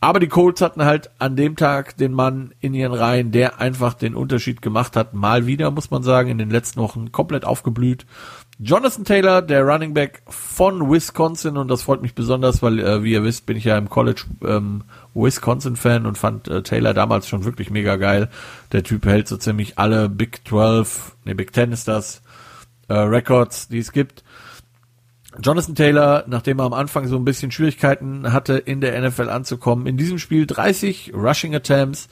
Aber 0.00 0.20
die 0.20 0.28
Colts 0.28 0.60
hatten 0.60 0.84
halt 0.84 1.10
an 1.18 1.34
dem 1.34 1.56
Tag 1.56 1.96
den 1.96 2.12
Mann 2.12 2.54
in 2.60 2.72
ihren 2.72 2.94
Reihen, 2.94 3.32
der 3.32 3.60
einfach 3.60 3.94
den 3.94 4.14
Unterschied 4.14 4.62
gemacht 4.62 4.94
hat. 4.94 5.12
Mal 5.12 5.46
wieder, 5.46 5.72
muss 5.72 5.90
man 5.90 6.04
sagen, 6.04 6.30
in 6.30 6.38
den 6.38 6.50
letzten 6.50 6.80
Wochen 6.80 7.10
komplett 7.10 7.44
aufgeblüht. 7.44 8.06
Jonathan 8.60 9.04
Taylor, 9.04 9.42
der 9.42 9.64
Running 9.64 9.92
Back 9.92 10.22
von 10.28 10.88
Wisconsin, 10.88 11.56
und 11.56 11.66
das 11.66 11.82
freut 11.82 12.00
mich 12.00 12.14
besonders, 12.14 12.62
weil, 12.62 12.78
äh, 12.78 13.02
wie 13.02 13.12
ihr 13.12 13.24
wisst, 13.24 13.44
bin 13.44 13.56
ich 13.56 13.64
ja 13.64 13.76
im 13.76 13.90
College 13.90 14.22
ähm, 14.46 14.84
Wisconsin-Fan 15.14 16.06
und 16.06 16.16
fand 16.16 16.46
äh, 16.46 16.62
Taylor 16.62 16.94
damals 16.94 17.26
schon 17.26 17.44
wirklich 17.44 17.70
mega 17.70 17.96
geil. 17.96 18.28
Der 18.70 18.84
Typ 18.84 19.04
hält 19.04 19.26
so 19.26 19.36
ziemlich 19.36 19.78
alle 19.78 20.08
Big 20.08 20.42
12, 20.46 21.16
nee, 21.24 21.34
Big 21.34 21.52
10 21.52 21.72
ist 21.72 21.88
das, 21.88 22.22
äh, 22.90 22.94
Records, 22.94 23.68
die 23.68 23.78
es 23.78 23.92
gibt. 23.92 24.24
Jonathan 25.40 25.76
Taylor, 25.76 26.24
nachdem 26.26 26.58
er 26.58 26.64
am 26.64 26.72
Anfang 26.72 27.06
so 27.06 27.16
ein 27.16 27.24
bisschen 27.24 27.52
Schwierigkeiten 27.52 28.32
hatte, 28.32 28.58
in 28.58 28.80
der 28.80 29.00
NFL 29.00 29.28
anzukommen, 29.28 29.86
in 29.86 29.96
diesem 29.96 30.18
Spiel 30.18 30.44
30 30.44 31.12
Rushing 31.14 31.54
Attempts, 31.54 32.08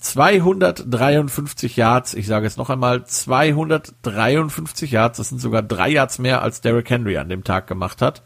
253 0.00 1.76
Yards, 1.76 2.14
ich 2.14 2.26
sage 2.26 2.46
es 2.46 2.58
noch 2.58 2.68
einmal, 2.68 3.04
253 3.04 4.92
Yards, 4.92 5.16
das 5.16 5.30
sind 5.30 5.40
sogar 5.40 5.62
drei 5.62 5.88
Yards 5.88 6.18
mehr 6.18 6.42
als 6.42 6.60
Derrick 6.60 6.90
Henry 6.90 7.16
an 7.16 7.30
dem 7.30 7.42
Tag 7.42 7.66
gemacht 7.66 8.02
hat. 8.02 8.22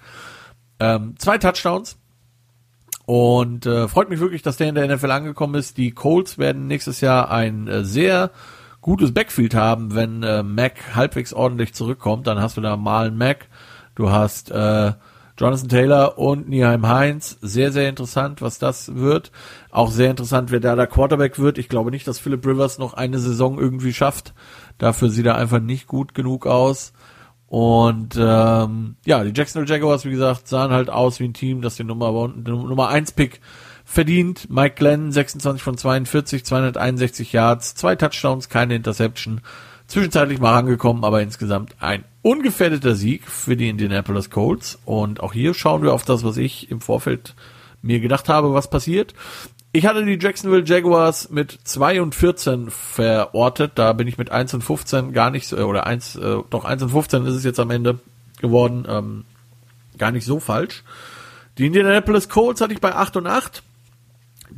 Ähm, 0.81 1.15
zwei 1.19 1.39
Touchdowns. 1.39 1.97
Und 3.07 3.67
äh, 3.67 3.89
freut 3.89 4.11
mich 4.11 4.21
wirklich, 4.21 4.43
dass 4.43 4.57
der 4.57 4.69
in 4.69 4.75
der 4.75 4.95
NFL 4.95 5.11
angekommen 5.11 5.55
ist. 5.55 5.77
Die 5.77 5.93
Colts 5.93 6.39
werden 6.39 6.67
nächstes 6.67 7.01
Jahr 7.01 7.31
ein 7.31 7.69
äh, 7.69 7.85
sehr 7.85 8.33
gutes 8.83 9.15
Backfield 9.15 9.55
haben, 9.55 9.95
wenn 9.95 10.23
äh, 10.23 10.43
Mac 10.43 10.95
halbwegs 10.95 11.33
ordentlich 11.33 11.73
zurückkommt. 11.73 12.27
Dann 12.27 12.41
hast 12.41 12.59
du 12.59 12.61
da 12.61 12.77
mal 12.77 13.07
einen 13.07 13.17
Mac, 13.17 13.49
du 13.95 14.11
hast 14.11 14.51
äh, 14.51 14.93
Jonathan 15.39 15.69
Taylor 15.69 16.19
und 16.19 16.49
Nieheim 16.49 16.87
Heinz. 16.87 17.39
Sehr, 17.41 17.73
sehr 17.73 17.89
interessant, 17.89 18.43
was 18.43 18.59
das 18.59 18.95
wird. 18.95 19.33
Auch 19.71 19.91
sehr 19.91 20.11
interessant, 20.11 20.51
wer 20.51 20.61
da 20.61 20.77
der 20.77 20.87
Quarterback 20.87 21.39
wird. 21.39 21.57
Ich 21.57 21.69
glaube 21.69 21.91
nicht, 21.91 22.07
dass 22.07 22.19
Philip 22.19 22.45
Rivers 22.47 22.79
noch 22.79 22.93
eine 22.93 23.19
Saison 23.19 23.59
irgendwie 23.59 23.95
schafft. 23.95 24.35
Dafür 24.79 25.09
sieht 25.09 25.27
er 25.27 25.37
einfach 25.37 25.61
nicht 25.61 25.87
gut 25.87 26.15
genug 26.15 26.47
aus. 26.47 26.93
Und 27.47 28.17
ähm, 28.19 28.97
ja, 29.05 29.25
die 29.25 29.33
Jacksonville 29.35 29.71
Jaguars, 29.71 30.05
wie 30.05 30.11
gesagt, 30.11 30.49
sahen 30.49 30.71
halt 30.71 30.91
aus 30.91 31.21
wie 31.21 31.25
ein 31.25 31.35
Team, 31.35 31.61
das 31.63 31.77
den 31.77 31.87
Nummer, 31.87 32.29
Nummer 32.29 32.89
1 32.89 33.13
Pick 33.13 33.41
verdient. 33.93 34.49
Mike 34.51 34.77
Glenn, 34.77 35.13
26 35.13 35.63
von 35.63 35.77
42, 35.77 36.45
261 36.45 37.33
Yards, 37.33 37.75
zwei 37.75 37.95
Touchdowns, 37.95 38.49
keine 38.49 38.75
Interception. 38.75 39.43
Zwischenzeitlich 39.87 40.41
mal 40.41 40.57
angekommen, 40.59 41.05
aber 41.05 41.21
insgesamt 41.21 41.77
ein 41.81 42.05
ungefährdeter 42.23 42.95
Sieg 42.95 43.29
für 43.29 43.57
die 43.57 43.69
Indianapolis 43.69 44.31
Colts. 44.31 44.79
Und 44.87 45.21
auch 45.21 45.35
hier 45.35 45.53
schauen 45.53 45.83
wir 45.83 45.93
auf 45.93 46.05
das, 46.05 46.25
was 46.25 46.39
ich 46.39 46.71
im 46.71 46.81
Vorfeld 46.81 47.35
mir 47.83 48.01
gedacht 48.01 48.29
habe, 48.31 48.55
was 48.55 48.71
passiert. 48.71 49.13
Ich 49.73 49.87
hatte 49.87 50.05
die 50.05 50.19
Jacksonville 50.19 50.65
Jaguars 50.65 51.31
mit 51.31 51.59
2 51.65 52.01
und 52.01 52.15
14 52.15 52.71
verortet. 52.71 53.73
Da 53.75 53.93
bin 53.93 54.09
ich 54.09 54.17
mit 54.17 54.31
1 54.31 54.55
und 54.55 54.63
15 54.63 55.13
gar 55.13 55.31
nicht, 55.31 55.47
so, 55.47 55.57
oder 55.59 55.87
1, 55.87 56.17
äh, 56.17 56.39
doch 56.49 56.65
1 56.65 56.83
und 56.83 56.91
15 56.91 57.27
ist 57.27 57.35
es 57.35 57.45
jetzt 57.45 57.61
am 57.61 57.71
Ende 57.71 57.99
geworden. 58.41 58.87
Ähm, 58.89 59.25
gar 59.99 60.13
nicht 60.13 60.25
so 60.25 60.41
falsch. 60.41 60.83
Die 61.59 61.67
Indianapolis 61.67 62.31
Colts 62.31 62.63
hatte 62.63 62.73
ich 62.73 62.81
bei 62.81 62.95
8 62.95 63.19
und 63.19 63.27
8. 63.27 63.63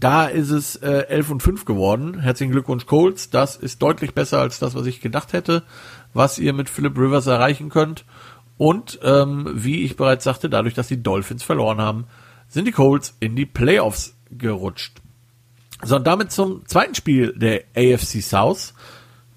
Da 0.01 0.27
ist 0.27 0.51
es 0.51 0.77
äh, 0.77 1.07
11 1.09 1.31
und 1.31 1.43
5 1.43 1.65
geworden. 1.65 2.19
Herzlichen 2.19 2.53
Glückwunsch, 2.53 2.87
Colts. 2.87 3.31
Das 3.31 3.57
ist 3.57 3.81
deutlich 3.83 4.15
besser 4.15 4.41
als 4.41 4.59
das, 4.59 4.75
was 4.75 4.87
ich 4.87 5.01
gedacht 5.01 5.33
hätte, 5.33 5.63
was 6.13 6.39
ihr 6.39 6.53
mit 6.53 6.69
Philip 6.69 6.97
Rivers 6.99 7.27
erreichen 7.27 7.69
könnt. 7.69 8.05
Und 8.57 8.99
ähm, 9.03 9.51
wie 9.53 9.85
ich 9.85 9.97
bereits 9.97 10.25
sagte, 10.25 10.49
dadurch, 10.49 10.75
dass 10.75 10.89
die 10.89 11.03
Dolphins 11.03 11.43
verloren 11.43 11.81
haben, 11.81 12.07
sind 12.49 12.67
die 12.67 12.73
Colts 12.73 13.17
in 13.21 13.37
die 13.37 13.47
Playoffs 13.47 14.17
gerutscht. 14.31 15.01
So, 15.83 15.97
und 15.97 16.07
damit 16.07 16.33
zum 16.33 16.67
zweiten 16.67 16.95
Spiel 16.95 17.33
der 17.37 17.65
AFC 17.77 18.23
South. 18.23 18.75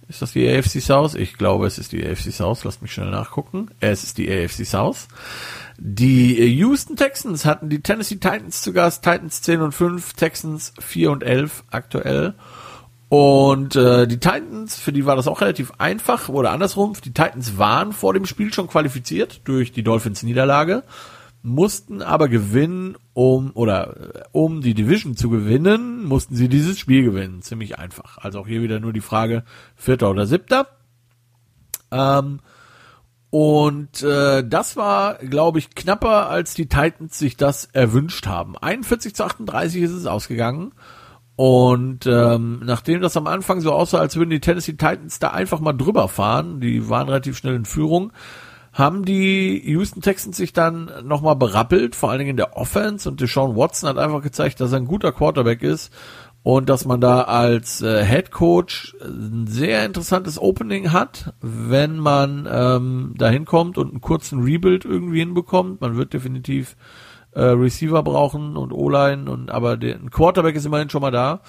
Ist 0.07 0.21
das 0.21 0.31
die 0.31 0.47
AFC 0.47 0.81
South? 0.81 1.15
Ich 1.15 1.33
glaube, 1.37 1.67
es 1.67 1.77
ist 1.77 1.91
die 1.91 2.05
AFC 2.05 2.31
South. 2.31 2.63
Lasst 2.63 2.81
mich 2.81 2.93
schnell 2.93 3.09
nachgucken. 3.09 3.69
Es 3.79 4.03
ist 4.03 4.17
die 4.17 4.31
AFC 4.31 4.65
South. 4.65 5.07
Die 5.79 6.43
Houston 6.57 6.95
Texans 6.95 7.45
hatten 7.45 7.69
die 7.69 7.81
Tennessee 7.81 8.15
Titans 8.15 8.61
zu 8.63 8.73
Gast, 8.73 9.03
Titans 9.03 9.41
10 9.43 9.61
und 9.61 9.73
5, 9.73 10.13
Texans 10.13 10.73
4 10.79 11.11
und 11.11 11.23
11 11.23 11.63
aktuell. 11.69 12.33
Und 13.09 13.75
äh, 13.75 14.07
die 14.07 14.19
Titans, 14.19 14.75
für 14.77 14.91
die 14.91 15.05
war 15.05 15.15
das 15.15 15.27
auch 15.27 15.39
relativ 15.39 15.71
einfach, 15.77 16.29
oder 16.29 16.51
andersrum, 16.51 16.93
die 17.03 17.13
Titans 17.13 17.57
waren 17.57 17.93
vor 17.93 18.13
dem 18.13 18.25
Spiel 18.25 18.51
schon 18.53 18.67
qualifiziert 18.67 19.41
durch 19.45 19.71
die 19.71 19.83
Dolphins 19.83 20.23
Niederlage, 20.23 20.83
mussten 21.41 22.01
aber 22.01 22.27
gewinnen, 22.27 22.97
um 23.13 23.51
oder 23.53 24.15
äh, 24.15 24.23
um 24.31 24.61
die 24.61 24.73
Division 24.73 25.15
zu 25.15 25.29
gewinnen, 25.29 26.03
mussten 26.05 26.35
sie 26.35 26.49
dieses 26.49 26.79
Spiel 26.79 27.03
gewinnen. 27.03 27.43
Ziemlich 27.43 27.77
einfach. 27.77 28.17
Also 28.17 28.39
auch 28.39 28.47
hier 28.47 28.61
wieder 28.61 28.79
nur 28.79 28.93
die 28.93 29.01
Frage, 29.01 29.43
vierter 29.75 30.09
oder 30.09 30.25
siebter. 30.25 30.67
Ähm, 31.91 32.39
und 33.39 34.01
äh, 34.01 34.43
das 34.43 34.77
war, 34.77 35.19
glaube 35.19 35.59
ich, 35.59 35.75
knapper, 35.75 36.27
als 36.27 36.55
die 36.55 36.65
Titans 36.65 37.19
sich 37.19 37.37
das 37.37 37.65
erwünscht 37.65 38.25
haben. 38.25 38.57
41 38.57 39.13
zu 39.13 39.23
38 39.23 39.83
ist 39.83 39.91
es 39.91 40.07
ausgegangen. 40.07 40.71
Und 41.35 42.07
ähm, 42.07 42.61
nachdem 42.65 42.99
das 42.99 43.15
am 43.15 43.27
Anfang 43.27 43.61
so 43.61 43.73
aussah, 43.73 43.99
als 43.99 44.15
würden 44.15 44.31
die 44.31 44.39
Tennessee 44.39 44.71
Titans 44.71 45.19
da 45.19 45.29
einfach 45.29 45.59
mal 45.59 45.73
drüber 45.73 46.07
fahren, 46.07 46.61
die 46.61 46.89
waren 46.89 47.09
relativ 47.09 47.37
schnell 47.37 47.53
in 47.53 47.65
Führung, 47.65 48.11
haben 48.73 49.05
die 49.05 49.61
Houston 49.69 50.01
Texans 50.01 50.35
sich 50.35 50.51
dann 50.51 50.89
nochmal 51.03 51.35
berappelt, 51.35 51.95
vor 51.95 52.09
allen 52.09 52.17
Dingen 52.17 52.31
in 52.31 52.37
der 52.37 52.57
Offense. 52.57 53.07
Und 53.07 53.21
Deshaun 53.21 53.55
Watson 53.55 53.87
hat 53.87 53.99
einfach 53.99 54.23
gezeigt, 54.23 54.61
dass 54.61 54.71
er 54.71 54.79
ein 54.79 54.87
guter 54.87 55.11
Quarterback 55.11 55.61
ist 55.61 55.93
und 56.47 56.69
dass 56.69 56.85
man 56.85 57.01
da 57.01 57.23
als 57.23 57.81
äh, 57.81 58.05
Head 58.05 58.31
Coach 58.31 58.95
ein 59.03 59.47
sehr 59.47 59.85
interessantes 59.85 60.41
Opening 60.41 60.93
hat, 60.93 61.33
wenn 61.41 61.99
man 61.99 62.47
ähm, 62.49 63.15
da 63.17 63.27
hinkommt 63.27 63.77
und 63.77 63.89
einen 63.89 63.99
kurzen 63.99 64.41
Rebuild 64.41 64.85
irgendwie 64.85 65.19
hinbekommt. 65.19 65.81
Man 65.81 65.97
wird 65.97 66.13
definitiv 66.13 66.77
äh, 67.33 67.41
Receiver 67.41 68.01
brauchen 68.01 68.55
und 68.55 68.71
O-Line 68.71 69.29
und 69.29 69.51
aber 69.51 69.75
der, 69.75 69.95
ein 69.95 70.09
Quarterback 70.09 70.55
ist 70.55 70.65
immerhin 70.65 70.89
schon 70.89 71.01
mal 71.01 71.11
da, 71.11 71.41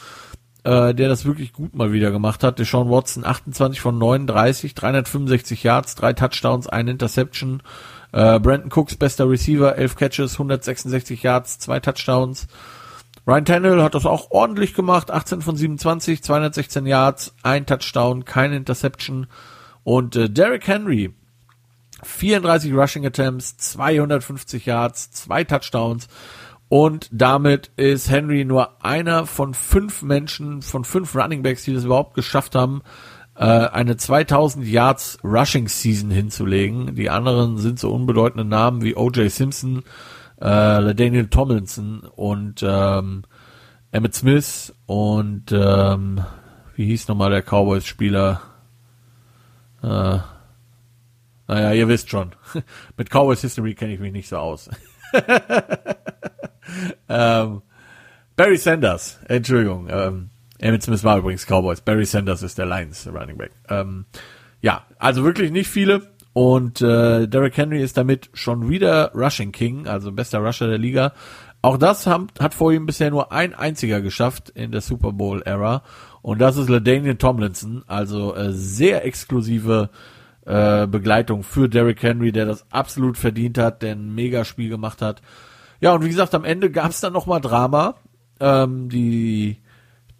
äh, 0.65 0.93
der 0.93 1.09
das 1.09 1.25
wirklich 1.25 1.53
gut 1.53 1.77
mal 1.77 1.93
wieder 1.93 2.11
gemacht 2.11 2.43
hat. 2.43 2.59
Deshaun 2.59 2.91
Watson 2.91 3.25
28 3.25 3.81
von 3.81 3.99
39, 3.99 4.75
365 4.75 5.63
Yards, 5.63 5.95
drei 5.95 6.13
Touchdowns, 6.13 6.67
eine 6.67 6.91
Interception. 6.91 7.63
Äh, 8.11 8.41
Brandon 8.41 8.73
Cooks 8.75 8.97
bester 8.97 9.31
Receiver, 9.31 9.77
11 9.77 9.95
Catches, 9.95 10.33
166 10.33 11.23
Yards, 11.23 11.61
zwei 11.61 11.79
Touchdowns. 11.79 12.49
Ryan 13.29 13.45
Tannehill 13.45 13.83
hat 13.83 13.95
das 13.95 14.07
auch 14.07 14.31
ordentlich 14.31 14.73
gemacht. 14.73 15.11
18 15.11 15.43
von 15.43 15.55
27, 15.55 16.23
216 16.23 16.87
Yards, 16.87 17.35
ein 17.43 17.67
Touchdown, 17.67 18.25
keine 18.25 18.57
Interception. 18.57 19.27
Und 19.85 20.17
äh, 20.17 20.31
Derrick 20.31 20.67
Henry, 20.67 21.13
34 22.03 22.73
Rushing 22.73 23.05
Attempts, 23.05 23.59
250 23.59 24.65
Yards, 24.65 25.11
zwei 25.11 25.45
Touchdowns. 25.45 26.09
Und 26.71 27.11
damit 27.13 27.71
ist 27.77 28.09
Henry 28.09 28.47
nur 28.47 28.83
einer 28.83 29.27
von 29.27 29.53
fünf 29.53 30.01
Menschen, 30.01 30.63
von 30.63 30.85
fünf 30.85 31.15
Running 31.15 31.43
Backs, 31.43 31.65
die 31.65 31.75
das 31.75 31.85
überhaupt 31.85 32.15
geschafft 32.15 32.55
haben, 32.55 32.81
äh, 33.35 33.45
eine 33.45 33.99
2000 33.99 34.67
Yards 34.67 35.19
Rushing 35.23 35.69
Season 35.69 36.11
hinzulegen. 36.11 36.95
Die 36.95 37.11
anderen 37.11 37.59
sind 37.59 37.79
so 37.79 37.93
unbedeutende 37.93 38.47
Namen 38.47 38.81
wie 38.81 38.97
O.J. 38.97 39.31
Simpson, 39.31 39.83
äh, 40.41 40.95
Daniel 40.95 41.29
Tomlinson 41.29 42.01
und 42.01 42.63
ähm, 42.63 43.25
Emmett 43.91 44.15
Smith 44.15 44.75
und 44.87 45.51
ähm, 45.53 46.25
wie 46.75 46.87
hieß 46.87 47.09
nochmal 47.09 47.31
der 47.31 47.43
Cowboys-Spieler? 47.43 48.41
Äh, 49.83 50.19
naja, 51.49 51.73
ihr 51.73 51.89
wisst 51.89 52.11
schon. 52.11 52.33
Mit 52.97 53.11
Cowboys 53.11 53.41
History 53.41 53.75
kenne 53.75 53.95
ich 53.95 54.01
mich 54.01 54.13
nicht 54.13 54.29
so 54.29 54.37
aus. 54.37 54.69
ähm, 57.09 57.63
Barry 58.37 58.57
Sanders, 58.59 59.19
Entschuldigung. 59.27 59.89
Ähm, 59.91 60.31
Emmett 60.59 60.83
Smith 60.83 61.03
war 61.05 61.19
übrigens 61.19 61.47
Cowboys. 61.47 61.81
Barry 61.81 62.05
Sanders 62.05 62.43
ist 62.43 62.59
der 62.59 62.67
Lions 62.67 63.09
Running 63.09 63.39
Back. 63.39 63.53
Ähm, 63.69 64.05
ja, 64.61 64.87
also 64.99 65.25
wirklich 65.25 65.51
nicht 65.51 65.69
viele. 65.69 66.13
Und 66.39 66.81
äh, 66.83 67.27
Derrick 67.27 67.57
Henry 67.57 67.83
ist 67.83 67.97
damit 67.97 68.31
schon 68.33 68.71
wieder 68.71 69.11
Rushing 69.13 69.51
King, 69.51 69.89
also 69.89 70.13
bester 70.13 70.39
Rusher 70.39 70.69
der 70.69 70.79
Liga. 70.79 71.13
Auch 71.63 71.79
das 71.79 72.07
haben, 72.07 72.29
hat 72.39 72.55
vor 72.55 72.71
ihm 72.71 72.87
bisher 72.87 73.11
nur 73.11 73.33
ein 73.33 73.55
einziger 73.55 74.01
geschafft 74.01 74.49
in 74.51 74.71
der 74.71 74.81
Super 74.81 75.11
Bowl 75.11 75.43
Era. 75.45 75.83
Und 76.23 76.41
das 76.41 76.57
ist 76.57 76.69
LaDainian 76.69 77.19
Tomlinson, 77.19 77.83
also 77.89 78.37
äh, 78.37 78.53
sehr 78.53 79.05
exklusive 79.05 79.91
äh, 80.47 80.87
Begleitung 80.87 81.43
für 81.43 81.69
Derrick 81.69 82.05
Henry, 82.05 82.31
der 82.31 82.47
das 82.47 82.71
absolut 82.71 83.19
verdient 83.19 83.59
hat, 83.59 83.83
der 83.83 83.97
ein 83.97 84.15
Mega-Spiel 84.15 84.69
gemacht 84.69 85.03
hat. 85.03 85.23
Ja, 85.81 85.93
und 85.93 86.05
wie 86.05 86.11
gesagt, 86.11 86.37
am 86.37 86.45
Ende 86.45 86.71
gab 86.71 86.91
es 86.91 87.01
dann 87.01 87.15
nochmal 87.15 87.41
Drama. 87.41 87.97
Ähm, 88.39 88.89
die 88.91 89.57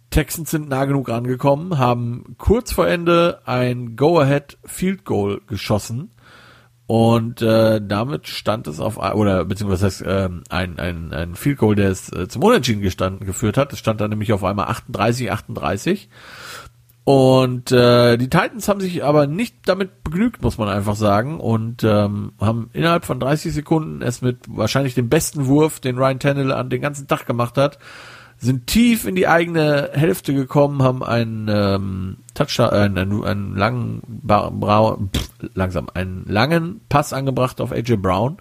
Texans 0.09 0.51
sind 0.51 0.69
nah 0.69 0.85
genug 0.85 1.09
angekommen, 1.09 1.77
haben 1.77 2.35
kurz 2.37 2.71
vor 2.71 2.87
Ende 2.87 3.41
ein 3.45 3.95
Go-Ahead 3.95 4.57
Field 4.65 5.05
Goal 5.05 5.41
geschossen. 5.47 6.11
Und 6.87 7.43
äh, 7.43 7.79
damit 7.85 8.27
stand 8.27 8.65
es 8.65 8.79
auf 8.79 8.97
oder 8.97 9.45
beziehungsweise 9.45 10.03
ähm, 10.05 10.43
ein 10.49 10.79
ein 10.79 11.13
ein 11.13 11.35
Field 11.35 11.59
Goal, 11.59 11.75
der 11.75 11.91
es 11.91 12.11
äh, 12.11 12.27
zum 12.27 12.41
Unentschieden 12.41 12.81
gestanden 12.81 13.27
geführt 13.27 13.57
hat. 13.57 13.71
Es 13.71 13.77
stand 13.77 14.01
dann 14.01 14.09
nämlich 14.09 14.33
auf 14.33 14.43
einmal 14.43 14.69
38 14.69 15.31
38 15.31 16.09
und 17.09 17.71
äh, 17.71 18.17
die 18.17 18.29
Titans 18.29 18.67
haben 18.67 18.81
sich 18.81 19.03
aber 19.03 19.25
nicht 19.25 19.55
damit 19.65 20.03
begnügt, 20.03 20.43
muss 20.43 20.59
man 20.59 20.69
einfach 20.69 20.95
sagen, 20.95 21.39
und 21.39 21.83
ähm, 21.83 22.33
haben 22.39 22.69
innerhalb 22.71 23.03
von 23.03 23.19
30 23.19 23.51
Sekunden 23.51 24.03
es 24.03 24.21
mit 24.21 24.41
wahrscheinlich 24.47 24.93
dem 24.93 25.09
besten 25.09 25.47
Wurf, 25.47 25.79
den 25.79 25.97
Ryan 25.97 26.19
Tannehill 26.19 26.51
an 26.51 26.69
den 26.69 26.83
ganzen 26.83 27.07
Tag 27.07 27.25
gemacht 27.25 27.57
hat, 27.57 27.79
sind 28.39 28.67
tief 28.67 29.05
in 29.05 29.15
die 29.15 29.27
eigene 29.27 29.89
Hälfte 29.93 30.33
gekommen, 30.33 30.81
haben 30.81 31.03
einen 31.03 31.47
ähm, 31.49 32.17
Touchdown, 32.33 32.71
äh, 32.71 32.99
einen, 32.99 33.23
einen 33.23 33.55
langen, 33.55 34.01
Bra 34.05 34.97
pff, 34.97 35.29
langsam 35.53 35.89
einen 35.93 36.25
langen 36.25 36.81
Pass 36.87 37.11
angebracht 37.13 37.59
auf 37.59 37.71
AJ 37.71 37.97
Brown 37.97 38.37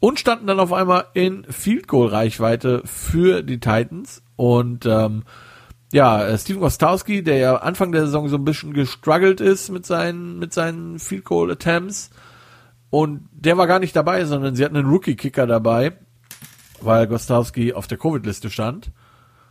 und 0.00 0.18
standen 0.18 0.46
dann 0.46 0.60
auf 0.60 0.72
einmal 0.72 1.06
in 1.14 1.44
Field 1.44 1.86
Goal 1.88 2.08
Reichweite 2.08 2.82
für 2.84 3.42
die 3.42 3.60
Titans 3.60 4.22
und 4.36 4.86
ähm, 4.86 5.22
ja, 5.92 6.22
äh, 6.24 6.36
Steven 6.36 6.60
Gostowski, 6.60 7.22
der 7.22 7.38
ja 7.38 7.56
Anfang 7.56 7.92
der 7.92 8.06
Saison 8.06 8.28
so 8.28 8.36
ein 8.36 8.44
bisschen 8.44 8.74
gestruggelt 8.74 9.40
ist 9.40 9.70
mit 9.70 9.86
seinen, 9.86 10.38
mit 10.38 10.52
seinen 10.52 10.98
Field 10.98 11.24
Goal 11.24 11.50
Attempts. 11.50 12.10
Und 12.90 13.28
der 13.32 13.56
war 13.56 13.66
gar 13.66 13.78
nicht 13.78 13.96
dabei, 13.96 14.24
sondern 14.24 14.54
sie 14.54 14.64
hatten 14.64 14.76
einen 14.76 14.88
Rookie-Kicker 14.88 15.46
dabei, 15.46 15.92
weil 16.80 17.06
Gostowski 17.06 17.72
auf 17.72 17.86
der 17.86 17.98
Covid-Liste 17.98 18.50
stand. 18.50 18.90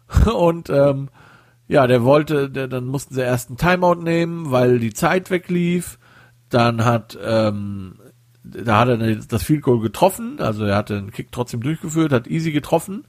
Und 0.33 0.69
ähm, 0.69 1.09
ja, 1.67 1.85
der 1.87 2.03
wollte, 2.03 2.49
der, 2.49 2.67
dann 2.67 2.85
mussten 2.85 3.13
sie 3.13 3.21
erst 3.21 3.49
einen 3.49 3.57
Timeout 3.57 4.01
nehmen, 4.01 4.51
weil 4.51 4.79
die 4.79 4.93
Zeit 4.93 5.29
weglief. 5.29 5.99
Dann 6.49 6.85
hat, 6.85 7.17
ähm, 7.21 7.99
da 8.43 8.79
hat 8.79 8.89
er 8.89 9.15
das 9.15 9.43
Field 9.43 9.63
Goal 9.63 9.81
getroffen, 9.81 10.37
also 10.39 10.63
er 10.63 10.77
hatte 10.77 10.95
den 10.95 11.11
Kick 11.11 11.31
trotzdem 11.31 11.61
durchgeführt, 11.61 12.13
hat 12.13 12.27
easy 12.27 12.51
getroffen. 12.51 13.05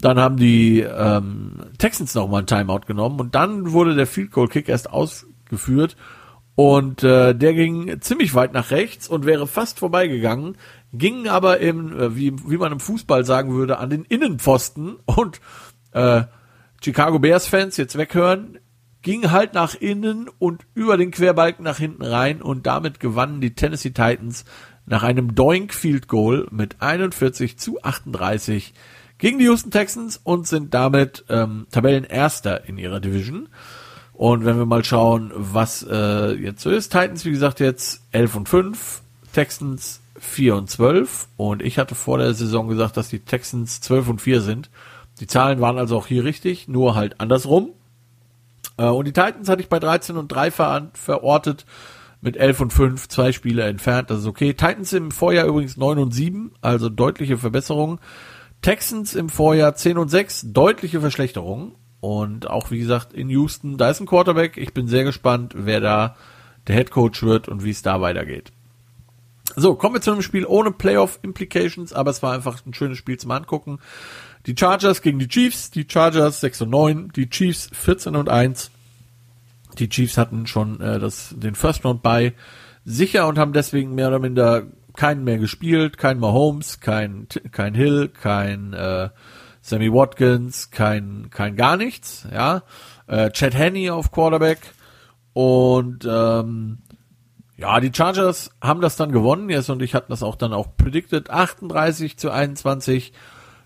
Dann 0.00 0.20
haben 0.20 0.36
die 0.36 0.80
ähm, 0.80 1.54
Texans 1.78 2.14
nochmal 2.14 2.38
einen 2.38 2.46
Timeout 2.46 2.86
genommen 2.86 3.18
und 3.18 3.34
dann 3.34 3.72
wurde 3.72 3.96
der 3.96 4.06
Field 4.06 4.30
Goal 4.30 4.46
Kick 4.46 4.68
erst 4.68 4.90
ausgeführt 4.90 5.96
und 6.58 7.04
äh, 7.04 7.36
der 7.36 7.54
ging 7.54 8.00
ziemlich 8.00 8.34
weit 8.34 8.52
nach 8.52 8.72
rechts 8.72 9.06
und 9.06 9.26
wäre 9.26 9.46
fast 9.46 9.78
vorbeigegangen, 9.78 10.56
ging 10.92 11.28
aber 11.28 11.60
im, 11.60 11.96
äh, 11.96 12.16
wie, 12.16 12.32
wie 12.50 12.56
man 12.56 12.72
im 12.72 12.80
Fußball 12.80 13.24
sagen 13.24 13.54
würde, 13.54 13.78
an 13.78 13.90
den 13.90 14.04
Innenpfosten 14.04 14.96
und 15.04 15.40
äh, 15.92 16.22
Chicago 16.82 17.18
Bears 17.18 17.46
Fans 17.46 17.76
jetzt 17.76 17.98
weghören, 17.98 18.58
ging 19.02 19.30
halt 19.30 19.54
nach 19.54 19.74
innen 19.74 20.28
und 20.38 20.66
über 20.74 20.96
den 20.96 21.10
Querbalken 21.10 21.64
nach 21.64 21.78
hinten 21.78 22.02
rein 22.02 22.42
und 22.42 22.66
damit 22.66 23.00
gewannen 23.00 23.40
die 23.40 23.54
Tennessee 23.54 23.90
Titans 23.90 24.44
nach 24.86 25.02
einem 25.02 25.34
Doink 25.34 25.74
Field 25.74 26.08
Goal 26.08 26.46
mit 26.50 26.76
41 26.80 27.58
zu 27.58 27.82
38 27.82 28.72
gegen 29.18 29.38
die 29.38 29.44
Houston 29.44 29.70
Texans 29.70 30.20
und 30.22 30.46
sind 30.46 30.74
damit 30.74 31.24
ähm, 31.28 31.66
Tabellenerster 31.70 32.66
in 32.68 32.78
ihrer 32.78 33.00
Division. 33.00 33.48
Und 34.12 34.44
wenn 34.44 34.58
wir 34.58 34.66
mal 34.66 34.84
schauen, 34.84 35.30
was 35.34 35.86
äh, 35.88 36.32
jetzt 36.32 36.62
so 36.62 36.70
ist, 36.70 36.90
Titans, 36.90 37.24
wie 37.24 37.30
gesagt, 37.30 37.60
jetzt 37.60 38.02
11 38.12 38.36
und 38.36 38.48
5, 38.48 39.02
Texans 39.32 40.00
4 40.18 40.56
und 40.56 40.70
12 40.70 41.28
und 41.36 41.62
ich 41.62 41.78
hatte 41.78 41.94
vor 41.94 42.18
der 42.18 42.34
Saison 42.34 42.68
gesagt, 42.68 42.96
dass 42.96 43.08
die 43.08 43.20
Texans 43.20 43.80
12 43.80 44.08
und 44.08 44.20
4 44.20 44.40
sind. 44.40 44.70
Die 45.18 45.26
Zahlen 45.26 45.60
waren 45.60 45.78
also 45.78 45.96
auch 45.96 46.06
hier 46.06 46.24
richtig, 46.24 46.68
nur 46.68 46.94
halt 46.94 47.20
andersrum. 47.20 47.70
Äh, 48.76 48.86
und 48.86 49.06
die 49.06 49.12
Titans 49.12 49.48
hatte 49.48 49.62
ich 49.62 49.68
bei 49.68 49.78
13 49.78 50.16
und 50.16 50.28
3 50.28 50.50
ver 50.50 50.90
verortet, 50.94 51.66
mit 52.20 52.36
11 52.36 52.60
und 52.60 52.72
5, 52.72 53.08
zwei 53.08 53.32
Spiele 53.32 53.62
entfernt, 53.64 54.10
das 54.10 54.20
ist 54.20 54.26
okay. 54.26 54.52
Titans 54.52 54.92
im 54.92 55.10
Vorjahr 55.10 55.46
übrigens 55.46 55.76
9 55.76 55.98
und 55.98 56.12
7, 56.12 56.52
also 56.60 56.88
deutliche 56.88 57.38
Verbesserung. 57.38 58.00
Texans 58.60 59.14
im 59.14 59.28
Vorjahr 59.28 59.74
10 59.74 59.98
und 59.98 60.08
6, 60.08 60.46
deutliche 60.52 61.00
Verschlechterung. 61.00 61.76
Und 62.00 62.48
auch 62.48 62.70
wie 62.70 62.78
gesagt 62.78 63.12
in 63.12 63.28
Houston, 63.28 63.76
da 63.76 63.90
ist 63.90 64.00
ein 64.00 64.06
Quarterback. 64.06 64.56
Ich 64.56 64.72
bin 64.72 64.88
sehr 64.88 65.04
gespannt, 65.04 65.54
wer 65.56 65.80
da 65.80 66.16
der 66.66 66.76
Head 66.76 66.90
Coach 66.90 67.22
wird 67.22 67.48
und 67.48 67.64
wie 67.64 67.70
es 67.70 67.82
da 67.82 68.00
weitergeht. 68.00 68.52
So, 69.56 69.74
kommen 69.74 69.94
wir 69.94 70.00
zu 70.00 70.12
einem 70.12 70.22
Spiel 70.22 70.44
ohne 70.46 70.70
Playoff 70.70 71.18
Implications, 71.22 71.92
aber 71.92 72.10
es 72.10 72.22
war 72.22 72.34
einfach 72.34 72.64
ein 72.66 72.74
schönes 72.74 72.98
Spiel 72.98 73.18
zum 73.18 73.30
Angucken. 73.30 73.78
Die 74.48 74.54
Chargers 74.58 75.02
gegen 75.02 75.18
die 75.18 75.28
Chiefs, 75.28 75.70
die 75.70 75.86
Chargers 75.86 76.40
6 76.40 76.62
und 76.62 76.70
9, 76.70 77.12
die 77.14 77.28
Chiefs 77.28 77.68
14 77.70 78.16
und 78.16 78.30
1. 78.30 78.70
Die 79.78 79.90
Chiefs 79.90 80.16
hatten 80.16 80.46
schon 80.46 80.80
äh, 80.80 80.98
das, 80.98 81.34
den 81.36 81.54
First 81.54 81.84
Round 81.84 82.02
bei 82.02 82.32
sicher 82.82 83.28
und 83.28 83.36
haben 83.38 83.52
deswegen 83.52 83.94
mehr 83.94 84.08
oder 84.08 84.20
minder 84.20 84.62
keinen 84.96 85.22
mehr 85.22 85.36
gespielt, 85.36 85.98
kein 85.98 86.18
Mahomes, 86.18 86.80
kein, 86.80 87.28
kein 87.52 87.74
Hill, 87.74 88.08
kein 88.08 88.72
äh, 88.72 89.10
Sammy 89.60 89.92
Watkins, 89.92 90.70
kein, 90.70 91.28
kein 91.28 91.54
gar 91.54 91.76
nichts, 91.76 92.26
ja. 92.32 92.62
Äh, 93.06 93.30
Chad 93.32 93.54
Henney 93.54 93.90
auf 93.90 94.12
Quarterback 94.12 94.60
und 95.34 96.08
ähm, 96.10 96.78
ja, 97.58 97.80
die 97.80 97.92
Chargers 97.94 98.50
haben 98.62 98.80
das 98.80 98.96
dann 98.96 99.12
gewonnen, 99.12 99.50
jetzt 99.50 99.68
und 99.68 99.82
ich 99.82 99.94
hatten 99.94 100.10
das 100.10 100.22
auch 100.22 100.36
dann 100.36 100.54
auch 100.54 100.74
predicted, 100.78 101.28
38 101.28 102.16
zu 102.16 102.30
21 102.30 103.12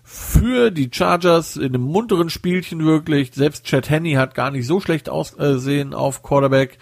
für 0.03 0.69
die 0.69 0.89
Chargers 0.91 1.55
in 1.55 1.73
einem 1.73 1.81
munteren 1.81 2.29
Spielchen 2.29 2.85
wirklich. 2.85 3.31
Selbst 3.33 3.65
Chad 3.65 3.89
Henney 3.89 4.13
hat 4.13 4.35
gar 4.35 4.51
nicht 4.51 4.67
so 4.67 4.79
schlecht 4.79 5.09
ausgesehen 5.09 5.93
auf 5.93 6.21
Quarterback. 6.21 6.77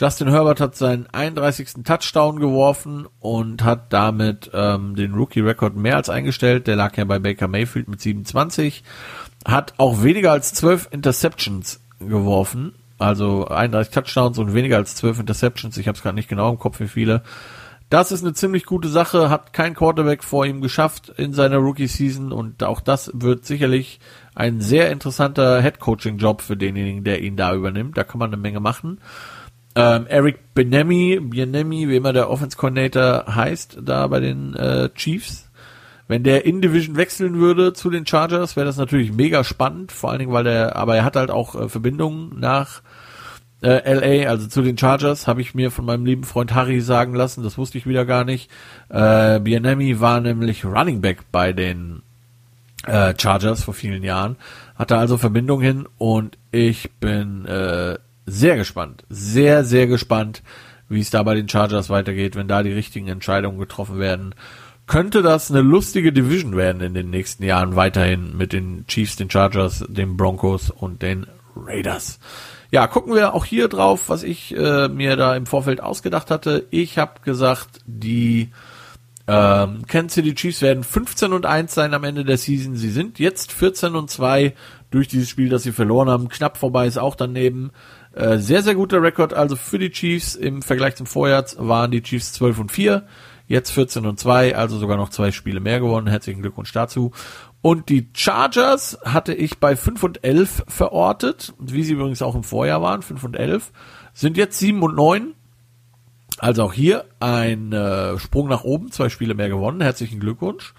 Justin 0.00 0.30
Herbert 0.30 0.60
hat 0.60 0.74
seinen 0.74 1.06
31. 1.12 1.84
Touchdown 1.84 2.40
geworfen 2.40 3.06
und 3.20 3.62
hat 3.62 3.92
damit 3.92 4.50
ähm, 4.54 4.96
den 4.96 5.14
Rookie-Rekord 5.14 5.76
mehr 5.76 5.96
als 5.96 6.08
eingestellt. 6.08 6.66
Der 6.66 6.76
lag 6.76 6.96
ja 6.96 7.04
bei 7.04 7.18
Baker 7.18 7.46
Mayfield 7.46 7.88
mit 7.88 8.00
27. 8.00 8.82
Hat 9.44 9.74
auch 9.76 10.02
weniger 10.02 10.32
als 10.32 10.54
12 10.54 10.88
Interceptions 10.92 11.80
geworfen. 12.00 12.72
Also 12.98 13.46
31 13.46 13.92
Touchdowns 13.92 14.38
und 14.38 14.54
weniger 14.54 14.76
als 14.76 14.96
12 14.96 15.20
Interceptions. 15.20 15.76
Ich 15.76 15.88
habe 15.88 15.96
es 15.96 16.02
gerade 16.02 16.14
nicht 16.14 16.28
genau 16.28 16.50
im 16.50 16.58
Kopf, 16.58 16.80
wie 16.80 16.88
viele. 16.88 17.22
Das 17.92 18.10
ist 18.10 18.24
eine 18.24 18.32
ziemlich 18.32 18.64
gute 18.64 18.88
Sache, 18.88 19.28
hat 19.28 19.52
kein 19.52 19.74
Quarterback 19.74 20.24
vor 20.24 20.46
ihm 20.46 20.62
geschafft 20.62 21.12
in 21.18 21.34
seiner 21.34 21.58
Rookie-Season 21.58 22.32
und 22.32 22.64
auch 22.64 22.80
das 22.80 23.10
wird 23.12 23.44
sicherlich 23.44 24.00
ein 24.34 24.62
sehr 24.62 24.90
interessanter 24.90 25.60
Head-Coaching-Job 25.60 26.40
für 26.40 26.56
denjenigen, 26.56 27.04
der 27.04 27.20
ihn 27.20 27.36
da 27.36 27.54
übernimmt. 27.54 27.98
Da 27.98 28.04
kann 28.04 28.18
man 28.18 28.32
eine 28.32 28.40
Menge 28.40 28.60
machen. 28.60 28.98
Ähm, 29.74 30.06
Eric 30.06 30.54
Benemi, 30.54 31.20
Benemi, 31.20 31.86
wie 31.86 31.96
immer 31.96 32.14
der 32.14 32.30
Offense 32.30 32.56
Coordinator 32.56 33.26
heißt, 33.26 33.80
da 33.82 34.06
bei 34.06 34.20
den 34.20 34.54
äh, 34.54 34.88
Chiefs. 34.94 35.50
Wenn 36.08 36.22
der 36.22 36.46
in 36.46 36.62
Division 36.62 36.96
wechseln 36.96 37.40
würde 37.40 37.74
zu 37.74 37.90
den 37.90 38.06
Chargers, 38.06 38.56
wäre 38.56 38.64
das 38.64 38.78
natürlich 38.78 39.12
mega 39.12 39.44
spannend, 39.44 39.92
vor 39.92 40.08
allen 40.08 40.20
Dingen, 40.20 40.32
weil 40.32 40.44
der, 40.44 40.76
aber 40.76 40.96
er 40.96 41.04
hat 41.04 41.16
halt 41.16 41.30
auch 41.30 41.54
äh, 41.60 41.68
Verbindungen 41.68 42.40
nach 42.40 42.80
äh, 43.62 43.92
LA, 43.94 44.28
also 44.28 44.48
zu 44.48 44.62
den 44.62 44.76
Chargers, 44.76 45.26
habe 45.26 45.40
ich 45.40 45.54
mir 45.54 45.70
von 45.70 45.84
meinem 45.84 46.04
lieben 46.04 46.24
Freund 46.24 46.54
Harry 46.54 46.80
sagen 46.80 47.14
lassen, 47.14 47.42
das 47.42 47.58
wusste 47.58 47.78
ich 47.78 47.86
wieder 47.86 48.04
gar 48.04 48.24
nicht. 48.24 48.50
Äh, 48.88 49.40
Bianemi 49.40 50.00
war 50.00 50.20
nämlich 50.20 50.64
Running 50.64 51.00
Back 51.00 51.30
bei 51.30 51.52
den 51.52 52.02
äh, 52.86 53.14
Chargers 53.18 53.64
vor 53.64 53.74
vielen 53.74 54.02
Jahren, 54.02 54.36
hatte 54.74 54.96
also 54.96 55.16
Verbindung 55.16 55.60
hin 55.60 55.86
und 55.98 56.38
ich 56.50 56.90
bin 56.98 57.46
äh, 57.46 57.98
sehr 58.26 58.56
gespannt, 58.56 59.04
sehr, 59.08 59.64
sehr 59.64 59.86
gespannt, 59.86 60.42
wie 60.88 61.00
es 61.00 61.10
da 61.10 61.22
bei 61.22 61.34
den 61.34 61.48
Chargers 61.48 61.90
weitergeht, 61.90 62.36
wenn 62.36 62.48
da 62.48 62.62
die 62.62 62.72
richtigen 62.72 63.08
Entscheidungen 63.08 63.58
getroffen 63.58 63.98
werden. 63.98 64.34
Könnte 64.86 65.22
das 65.22 65.50
eine 65.50 65.62
lustige 65.62 66.12
Division 66.12 66.56
werden 66.56 66.82
in 66.82 66.92
den 66.92 67.10
nächsten 67.10 67.44
Jahren 67.44 67.76
weiterhin 67.76 68.36
mit 68.36 68.52
den 68.52 68.84
Chiefs, 68.88 69.16
den 69.16 69.30
Chargers, 69.30 69.84
den 69.88 70.16
Broncos 70.16 70.70
und 70.70 71.02
den 71.02 71.26
Raiders. 71.56 72.18
Ja, 72.72 72.86
gucken 72.86 73.14
wir 73.14 73.34
auch 73.34 73.44
hier 73.44 73.68
drauf, 73.68 74.08
was 74.08 74.22
ich 74.22 74.56
äh, 74.56 74.88
mir 74.88 75.16
da 75.16 75.36
im 75.36 75.44
Vorfeld 75.44 75.82
ausgedacht 75.82 76.30
hatte. 76.30 76.66
Ich 76.70 76.96
habe 76.96 77.20
gesagt, 77.22 77.80
die 77.84 78.50
ähm, 79.28 79.86
Kansas 79.86 80.14
City 80.14 80.34
Chiefs 80.34 80.62
werden 80.62 80.82
15 80.82 81.34
und 81.34 81.44
1 81.44 81.74
sein 81.74 81.92
am 81.92 82.02
Ende 82.04 82.24
der 82.24 82.38
Season. 82.38 82.74
Sie 82.74 82.88
sind 82.88 83.18
jetzt 83.18 83.52
14 83.52 83.94
und 83.94 84.10
2 84.10 84.54
durch 84.90 85.06
dieses 85.06 85.28
Spiel, 85.28 85.50
das 85.50 85.64
sie 85.64 85.72
verloren 85.72 86.08
haben. 86.08 86.30
Knapp 86.30 86.56
vorbei 86.56 86.86
ist 86.86 86.96
auch 86.96 87.14
daneben. 87.14 87.72
Äh, 88.14 88.38
sehr, 88.38 88.62
sehr 88.62 88.74
guter 88.74 89.02
Rekord 89.02 89.34
also 89.34 89.54
für 89.54 89.78
die 89.78 89.90
Chiefs. 89.90 90.34
Im 90.34 90.62
Vergleich 90.62 90.96
zum 90.96 91.06
Vorjahr 91.06 91.44
waren 91.58 91.90
die 91.90 92.02
Chiefs 92.02 92.32
12 92.32 92.58
und 92.58 92.72
4, 92.72 93.06
jetzt 93.48 93.70
14 93.70 94.06
und 94.06 94.18
2, 94.18 94.56
also 94.56 94.78
sogar 94.78 94.96
noch 94.96 95.10
zwei 95.10 95.30
Spiele 95.30 95.60
mehr 95.60 95.78
gewonnen. 95.78 96.06
Herzlichen 96.06 96.40
Glückwunsch 96.40 96.72
dazu. 96.72 97.12
Und 97.62 97.88
die 97.88 98.10
Chargers 98.12 98.98
hatte 99.04 99.32
ich 99.32 99.58
bei 99.58 99.76
5 99.76 100.02
und 100.02 100.24
11 100.24 100.64
verortet, 100.66 101.54
wie 101.60 101.84
sie 101.84 101.92
übrigens 101.92 102.20
auch 102.20 102.34
im 102.34 102.42
Vorjahr 102.42 102.82
waren, 102.82 103.02
5 103.02 103.22
und 103.22 103.36
11, 103.36 103.72
sind 104.12 104.36
jetzt 104.36 104.58
7 104.58 104.82
und 104.82 104.96
9. 104.96 105.34
Also 106.38 106.64
auch 106.64 106.72
hier 106.72 107.04
ein 107.20 107.72
äh, 107.72 108.18
Sprung 108.18 108.48
nach 108.48 108.64
oben, 108.64 108.90
zwei 108.90 109.08
Spiele 109.08 109.34
mehr 109.34 109.48
gewonnen. 109.48 109.80
Herzlichen 109.80 110.18
Glückwunsch. 110.18 110.74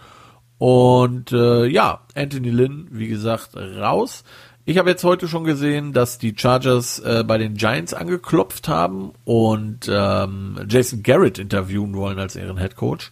Und 0.58 1.32
äh, 1.32 1.66
ja, 1.68 2.02
Anthony 2.16 2.50
Lynn, 2.50 2.88
wie 2.92 3.08
gesagt, 3.08 3.56
raus. 3.56 4.26
Ich 4.66 4.78
habe 4.78 4.90
jetzt 4.90 5.04
heute 5.04 5.28
schon 5.28 5.44
gesehen, 5.46 5.94
dass 5.94 6.18
die 6.18 6.36
Chargers 6.38 7.00
äh, 7.00 7.24
bei 7.26 7.38
den 7.38 7.56
Giants 7.56 7.94
angeklopft 7.94 8.68
haben 8.68 9.12
und 9.26 9.90
ähm, 9.90 10.58
Jason 10.70 11.04
Garrett 11.04 11.38
interviewen 11.38 11.96
wollen 11.96 12.20
als 12.20 12.36
ihren 12.36 12.58
Head 12.58 12.76
Coach. 12.76 13.12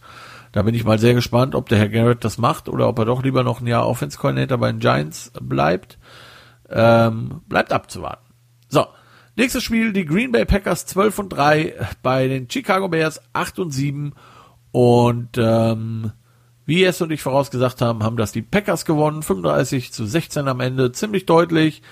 Da 0.52 0.62
bin 0.62 0.74
ich 0.74 0.84
mal 0.84 0.98
sehr 0.98 1.14
gespannt, 1.14 1.54
ob 1.54 1.68
der 1.68 1.78
Herr 1.78 1.88
Garrett 1.88 2.24
das 2.24 2.38
macht 2.38 2.68
oder 2.68 2.88
ob 2.88 2.98
er 2.98 3.06
doch 3.06 3.22
lieber 3.22 3.42
noch 3.42 3.60
ein 3.60 3.66
Jahr 3.66 3.88
Offense 3.88 4.18
Coordinator 4.18 4.58
bei 4.58 4.70
den 4.70 4.80
Giants 4.80 5.32
bleibt. 5.40 5.98
Ähm, 6.68 7.40
bleibt 7.48 7.72
abzuwarten. 7.72 8.32
So, 8.68 8.86
nächstes 9.34 9.64
Spiel, 9.64 9.92
die 9.92 10.04
Green 10.04 10.30
Bay 10.30 10.44
Packers 10.44 10.86
12 10.86 11.18
und 11.18 11.28
3 11.30 11.74
bei 12.02 12.28
den 12.28 12.48
Chicago 12.50 12.88
Bears 12.88 13.20
8 13.32 13.58
und 13.58 13.70
7 13.70 14.12
und 14.72 15.36
ähm, 15.36 16.12
wie 16.64 16.84
es 16.84 17.00
und 17.00 17.10
ich 17.10 17.22
vorausgesagt 17.22 17.80
haben, 17.80 18.02
haben 18.02 18.16
das 18.16 18.32
die 18.32 18.42
Packers 18.42 18.84
gewonnen, 18.84 19.22
35 19.22 19.92
zu 19.92 20.06
16 20.06 20.48
am 20.48 20.60
Ende, 20.60 20.92
ziemlich 20.92 21.26
deutlich. 21.26 21.82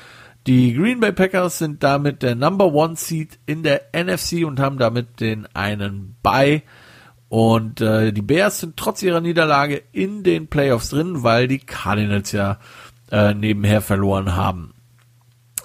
Die 0.46 0.74
Green 0.74 1.00
Bay 1.00 1.12
Packers 1.12 1.58
sind 1.58 1.82
damit 1.82 2.22
der 2.22 2.34
Number 2.34 2.72
One 2.72 2.96
Seed 2.96 3.38
in 3.46 3.62
der 3.62 3.90
NFC 3.92 4.46
und 4.46 4.58
haben 4.60 4.78
damit 4.78 5.20
den 5.20 5.46
einen 5.54 6.16
Bye. 6.22 6.62
Und 7.30 7.80
äh, 7.80 8.12
die 8.12 8.22
Bears 8.22 8.58
sind 8.58 8.76
trotz 8.76 9.04
ihrer 9.04 9.20
Niederlage 9.20 9.84
in 9.92 10.24
den 10.24 10.48
Playoffs 10.48 10.88
drin, 10.88 11.22
weil 11.22 11.46
die 11.46 11.60
Cardinals 11.60 12.32
ja 12.32 12.58
äh, 13.12 13.34
nebenher 13.34 13.82
verloren 13.82 14.34
haben. 14.34 14.74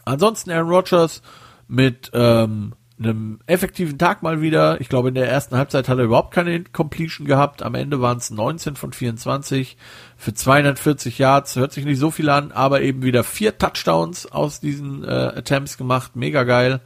Ansonsten 0.05 0.51
Aaron 0.51 0.69
Rodgers 0.69 1.23
mit 1.67 2.11
ähm, 2.13 2.73
einem 2.99 3.39
effektiven 3.47 3.97
Tag 3.97 4.21
mal 4.21 4.41
wieder. 4.41 4.79
Ich 4.79 4.89
glaube, 4.89 5.07
in 5.07 5.15
der 5.15 5.27
ersten 5.27 5.57
Halbzeit 5.57 5.89
hat 5.89 5.97
er 5.97 6.03
überhaupt 6.03 6.35
keine 6.35 6.63
Completion 6.65 7.25
gehabt. 7.25 7.63
Am 7.63 7.73
Ende 7.73 7.99
waren 7.99 8.19
es 8.19 8.29
19 8.29 8.75
von 8.75 8.93
24 8.93 9.75
für 10.17 10.35
240 10.35 11.17
Yards. 11.17 11.55
Hört 11.55 11.73
sich 11.73 11.83
nicht 11.83 11.97
so 11.97 12.11
viel 12.11 12.29
an, 12.29 12.51
aber 12.51 12.81
eben 12.81 13.01
wieder 13.01 13.23
vier 13.23 13.57
Touchdowns 13.57 14.31
aus 14.31 14.59
diesen 14.59 15.03
äh, 15.03 15.07
Attempts 15.07 15.79
gemacht. 15.79 16.15
Mega 16.15 16.43
geil. 16.43 16.81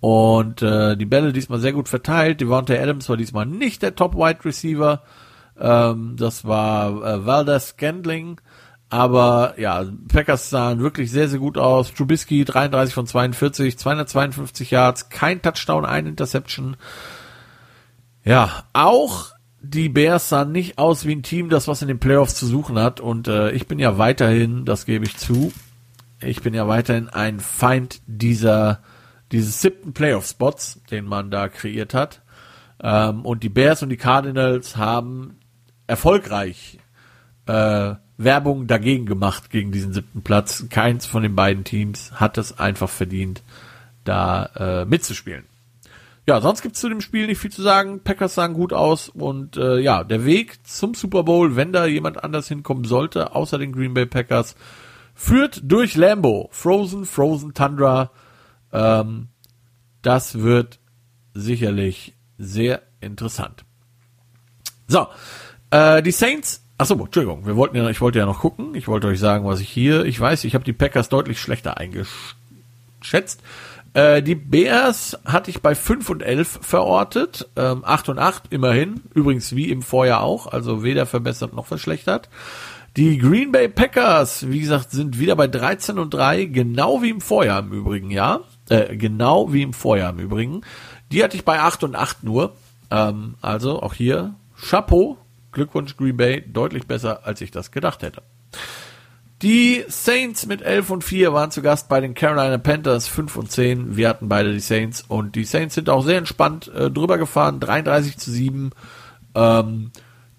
Und 0.00 0.62
äh, 0.62 0.96
die 0.96 1.06
Bälle 1.06 1.32
diesmal 1.32 1.58
sehr 1.58 1.72
gut 1.72 1.88
verteilt. 1.88 2.40
Devontae 2.40 2.78
Adams 2.78 3.08
war 3.08 3.16
diesmal 3.16 3.46
nicht 3.46 3.82
der 3.82 3.96
Top 3.96 4.14
Wide 4.14 4.44
Receiver. 4.44 5.02
Ähm, 5.58 6.16
das 6.16 6.44
war 6.44 7.02
äh, 7.02 7.26
Valdez 7.26 7.70
Scandling. 7.70 8.40
Aber 8.90 9.54
ja, 9.58 9.84
Packers 10.10 10.48
sahen 10.50 10.80
wirklich 10.80 11.10
sehr, 11.10 11.28
sehr 11.28 11.40
gut 11.40 11.58
aus. 11.58 11.92
Trubisky 11.92 12.44
33 12.44 12.94
von 12.94 13.06
42, 13.06 13.76
252 13.76 14.70
Yards, 14.70 15.10
kein 15.10 15.42
Touchdown, 15.42 15.84
ein 15.84 16.06
Interception. 16.06 16.76
Ja, 18.24 18.64
auch 18.72 19.32
die 19.60 19.88
Bears 19.88 20.28
sahen 20.28 20.52
nicht 20.52 20.78
aus 20.78 21.04
wie 21.04 21.14
ein 21.14 21.22
Team, 21.22 21.50
das 21.50 21.68
was 21.68 21.82
in 21.82 21.88
den 21.88 21.98
Playoffs 21.98 22.36
zu 22.36 22.46
suchen 22.46 22.78
hat. 22.78 23.00
Und 23.00 23.28
äh, 23.28 23.50
ich 23.50 23.66
bin 23.66 23.78
ja 23.78 23.98
weiterhin, 23.98 24.64
das 24.64 24.86
gebe 24.86 25.04
ich 25.04 25.16
zu, 25.16 25.52
ich 26.22 26.42
bin 26.42 26.54
ja 26.54 26.66
weiterhin 26.68 27.08
ein 27.08 27.40
Feind 27.40 28.00
dieser 28.06 28.80
dieses 29.32 29.60
siebten 29.60 29.92
Playoff-Spots, 29.92 30.80
den 30.90 31.04
man 31.04 31.30
da 31.30 31.48
kreiert 31.48 31.94
hat. 31.94 32.22
Ähm, 32.82 33.24
und 33.24 33.42
die 33.42 33.48
Bears 33.48 33.82
und 33.82 33.90
die 33.90 33.96
Cardinals 33.96 34.76
haben 34.76 35.38
erfolgreich 35.86 36.78
äh, 37.46 37.94
Werbung 38.16 38.66
dagegen 38.66 39.06
gemacht, 39.06 39.50
gegen 39.50 39.72
diesen 39.72 39.92
siebten 39.92 40.22
Platz. 40.22 40.66
Keins 40.70 41.06
von 41.06 41.22
den 41.22 41.34
beiden 41.34 41.64
Teams 41.64 42.12
hat 42.12 42.36
es 42.36 42.58
einfach 42.58 42.88
verdient, 42.88 43.42
da 44.04 44.46
äh, 44.56 44.84
mitzuspielen. 44.84 45.44
Ja, 46.26 46.42
sonst 46.42 46.60
gibt's 46.60 46.80
zu 46.80 46.90
dem 46.90 47.00
Spiel 47.00 47.26
nicht 47.26 47.38
viel 47.38 47.50
zu 47.50 47.62
sagen. 47.62 48.00
Packers 48.04 48.34
sahen 48.34 48.52
gut 48.52 48.74
aus 48.74 49.08
und 49.08 49.56
äh, 49.56 49.78
ja, 49.78 50.04
der 50.04 50.26
Weg 50.26 50.66
zum 50.66 50.92
Super 50.92 51.22
Bowl, 51.22 51.56
wenn 51.56 51.72
da 51.72 51.86
jemand 51.86 52.22
anders 52.22 52.48
hinkommen 52.48 52.84
sollte, 52.84 53.34
außer 53.34 53.56
den 53.56 53.72
Green 53.72 53.94
Bay 53.94 54.04
Packers, 54.04 54.54
führt 55.14 55.62
durch 55.64 55.96
Lambo. 55.96 56.50
Frozen, 56.52 57.06
Frozen 57.06 57.54
Tundra. 57.54 58.10
Ähm, 58.72 59.28
das 60.02 60.40
wird 60.40 60.78
sicherlich 61.34 62.14
sehr 62.38 62.82
interessant. 63.00 63.64
So, 64.86 65.06
äh, 65.70 66.02
die 66.02 66.12
Saints 66.12 66.62
Achso, 66.80 66.94
Entschuldigung, 66.94 67.44
wir 67.44 67.56
wollten 67.56 67.76
ja, 67.76 67.90
ich 67.90 68.00
wollte 68.00 68.20
ja 68.20 68.26
noch 68.26 68.38
gucken. 68.38 68.76
Ich 68.76 68.86
wollte 68.86 69.08
euch 69.08 69.18
sagen, 69.18 69.44
was 69.44 69.58
ich 69.58 69.68
hier, 69.68 70.04
ich 70.04 70.18
weiß, 70.20 70.44
ich 70.44 70.54
habe 70.54 70.64
die 70.64 70.72
Packers 70.72 71.08
deutlich 71.08 71.40
schlechter 71.40 71.76
eingeschätzt. 71.76 73.42
Äh, 73.94 74.22
die 74.22 74.36
Bears 74.36 75.18
hatte 75.24 75.50
ich 75.50 75.60
bei 75.60 75.74
5 75.74 76.08
und 76.08 76.22
11 76.22 76.60
verortet, 76.62 77.48
ähm, 77.56 77.82
8 77.84 78.10
und 78.10 78.20
8 78.20 78.44
immerhin, 78.50 79.00
übrigens 79.12 79.56
wie 79.56 79.70
im 79.70 79.82
Vorjahr 79.82 80.22
auch, 80.22 80.46
also 80.46 80.84
weder 80.84 81.04
verbessert 81.04 81.52
noch 81.52 81.66
verschlechtert. 81.66 82.28
Die 82.96 83.18
Green 83.18 83.50
Bay 83.50 83.68
Packers, 83.68 84.48
wie 84.48 84.60
gesagt, 84.60 84.92
sind 84.92 85.18
wieder 85.18 85.34
bei 85.34 85.48
13 85.48 85.98
und 85.98 86.14
3, 86.14 86.44
genau 86.44 87.02
wie 87.02 87.10
im 87.10 87.20
Vorjahr 87.20 87.58
im 87.58 87.72
Übrigen, 87.72 88.12
ja. 88.12 88.40
Äh, 88.68 88.96
genau 88.96 89.52
wie 89.52 89.62
im 89.62 89.72
Vorjahr 89.72 90.10
im 90.10 90.18
Übrigen. 90.18 90.62
Die 91.10 91.24
hatte 91.24 91.36
ich 91.36 91.44
bei 91.44 91.60
8 91.60 91.84
und 91.84 91.96
8 91.96 92.24
nur. 92.24 92.54
Ähm, 92.90 93.34
also 93.40 93.82
auch 93.82 93.94
hier 93.94 94.34
Chapeau, 94.60 95.16
Glückwunsch 95.52 95.96
Green 95.96 96.16
Bay, 96.16 96.42
deutlich 96.46 96.86
besser, 96.86 97.26
als 97.26 97.40
ich 97.40 97.50
das 97.50 97.70
gedacht 97.70 98.02
hätte. 98.02 98.22
Die 99.42 99.84
Saints 99.86 100.46
mit 100.46 100.62
11 100.62 100.90
und 100.90 101.04
4 101.04 101.32
waren 101.32 101.52
zu 101.52 101.62
Gast 101.62 101.88
bei 101.88 102.00
den 102.00 102.14
Carolina 102.14 102.58
Panthers 102.58 103.06
5 103.06 103.36
und 103.36 103.52
10. 103.52 103.96
Wir 103.96 104.08
hatten 104.08 104.28
beide 104.28 104.52
die 104.52 104.60
Saints 104.60 105.04
und 105.06 105.36
die 105.36 105.44
Saints 105.44 105.76
sind 105.76 105.88
auch 105.88 106.02
sehr 106.02 106.18
entspannt 106.18 106.68
äh, 106.74 106.90
drüber 106.90 107.18
gefahren, 107.18 107.60
33 107.60 108.18
zu 108.18 108.32
7. 108.32 108.70
Ähm, 109.36 109.92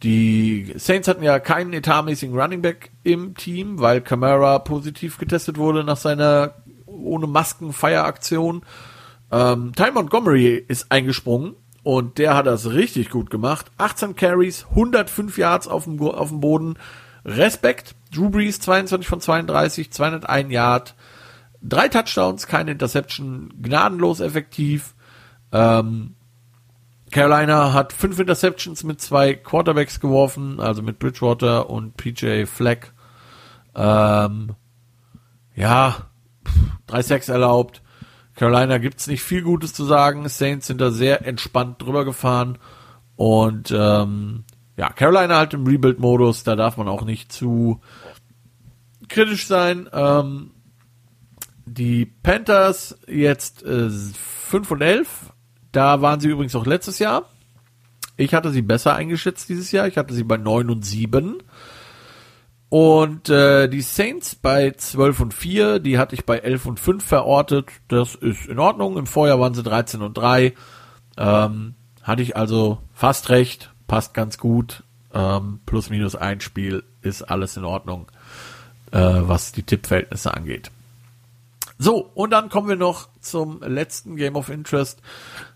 die 0.03 0.73
Saints 0.75 1.07
hatten 1.07 1.23
ja 1.23 1.39
keinen 1.39 1.71
etatmäßigen 1.73 2.37
Running 2.37 2.61
Back 2.61 2.91
im 3.03 3.35
Team, 3.35 3.79
weil 3.79 4.01
Camara 4.01 4.59
positiv 4.59 5.17
getestet 5.17 5.57
wurde 5.57 5.85
nach 5.85 5.97
seiner 5.97 6.55
ohne 7.03 7.27
Masken 7.27 7.73
Feieraktion. 7.73 8.63
Ähm, 9.31 9.73
Ty 9.75 9.91
Montgomery 9.91 10.55
ist 10.67 10.91
eingesprungen 10.91 11.55
und 11.83 12.17
der 12.17 12.35
hat 12.35 12.47
das 12.47 12.71
richtig 12.71 13.09
gut 13.09 13.29
gemacht. 13.29 13.71
18 13.77 14.15
Carries, 14.15 14.65
105 14.71 15.37
Yards 15.37 15.67
auf 15.67 15.85
dem, 15.85 16.01
auf 16.01 16.29
dem 16.29 16.39
Boden. 16.39 16.77
Respekt. 17.25 17.95
Drew 18.13 18.29
Brees 18.29 18.59
22 18.59 19.07
von 19.07 19.21
32, 19.21 19.91
201 19.91 20.51
Yard. 20.51 20.95
Drei 21.61 21.89
Touchdowns, 21.89 22.47
keine 22.47 22.71
Interception, 22.71 23.53
gnadenlos 23.61 24.19
effektiv. 24.21 24.95
Ähm, 25.51 26.15
Carolina 27.11 27.73
hat 27.73 27.91
fünf 27.91 28.19
Interceptions 28.19 28.83
mit 28.83 29.01
zwei 29.01 29.33
Quarterbacks 29.33 29.99
geworfen, 29.99 30.59
also 30.59 30.81
mit 30.81 30.99
Bridgewater 30.99 31.69
und 31.69 31.97
PJ 31.97 32.45
Fleck. 32.45 32.93
Ähm, 33.75 34.55
ja, 35.55 36.08
drei 36.87 37.01
Sacks 37.01 37.29
erlaubt. 37.29 37.81
Carolina 38.35 38.77
gibt's 38.77 39.07
nicht 39.07 39.21
viel 39.21 39.41
Gutes 39.41 39.73
zu 39.73 39.85
sagen. 39.85 40.27
Saints 40.29 40.67
sind 40.67 40.79
da 40.79 40.91
sehr 40.91 41.25
entspannt 41.25 41.81
drüber 41.81 42.05
gefahren. 42.05 42.57
Und 43.15 43.71
ähm, 43.75 44.45
ja, 44.77 44.89
Carolina 44.89 45.37
halt 45.37 45.53
im 45.53 45.67
Rebuild-Modus, 45.67 46.43
da 46.43 46.55
darf 46.55 46.77
man 46.77 46.87
auch 46.87 47.03
nicht 47.03 47.33
zu 47.33 47.81
kritisch 49.09 49.45
sein. 49.45 49.89
Ähm, 49.91 50.51
die 51.65 52.05
Panthers 52.05 52.97
jetzt 53.07 53.63
äh, 53.63 53.89
5 53.89 54.71
und 54.71 54.81
11. 54.81 55.33
Da 55.71 56.01
waren 56.01 56.19
sie 56.19 56.29
übrigens 56.29 56.55
auch 56.55 56.65
letztes 56.65 56.99
Jahr. 56.99 57.29
Ich 58.15 58.33
hatte 58.33 58.51
sie 58.51 58.61
besser 58.61 58.95
eingeschätzt 58.95 59.49
dieses 59.49 59.71
Jahr. 59.71 59.87
Ich 59.87 59.97
hatte 59.97 60.13
sie 60.13 60.23
bei 60.23 60.37
9 60.37 60.69
und 60.69 60.85
7. 60.85 61.43
Und 62.69 63.29
äh, 63.29 63.67
die 63.67 63.81
Saints 63.81 64.35
bei 64.35 64.71
12 64.71 65.19
und 65.21 65.33
4, 65.33 65.79
die 65.79 65.97
hatte 65.97 66.13
ich 66.13 66.25
bei 66.25 66.37
11 66.37 66.67
und 66.67 66.79
5 66.79 67.03
verortet. 67.03 67.69
Das 67.87 68.13
ist 68.13 68.45
in 68.45 68.59
Ordnung. 68.59 68.97
Im 68.97 69.07
Vorjahr 69.07 69.39
waren 69.39 69.55
sie 69.55 69.63
13 69.63 70.01
und 70.01 70.15
3. 70.15 70.53
Ähm, 71.17 71.73
hatte 72.03 72.21
ich 72.21 72.37
also 72.37 72.77
fast 72.93 73.29
recht, 73.29 73.71
passt 73.87 74.13
ganz 74.13 74.37
gut. 74.37 74.83
Ähm, 75.13 75.59
plus 75.65 75.89
minus 75.89 76.15
ein 76.15 76.41
Spiel 76.41 76.83
ist 77.01 77.23
alles 77.23 77.57
in 77.57 77.65
Ordnung, 77.65 78.05
äh, 78.91 78.99
was 78.99 79.51
die 79.51 79.63
Tippverhältnisse 79.63 80.31
angeht. 80.33 80.69
So, 81.81 82.11
und 82.13 82.31
dann 82.31 82.49
kommen 82.49 82.67
wir 82.67 82.75
noch 82.75 83.07
zum 83.21 83.61
letzten 83.61 84.17
Game 84.17 84.35
of 84.35 84.49
Interest. 84.49 85.01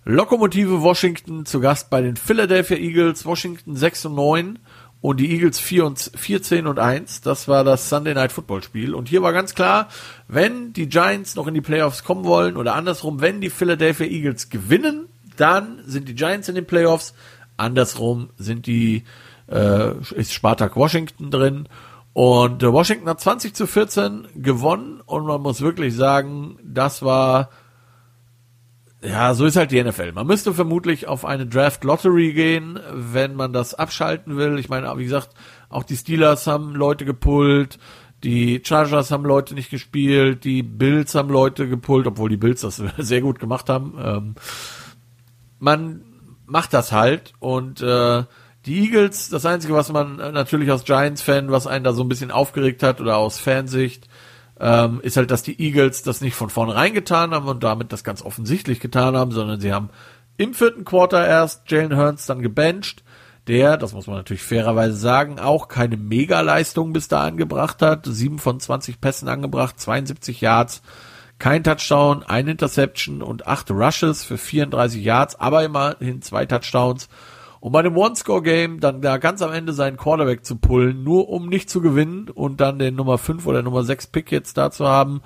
Lokomotive 0.06 0.82
Washington 0.82 1.46
zu 1.46 1.60
Gast 1.60 1.90
bei 1.90 2.02
den 2.02 2.16
Philadelphia 2.16 2.78
Eagles. 2.78 3.26
Washington 3.26 3.76
6 3.76 4.06
und 4.06 4.16
9 4.16 4.60
und 5.04 5.20
die 5.20 5.32
Eagles 5.34 5.60
4 5.60 5.86
und 5.86 6.12
14 6.16 6.66
und 6.66 6.80
1. 6.80 7.20
Das 7.20 7.50
war 7.50 7.66
das 7.66 7.90
Sunday 7.90 8.14
Night 8.14 8.32
Football 8.32 8.64
Spiel. 8.64 8.96
Und 8.96 9.10
hier 9.10 9.22
war 9.22 9.34
ganz 9.34 9.54
klar, 9.54 9.90
wenn 10.30 10.72
die 10.72 10.88
Giants 10.88 11.36
noch 11.36 11.46
in 11.46 11.54
die 11.54 11.60
Playoffs 11.60 12.06
kommen 12.06 12.24
wollen 12.24 12.56
oder 12.56 12.74
andersrum, 12.74 13.20
wenn 13.20 13.42
die 13.42 13.50
Philadelphia 13.50 14.06
Eagles 14.06 14.50
gewinnen, 14.50 15.10
dann 15.36 15.82
sind 15.86 16.08
die 16.08 16.16
Giants 16.16 16.48
in 16.48 16.56
den 16.56 16.66
Playoffs. 16.66 17.14
Andersrum 17.58 18.30
sind 18.38 18.66
die, 18.66 19.04
äh, 19.52 19.92
ist 20.16 20.32
Spartak 20.32 20.78
Washington 20.78 21.32
drin. 21.32 21.68
Und 22.14 22.64
äh, 22.64 22.72
Washington 22.72 23.10
hat 23.10 23.20
20 23.20 23.54
zu 23.54 23.68
14 23.68 24.30
gewonnen 24.36 25.02
und 25.06 25.26
man 25.26 25.42
muss 25.42 25.60
wirklich 25.60 25.98
sagen, 25.98 26.58
das 26.64 27.02
war 27.02 27.50
ja, 29.04 29.34
so 29.34 29.46
ist 29.46 29.58
halt 29.58 29.72
die 29.72 29.84
NFL. 29.84 30.14
Man 30.14 30.28
müsste 30.28 30.54
vermutlich 30.54 31.08
auf 31.08 31.26
eine 31.26 31.46
Draft 31.46 31.84
Lottery 31.84 32.32
gehen, 32.32 32.80
wenn 32.92 33.36
man 33.36 33.52
das 33.52 33.74
abschalten 33.74 34.38
will. 34.38 34.58
Ich 34.60 34.70
meine, 34.70 34.98
wie 34.98 35.04
gesagt, 35.04 35.30
auch 35.70 35.84
die 35.84 35.98
Steelers 35.98 36.48
haben 36.48 36.74
Leute 36.74 37.04
gepullt, 37.04 37.80
die 38.24 38.62
Chargers 38.64 39.12
haben 39.12 39.26
Leute 39.26 39.56
nicht 39.56 39.70
gespielt, 39.70 40.46
die 40.46 40.64
Bills 40.64 41.16
haben 41.16 41.30
Leute 41.30 41.68
gepullt, 41.68 42.08
obwohl 42.08 42.30
die 42.30 42.38
Bills 42.38 42.62
das 42.62 42.78
sehr 42.98 43.22
gut 43.22 43.40
gemacht 43.40 43.70
haben. 43.70 43.96
Ähm, 44.02 44.36
man 45.60 46.02
macht 46.46 46.74
das 46.74 46.92
halt 46.92 47.34
und 47.40 47.82
äh, 47.82 48.24
die 48.66 48.80
Eagles, 48.86 49.28
das 49.28 49.46
Einzige, 49.46 49.74
was 49.74 49.92
man 49.92 50.16
natürlich 50.16 50.72
als 50.72 50.86
Giants-Fan, 50.86 51.52
was 51.52 51.68
einen 51.68 51.84
da 51.84 51.92
so 51.92 52.04
ein 52.04 52.10
bisschen 52.10 52.32
aufgeregt 52.32 52.82
hat 52.82 53.02
oder 53.02 53.18
aus 53.18 53.38
Fansicht, 53.38 54.08
ähm, 54.60 55.00
ist 55.02 55.18
halt, 55.18 55.32
dass 55.32 55.44
die 55.44 55.60
Eagles 55.60 56.04
das 56.04 56.22
nicht 56.22 56.36
von 56.36 56.50
vornherein 56.50 56.94
getan 56.94 57.32
haben 57.32 57.48
und 57.48 57.64
damit 57.64 57.92
das 57.92 58.04
ganz 58.04 58.22
offensichtlich 58.22 58.80
getan 58.80 59.16
haben, 59.16 59.32
sondern 59.32 59.60
sie 59.60 59.74
haben 59.74 59.90
im 60.38 60.54
vierten 60.54 60.86
Quarter 60.86 61.26
erst 61.26 61.70
Jalen 61.70 61.96
Hurns 61.96 62.26
dann 62.26 62.42
gebencht, 62.42 63.04
der, 63.48 63.78
das 63.78 63.94
muss 63.94 64.08
man 64.08 64.16
natürlich 64.18 64.44
fairerweise 64.44 64.96
sagen, 64.96 65.40
auch 65.40 65.68
keine 65.68 65.98
Mega-Leistung 65.98 66.94
bis 66.94 67.10
dahin 67.10 67.36
gebracht 67.36 67.82
hat. 67.82 68.06
Sieben 68.06 68.40
von 68.40 68.60
20 68.60 69.02
Pässen 69.02 69.28
angebracht, 69.28 69.80
72 69.80 70.40
Yards, 70.40 70.82
kein 71.40 71.64
Touchdown, 71.64 72.24
ein 72.24 72.48
Interception 72.48 73.22
und 73.22 73.48
acht 73.48 73.70
Rushes 73.70 74.24
für 74.24 74.38
34 74.38 75.04
Yards, 75.04 75.36
aber 75.36 75.64
immerhin 75.64 76.22
zwei 76.22 76.46
Touchdowns 76.46 77.10
und 77.64 77.72
bei 77.72 77.82
dem 77.82 77.96
One-Score-Game 77.96 78.82
dann 78.82 79.02
da 79.02 79.16
ganz 79.16 79.42
am 79.42 79.54
Ende 79.54 79.72
seinen 79.72 79.96
Quarterback 79.96 80.44
zu 80.44 80.58
pullen, 80.58 81.06
nur 81.06 81.30
um 81.30 81.48
nicht 81.48 81.70
zu 81.70 81.80
gewinnen 81.80 82.28
und 82.28 82.60
dann 82.60 82.78
den 82.78 82.94
Nummer 82.94 83.18
5 83.18 83.48
oder 83.48 83.62
Nummer 83.62 83.84
6 83.86 84.08
Pick 84.08 84.34
jetzt 84.34 84.58
da 84.58 84.70
zu 84.70 84.86
haben, 84.86 85.22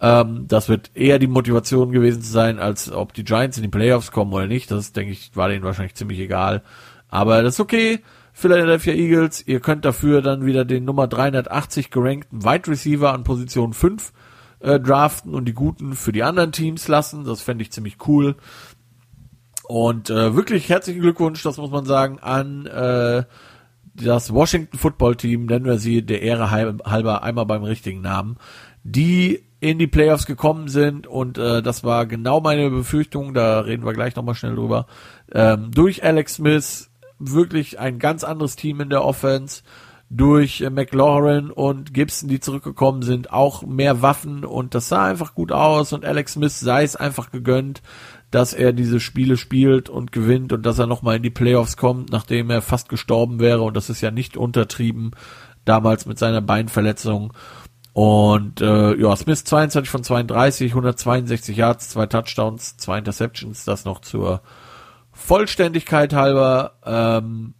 Ähm, 0.00 0.46
das 0.48 0.70
wird 0.70 0.90
eher 0.94 1.18
die 1.18 1.26
Motivation 1.26 1.92
gewesen 1.92 2.22
sein, 2.22 2.58
als 2.58 2.90
ob 2.90 3.12
die 3.12 3.24
Giants 3.24 3.58
in 3.58 3.62
die 3.62 3.68
Playoffs 3.68 4.10
kommen 4.10 4.32
oder 4.32 4.46
nicht. 4.46 4.70
Das, 4.70 4.92
denke 4.92 5.12
ich, 5.12 5.36
war 5.36 5.48
denen 5.50 5.64
wahrscheinlich 5.64 5.94
ziemlich 5.94 6.18
egal. 6.18 6.62
Aber 7.08 7.42
das 7.42 7.54
ist 7.54 7.60
okay. 7.60 8.00
Philadelphia 8.32 8.94
Eagles, 8.94 9.46
ihr 9.46 9.60
könnt 9.60 9.84
dafür 9.84 10.22
dann 10.22 10.46
wieder 10.46 10.64
den 10.64 10.84
Nummer 10.84 11.08
380 11.08 11.90
gerankten 11.90 12.42
Wide 12.42 12.70
Receiver 12.70 13.12
an 13.12 13.24
Position 13.24 13.74
5 13.74 14.12
äh, 14.60 14.80
draften 14.80 15.34
und 15.34 15.46
die 15.46 15.54
guten 15.54 15.94
für 15.94 16.12
die 16.12 16.22
anderen 16.22 16.52
Teams 16.52 16.88
lassen. 16.88 17.24
Das 17.24 17.42
fände 17.42 17.62
ich 17.62 17.72
ziemlich 17.72 17.96
cool. 18.06 18.36
Und 19.68 20.10
äh, 20.10 20.36
wirklich 20.36 20.68
herzlichen 20.68 21.00
Glückwunsch, 21.00 21.42
das 21.42 21.56
muss 21.56 21.70
man 21.70 21.84
sagen, 21.84 22.18
an 22.20 22.66
äh, 22.66 23.24
das 23.94 24.32
Washington 24.32 24.78
Football 24.78 25.16
Team, 25.16 25.46
nennen 25.46 25.64
wir 25.64 25.78
sie 25.78 26.02
der 26.02 26.22
Ehre 26.22 26.50
halber 26.50 27.22
einmal 27.22 27.46
beim 27.46 27.64
richtigen 27.64 28.00
Namen, 28.00 28.36
die 28.84 29.44
in 29.58 29.78
die 29.78 29.86
Playoffs 29.86 30.26
gekommen 30.26 30.68
sind 30.68 31.06
und 31.06 31.38
äh, 31.38 31.62
das 31.62 31.82
war 31.82 32.06
genau 32.06 32.40
meine 32.40 32.70
Befürchtung, 32.70 33.34
da 33.34 33.60
reden 33.60 33.84
wir 33.84 33.94
gleich 33.94 34.14
nochmal 34.14 34.34
schnell 34.34 34.54
drüber. 34.54 34.86
Ähm, 35.32 35.70
durch 35.72 36.04
Alex 36.04 36.34
Smith 36.34 36.90
wirklich 37.18 37.78
ein 37.78 37.98
ganz 37.98 38.22
anderes 38.22 38.56
Team 38.56 38.80
in 38.80 38.90
der 38.90 39.04
Offense. 39.04 39.62
Durch 40.08 40.60
äh, 40.60 40.70
McLaurin 40.70 41.50
und 41.50 41.92
Gibson, 41.92 42.28
die 42.28 42.38
zurückgekommen 42.38 43.02
sind, 43.02 43.32
auch 43.32 43.62
mehr 43.62 44.02
Waffen 44.02 44.44
und 44.44 44.76
das 44.76 44.88
sah 44.88 45.04
einfach 45.04 45.34
gut 45.34 45.50
aus 45.50 45.92
und 45.92 46.04
Alex 46.04 46.34
Smith 46.34 46.60
sei 46.60 46.84
es 46.84 46.94
einfach 46.94 47.32
gegönnt, 47.32 47.82
dass 48.30 48.52
er 48.52 48.72
diese 48.72 49.00
Spiele 49.00 49.36
spielt 49.36 49.88
und 49.88 50.12
gewinnt 50.12 50.52
und 50.52 50.64
dass 50.66 50.78
er 50.78 50.86
nochmal 50.86 51.16
in 51.16 51.22
die 51.22 51.30
Playoffs 51.30 51.76
kommt, 51.76 52.10
nachdem 52.10 52.50
er 52.50 52.62
fast 52.62 52.88
gestorben 52.88 53.40
wäre 53.40 53.62
und 53.62 53.76
das 53.76 53.90
ist 53.90 54.00
ja 54.00 54.10
nicht 54.10 54.36
untertrieben, 54.36 55.12
damals 55.64 56.06
mit 56.06 56.18
seiner 56.18 56.40
Beinverletzung. 56.40 57.32
Und 57.92 58.60
äh, 58.60 58.94
ja, 58.94 59.16
Smith 59.16 59.44
22 59.44 59.88
von 59.88 60.04
32, 60.04 60.72
162 60.72 61.56
Yards, 61.56 61.88
zwei 61.88 62.06
Touchdowns, 62.06 62.76
zwei 62.76 62.98
Interceptions, 62.98 63.64
das 63.64 63.86
noch 63.86 64.00
zur 64.00 64.42
Vollständigkeit 65.12 66.12
halber, 66.12 66.72
ähm, 66.84 67.54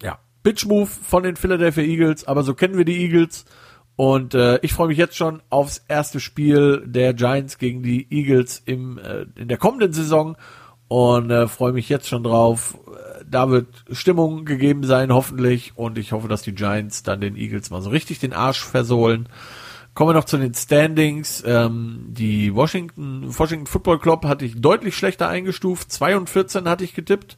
ja, 0.00 0.18
Bitch 0.42 0.64
Move 0.64 0.86
von 0.86 1.22
den 1.22 1.36
Philadelphia 1.36 1.84
Eagles, 1.84 2.24
aber 2.24 2.44
so 2.44 2.54
kennen 2.54 2.78
wir 2.78 2.86
die 2.86 3.02
Eagles. 3.02 3.44
Und 4.02 4.34
äh, 4.34 4.58
ich 4.62 4.72
freue 4.72 4.88
mich 4.88 4.98
jetzt 4.98 5.16
schon 5.16 5.42
aufs 5.48 5.84
erste 5.86 6.18
Spiel 6.18 6.82
der 6.84 7.14
Giants 7.14 7.56
gegen 7.58 7.84
die 7.84 8.08
Eagles 8.10 8.60
im, 8.66 8.98
äh, 8.98 9.26
in 9.36 9.46
der 9.46 9.58
kommenden 9.58 9.92
Saison 9.92 10.36
und 10.88 11.30
äh, 11.30 11.46
freue 11.46 11.70
mich 11.72 11.88
jetzt 11.88 12.08
schon 12.08 12.24
drauf. 12.24 12.76
Da 13.24 13.48
wird 13.48 13.68
Stimmung 13.92 14.44
gegeben 14.44 14.82
sein, 14.82 15.12
hoffentlich. 15.12 15.74
Und 15.76 15.98
ich 15.98 16.10
hoffe, 16.10 16.26
dass 16.26 16.42
die 16.42 16.52
Giants 16.52 17.04
dann 17.04 17.20
den 17.20 17.36
Eagles 17.36 17.70
mal 17.70 17.80
so 17.80 17.90
richtig 17.90 18.18
den 18.18 18.32
Arsch 18.32 18.64
versohlen. 18.64 19.28
Kommen 19.94 20.10
wir 20.10 20.14
noch 20.14 20.24
zu 20.24 20.38
den 20.38 20.54
Standings. 20.54 21.44
Ähm, 21.46 22.06
die 22.08 22.54
Washington, 22.54 23.24
Washington 23.26 23.66
Football 23.66 23.98
Club 23.98 24.24
hatte 24.24 24.46
ich 24.46 24.58
deutlich 24.58 24.96
schlechter 24.96 25.28
eingestuft. 25.28 25.92
2 25.92 26.16
und 26.16 26.30
14 26.30 26.66
hatte 26.66 26.82
ich 26.82 26.94
getippt. 26.94 27.36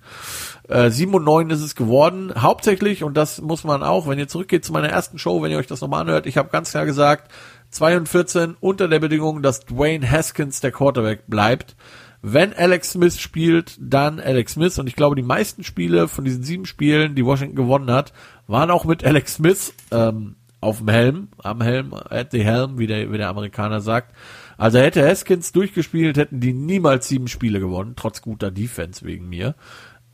Äh, 0.69 0.91
7 0.91 1.13
und 1.15 1.25
9 1.25 1.51
ist 1.51 1.63
es 1.63 1.75
geworden. 1.75 2.33
Hauptsächlich, 2.37 3.03
und 3.03 3.17
das 3.17 3.41
muss 3.41 3.65
man 3.65 3.83
auch, 3.83 4.07
wenn 4.07 4.21
ihr 4.21 4.29
zurückgeht 4.29 4.65
zu 4.65 4.73
meiner 4.73 4.89
ersten 4.89 5.19
Show, 5.19 5.43
wenn 5.43 5.51
ihr 5.51 5.59
euch 5.59 5.67
das 5.67 5.81
nochmal 5.81 6.03
anhört, 6.03 6.27
ich 6.27 6.37
habe 6.37 6.49
ganz 6.51 6.71
klar 6.71 6.87
gesagt, 6.87 7.33
2 7.71 7.97
und 7.97 8.09
14 8.09 8.57
unter 8.61 8.87
der 8.87 9.01
Bedingung, 9.01 9.43
dass 9.43 9.61
Dwayne 9.61 10.09
Haskins 10.09 10.61
der 10.61 10.71
Quarterback 10.71 11.27
bleibt. 11.27 11.75
Wenn 12.23 12.55
Alex 12.55 12.93
Smith 12.93 13.21
spielt, 13.21 13.77
dann 13.81 14.21
Alex 14.21 14.53
Smith. 14.53 14.79
Und 14.79 14.87
ich 14.87 14.95
glaube, 14.95 15.17
die 15.17 15.23
meisten 15.23 15.65
Spiele 15.65 16.07
von 16.07 16.25
diesen 16.25 16.45
sieben 16.45 16.67
Spielen, 16.67 17.17
die 17.17 17.27
Washington 17.27 17.57
gewonnen 17.57 17.91
hat, 17.91 18.13
waren 18.47 18.71
auch 18.71 18.85
mit 18.85 19.05
Alex 19.05 19.35
Smith. 19.35 19.75
Ähm, 19.91 20.37
auf 20.65 20.79
dem 20.79 20.89
Helm, 20.89 21.29
am 21.43 21.61
Helm, 21.61 21.93
at 21.93 22.33
the 22.33 22.43
Helm, 22.43 22.79
wie 22.79 22.87
der, 22.87 23.12
wie 23.12 23.19
der 23.19 23.29
Amerikaner 23.29 23.81
sagt. 23.81 24.15
Also 24.57 24.79
hätte 24.79 25.07
Haskins 25.07 25.53
durchgespielt, 25.53 26.17
hätten 26.17 26.41
die 26.41 26.55
niemals 26.55 27.07
sieben 27.07 27.29
Spiele 27.29 27.61
gewonnen, 27.61 27.95
trotz 27.97 28.23
guter 28.23 28.51
Defense 28.51 29.05
wegen 29.05 29.29
mir. 29.29 29.55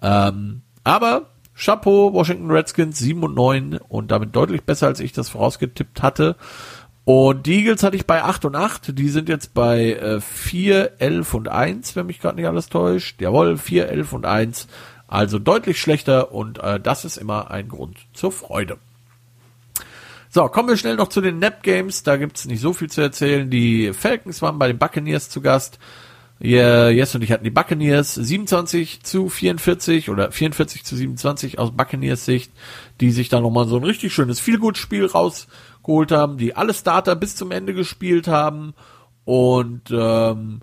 Ähm, 0.03 0.63
aber 0.83 1.31
Chapeau, 1.55 2.13
Washington 2.13 2.51
Redskins 2.51 2.99
7 2.99 3.23
und 3.23 3.35
9 3.35 3.79
und 3.89 4.11
damit 4.11 4.35
deutlich 4.35 4.63
besser, 4.65 4.89
als 4.89 4.99
ich 4.99 5.13
das 5.13 5.29
vorausgetippt 5.29 6.03
hatte. 6.03 6.37
Und 7.05 7.47
die 7.47 7.59
Eagles 7.59 7.83
hatte 7.83 7.97
ich 7.97 8.07
bei 8.07 8.23
8 8.23 8.45
und 8.47 8.57
8. 8.57 8.99
Die 8.99 9.09
sind 9.09 9.29
jetzt 9.29 9.55
bei 9.55 9.95
äh, 9.95 10.21
4, 10.21 11.01
11 11.01 11.35
und 11.35 11.49
1, 11.49 11.97
wenn 11.97 12.07
mich 12.07 12.21
gerade 12.21 12.37
nicht 12.37 12.47
alles 12.47 12.69
täuscht. 12.69 13.21
Jawohl, 13.21 13.57
4, 13.57 13.89
11 13.89 14.13
und 14.13 14.27
1. 14.27 14.69
Also 15.07 15.39
deutlich 15.39 15.81
schlechter 15.81 16.33
und 16.33 16.59
äh, 16.59 16.81
das 16.81 17.05
ist 17.05 17.19
immer 17.19 17.51
ein 17.51 17.69
Grund 17.69 17.99
zur 18.13 18.33
Freude. 18.33 18.79
So, 20.33 20.47
kommen 20.47 20.69
wir 20.69 20.77
schnell 20.77 20.95
noch 20.95 21.09
zu 21.09 21.21
den 21.21 21.41
Nap 21.41 21.65
Games. 21.65 22.05
Da 22.05 22.17
gibt's 22.17 22.45
nicht 22.45 22.61
so 22.61 22.73
viel 22.73 22.89
zu 22.89 23.01
erzählen. 23.01 23.51
Die 23.51 23.93
Falcons 23.93 24.41
waren 24.43 24.61
bei 24.61 24.69
den 24.69 24.79
Buccaneers 24.79 25.29
zu 25.29 25.41
Gast. 25.41 25.81
Yeah, 26.41 26.89
yes 26.89 27.15
und 27.17 27.23
ich 27.23 27.33
hatten 27.33 27.43
die 27.43 27.51
Buccaneers 27.51 28.15
27 28.15 29.03
zu 29.03 29.29
44 29.29 30.09
oder 30.09 30.31
44 30.31 30.85
zu 30.85 30.95
27 30.95 31.59
aus 31.59 31.73
Buccaneers 31.73 32.25
Sicht, 32.25 32.53
die 33.01 33.11
sich 33.11 33.29
da 33.29 33.41
nochmal 33.41 33.67
so 33.67 33.77
ein 33.77 33.85
richtig 33.85 34.15
schönes 34.15 34.39
Feelgood-Spiel 34.39 35.05
rausgeholt 35.05 36.13
haben, 36.13 36.39
die 36.39 36.55
alle 36.55 36.75
Starter 36.75 37.17
bis 37.17 37.35
zum 37.35 37.51
Ende 37.51 37.75
gespielt 37.75 38.27
haben 38.27 38.73
und 39.27 39.91
ähm, 39.91 40.61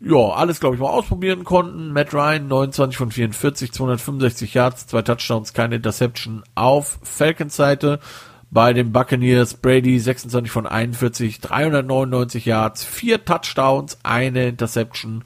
ja, 0.00 0.30
alles 0.30 0.58
glaube 0.58 0.74
ich 0.74 0.82
mal 0.82 0.88
ausprobieren 0.88 1.44
konnten. 1.44 1.92
Matt 1.92 2.12
Ryan 2.12 2.48
29 2.48 2.96
von 2.96 3.12
44, 3.12 3.72
265 3.72 4.54
Yards, 4.54 4.88
zwei 4.88 5.02
Touchdowns, 5.02 5.52
keine 5.52 5.76
Interception 5.76 6.42
auf 6.56 6.98
Falcons 7.04 7.54
Seite 7.54 8.00
bei 8.50 8.72
den 8.72 8.92
Buccaneers. 8.92 9.54
Brady 9.54 9.98
26 9.98 10.50
von 10.50 10.66
41, 10.66 11.40
399 11.40 12.46
Yards, 12.46 12.84
vier 12.84 13.24
Touchdowns, 13.24 13.98
eine 14.02 14.48
Interception. 14.48 15.24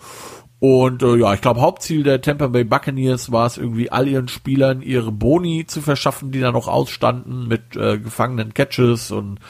Und 0.60 1.02
äh, 1.02 1.16
ja, 1.16 1.32
ich 1.32 1.40
glaube, 1.40 1.62
Hauptziel 1.62 2.02
der 2.02 2.20
Tampa 2.20 2.48
Bay 2.48 2.64
Buccaneers 2.64 3.32
war 3.32 3.46
es 3.46 3.56
irgendwie 3.56 3.90
all 3.90 4.06
ihren 4.06 4.28
Spielern 4.28 4.82
ihre 4.82 5.10
Boni 5.10 5.64
zu 5.66 5.80
verschaffen, 5.80 6.32
die 6.32 6.40
da 6.40 6.52
noch 6.52 6.68
ausstanden 6.68 7.48
mit 7.48 7.76
äh, 7.76 7.98
gefangenen 7.98 8.52
Catches 8.52 9.10
und 9.10 9.40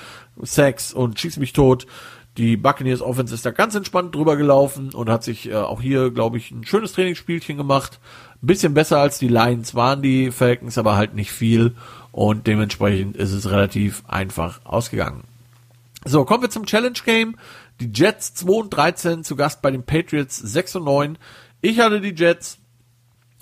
Sacks 0.40 0.92
und 0.92 1.18
schieß 1.18 1.38
mich 1.38 1.52
tot. 1.52 1.86
Die 2.36 2.56
Buccaneers 2.56 3.02
Offense 3.02 3.34
ist 3.34 3.44
da 3.44 3.50
ganz 3.50 3.74
entspannt 3.74 4.14
drüber 4.14 4.36
gelaufen 4.36 4.94
und 4.94 5.10
hat 5.10 5.24
sich 5.24 5.50
äh, 5.50 5.56
auch 5.56 5.82
hier, 5.82 6.12
glaube 6.12 6.38
ich, 6.38 6.52
ein 6.52 6.64
schönes 6.64 6.92
Trainingsspielchen 6.92 7.56
gemacht. 7.56 7.98
Bisschen 8.40 8.72
besser 8.72 8.98
als 8.98 9.18
die 9.18 9.28
Lions 9.28 9.74
waren 9.74 10.02
die 10.02 10.30
Falcons, 10.30 10.78
aber 10.78 10.96
halt 10.96 11.14
nicht 11.14 11.32
viel 11.32 11.74
und 12.12 12.46
dementsprechend 12.46 13.16
ist 13.16 13.32
es 13.32 13.50
relativ 13.50 14.02
einfach 14.06 14.64
ausgegangen. 14.64 15.24
So, 16.04 16.24
kommen 16.24 16.42
wir 16.42 16.50
zum 16.50 16.66
Challenge 16.66 16.98
Game. 17.04 17.36
Die 17.80 17.90
Jets 17.92 18.34
2 18.34 18.52
und 18.52 18.70
13 18.70 19.24
zu 19.24 19.36
Gast 19.36 19.62
bei 19.62 19.70
den 19.70 19.84
Patriots 19.84 20.36
6 20.36 20.76
und 20.76 20.84
9. 20.84 21.18
Ich 21.60 21.80
hatte 21.80 22.00
die 22.00 22.14
Jets, 22.14 22.58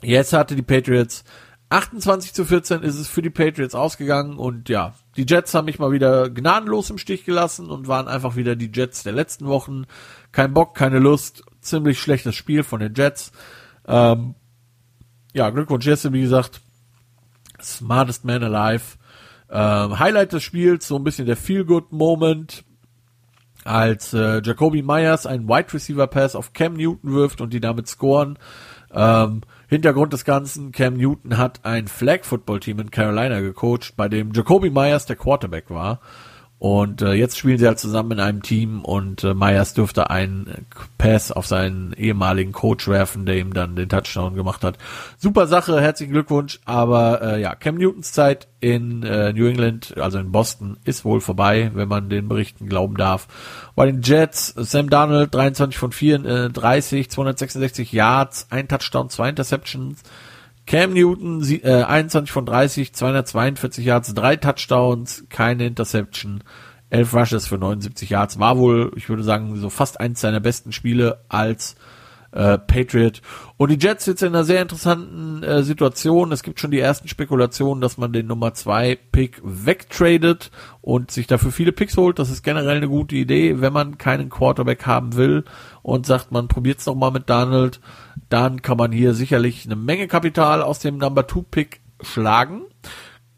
jetzt 0.02 0.32
hatte 0.32 0.56
die 0.56 0.62
Patriots 0.62 1.24
28 1.70 2.32
zu 2.32 2.46
14 2.46 2.82
ist 2.82 2.98
es 2.98 3.08
für 3.08 3.20
die 3.20 3.30
Patriots 3.30 3.74
ausgegangen 3.74 4.38
und 4.38 4.70
ja, 4.70 4.94
die 5.16 5.26
Jets 5.28 5.52
haben 5.52 5.66
mich 5.66 5.78
mal 5.78 5.92
wieder 5.92 6.30
gnadenlos 6.30 6.88
im 6.88 6.96
Stich 6.96 7.26
gelassen 7.26 7.68
und 7.68 7.88
waren 7.88 8.08
einfach 8.08 8.36
wieder 8.36 8.56
die 8.56 8.70
Jets 8.72 9.02
der 9.02 9.12
letzten 9.12 9.46
Wochen. 9.46 9.84
Kein 10.32 10.54
Bock, 10.54 10.74
keine 10.74 10.98
Lust, 10.98 11.42
ziemlich 11.60 12.00
schlechtes 12.00 12.34
Spiel 12.34 12.62
von 12.62 12.80
den 12.80 12.94
Jets. 12.94 13.32
Ähm, 13.86 14.34
ja, 15.34 15.50
Glückwunsch 15.50 15.84
Jesse, 15.84 16.12
wie 16.14 16.22
gesagt, 16.22 16.62
Smartest 17.62 18.24
Man 18.24 18.42
Alive. 18.42 18.96
Ähm, 19.50 19.98
Highlight 19.98 20.32
des 20.32 20.42
Spiels, 20.42 20.86
so 20.86 20.96
ein 20.96 21.04
bisschen 21.04 21.26
der 21.26 21.36
Feel-Good-Moment, 21.36 22.64
als 23.64 24.12
äh, 24.12 24.42
Jacoby 24.42 24.82
Myers 24.82 25.26
einen 25.26 25.48
Wide 25.48 25.72
Receiver 25.72 26.06
Pass 26.06 26.36
auf 26.36 26.52
Cam 26.52 26.74
Newton 26.74 27.12
wirft 27.12 27.40
und 27.40 27.52
die 27.52 27.60
damit 27.60 27.88
scoren. 27.88 28.38
Ähm, 28.92 29.42
Hintergrund 29.68 30.12
des 30.12 30.24
Ganzen, 30.24 30.72
Cam 30.72 30.94
Newton 30.94 31.36
hat 31.36 31.64
ein 31.64 31.88
Flag 31.88 32.24
Football 32.24 32.60
Team 32.60 32.80
in 32.80 32.90
Carolina 32.90 33.40
gecoacht, 33.40 33.94
bei 33.96 34.08
dem 34.08 34.32
Jacoby 34.32 34.70
Myers 34.70 35.06
der 35.06 35.16
Quarterback 35.16 35.70
war. 35.70 36.00
Und 36.58 37.02
äh, 37.02 37.12
jetzt 37.12 37.38
spielen 37.38 37.58
sie 37.58 37.68
halt 37.68 37.78
zusammen 37.78 38.12
in 38.12 38.20
einem 38.20 38.42
Team 38.42 38.84
und 38.84 39.22
äh, 39.22 39.32
Myers 39.32 39.74
dürfte 39.74 40.10
einen 40.10 40.66
Pass 40.98 41.30
auf 41.30 41.46
seinen 41.46 41.92
ehemaligen 41.92 42.50
Coach 42.50 42.88
werfen, 42.88 43.26
der 43.26 43.38
ihm 43.38 43.54
dann 43.54 43.76
den 43.76 43.88
Touchdown 43.88 44.34
gemacht 44.34 44.64
hat. 44.64 44.76
Super 45.18 45.46
Sache, 45.46 45.80
herzlichen 45.80 46.12
Glückwunsch. 46.12 46.58
Aber 46.64 47.22
äh, 47.22 47.40
ja, 47.40 47.54
Cam 47.54 47.76
Newtons 47.76 48.10
Zeit 48.10 48.48
in 48.58 49.04
äh, 49.04 49.32
New 49.32 49.46
England, 49.46 49.96
also 49.98 50.18
in 50.18 50.32
Boston, 50.32 50.78
ist 50.84 51.04
wohl 51.04 51.20
vorbei, 51.20 51.70
wenn 51.74 51.86
man 51.86 52.08
den 52.08 52.26
Berichten 52.26 52.68
glauben 52.68 52.96
darf. 52.96 53.28
Bei 53.76 53.86
den 53.86 54.02
Jets, 54.02 54.48
Sam 54.56 54.90
Darnold, 54.90 55.32
23 55.32 55.78
von 55.78 55.92
34, 55.92 57.08
266 57.08 57.92
Yards, 57.92 58.48
ein 58.50 58.66
Touchdown, 58.66 59.10
zwei 59.10 59.28
Interceptions. 59.28 60.02
Cam 60.68 60.92
Newton, 60.92 61.42
äh, 61.62 61.82
21 61.82 62.30
von 62.30 62.44
30, 62.44 62.92
242 62.92 63.86
Yards, 63.86 64.12
drei 64.12 64.36
Touchdowns, 64.36 65.24
keine 65.30 65.66
Interception, 65.66 66.44
11 66.90 67.14
Rushes 67.14 67.46
für 67.46 67.56
79 67.56 68.10
Yards. 68.10 68.38
War 68.38 68.58
wohl, 68.58 68.92
ich 68.94 69.08
würde 69.08 69.22
sagen, 69.22 69.56
so 69.56 69.70
fast 69.70 69.98
eins 69.98 70.20
seiner 70.20 70.40
besten 70.40 70.72
Spiele 70.72 71.24
als 71.30 71.76
äh, 72.32 72.58
Patriot. 72.58 73.22
Und 73.56 73.70
die 73.70 73.78
Jets 73.78 74.04
jetzt 74.04 74.22
in 74.22 74.28
einer 74.28 74.44
sehr 74.44 74.60
interessanten 74.60 75.42
äh, 75.42 75.62
Situation. 75.62 76.32
Es 76.32 76.42
gibt 76.42 76.60
schon 76.60 76.70
die 76.70 76.80
ersten 76.80 77.08
Spekulationen, 77.08 77.80
dass 77.80 77.96
man 77.96 78.12
den 78.12 78.26
Nummer 78.26 78.52
2 78.52 78.98
Pick 79.10 79.40
wegtradet 79.42 80.50
und 80.82 81.10
sich 81.10 81.26
dafür 81.26 81.50
viele 81.50 81.72
Picks 81.72 81.96
holt. 81.96 82.18
Das 82.18 82.28
ist 82.28 82.42
generell 82.42 82.76
eine 82.76 82.88
gute 82.88 83.16
Idee, 83.16 83.62
wenn 83.62 83.72
man 83.72 83.96
keinen 83.96 84.28
Quarterback 84.28 84.84
haben 84.84 85.16
will 85.16 85.44
und 85.88 86.04
sagt, 86.04 86.32
man 86.32 86.48
probiert 86.48 86.80
es 86.80 86.86
noch 86.86 86.94
mal 86.94 87.10
mit 87.10 87.30
Donald, 87.30 87.80
dann 88.28 88.60
kann 88.60 88.76
man 88.76 88.92
hier 88.92 89.14
sicherlich 89.14 89.64
eine 89.64 89.74
Menge 89.74 90.06
Kapital 90.06 90.60
aus 90.60 90.80
dem 90.80 90.98
Number 90.98 91.26
2 91.26 91.44
Pick 91.50 91.80
schlagen. 92.02 92.66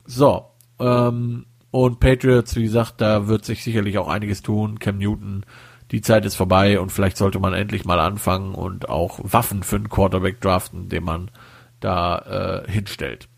So, 0.04 0.46
ähm, 0.80 1.46
und 1.70 2.00
Patriots, 2.00 2.56
wie 2.56 2.64
gesagt, 2.64 3.00
da 3.00 3.28
wird 3.28 3.44
sich 3.44 3.62
sicherlich 3.62 3.98
auch 3.98 4.08
einiges 4.08 4.42
tun. 4.42 4.80
Cam 4.80 4.98
Newton 4.98 5.44
die 5.92 6.00
Zeit 6.00 6.24
ist 6.24 6.34
vorbei 6.34 6.80
und 6.80 6.90
vielleicht 6.90 7.16
sollte 7.16 7.38
man 7.38 7.54
endlich 7.54 7.84
mal 7.84 8.00
anfangen 8.00 8.56
und 8.56 8.88
auch 8.88 9.20
Waffen 9.22 9.62
für 9.62 9.76
einen 9.76 9.88
Quarterback 9.88 10.40
draften, 10.40 10.88
den 10.88 11.04
man 11.04 11.30
da 11.78 12.64
äh, 12.66 12.70
hinstellt. 12.70 13.28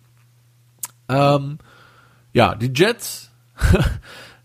Ähm, 1.11 1.59
ja, 2.33 2.55
die 2.55 2.73
Jets 2.75 3.31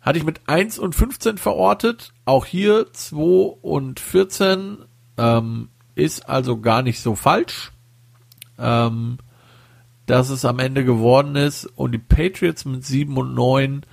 hatte 0.07 0.19
ich 0.19 0.25
mit 0.25 0.39
1 0.47 0.79
und 0.79 0.95
15 0.95 1.37
verortet. 1.37 2.13
Auch 2.23 2.45
hier 2.45 2.93
2 2.93 3.57
und 3.61 3.99
14 3.99 4.77
ähm, 5.17 5.67
ist 5.95 6.29
also 6.29 6.61
gar 6.61 6.81
nicht 6.81 7.01
so 7.01 7.13
falsch. 7.13 7.73
Ähm, 8.57 9.17
dass 10.05 10.29
es 10.29 10.45
am 10.45 10.59
Ende 10.59 10.85
geworden 10.85 11.35
ist 11.35 11.65
und 11.65 11.91
die 11.91 11.97
Patriots 11.97 12.63
mit 12.63 12.85
7 12.85 13.17
und 13.17 13.35
9 13.35 13.85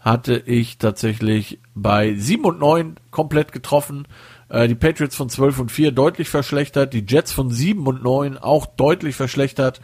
hatte 0.00 0.38
ich 0.38 0.78
tatsächlich 0.78 1.60
bei 1.76 2.14
7 2.14 2.44
und 2.44 2.58
9 2.58 2.96
komplett 3.12 3.52
getroffen. 3.52 4.08
Äh, 4.48 4.66
die 4.66 4.74
Patriots 4.74 5.14
von 5.14 5.28
12 5.28 5.60
und 5.60 5.70
4 5.70 5.92
deutlich 5.92 6.30
verschlechtert. 6.30 6.94
Die 6.94 7.06
Jets 7.06 7.30
von 7.30 7.48
7 7.48 7.86
und 7.86 8.02
9 8.02 8.38
auch 8.38 8.66
deutlich 8.66 9.14
verschlechtert. 9.14 9.80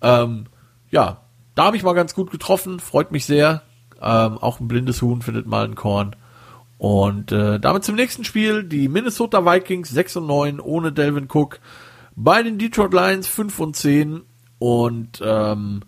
Ähm, 0.00 0.46
ja, 0.90 1.20
da 1.54 1.64
habe 1.64 1.76
ich 1.76 1.82
mal 1.82 1.92
ganz 1.92 2.14
gut 2.14 2.30
getroffen. 2.30 2.80
Freut 2.80 3.12
mich 3.12 3.26
sehr. 3.26 3.65
Ähm, 4.00 4.38
auch 4.38 4.60
ein 4.60 4.68
blindes 4.68 5.02
Huhn 5.02 5.22
findet 5.22 5.46
mal 5.46 5.64
ein 5.64 5.74
Korn. 5.74 6.16
Und 6.78 7.32
äh, 7.32 7.58
damit 7.58 7.84
zum 7.84 7.94
nächsten 7.94 8.24
Spiel. 8.24 8.64
Die 8.64 8.88
Minnesota 8.88 9.44
Vikings 9.44 9.90
6 9.90 10.16
und 10.16 10.26
9 10.26 10.60
ohne 10.60 10.92
Delvin 10.92 11.28
Cook. 11.32 11.60
Bei 12.14 12.42
den 12.42 12.58
Detroit 12.58 12.92
Lions 12.92 13.26
5 13.28 13.58
und 13.60 13.76
10. 13.76 14.22
Und 14.58 15.20
ähm, 15.22 15.82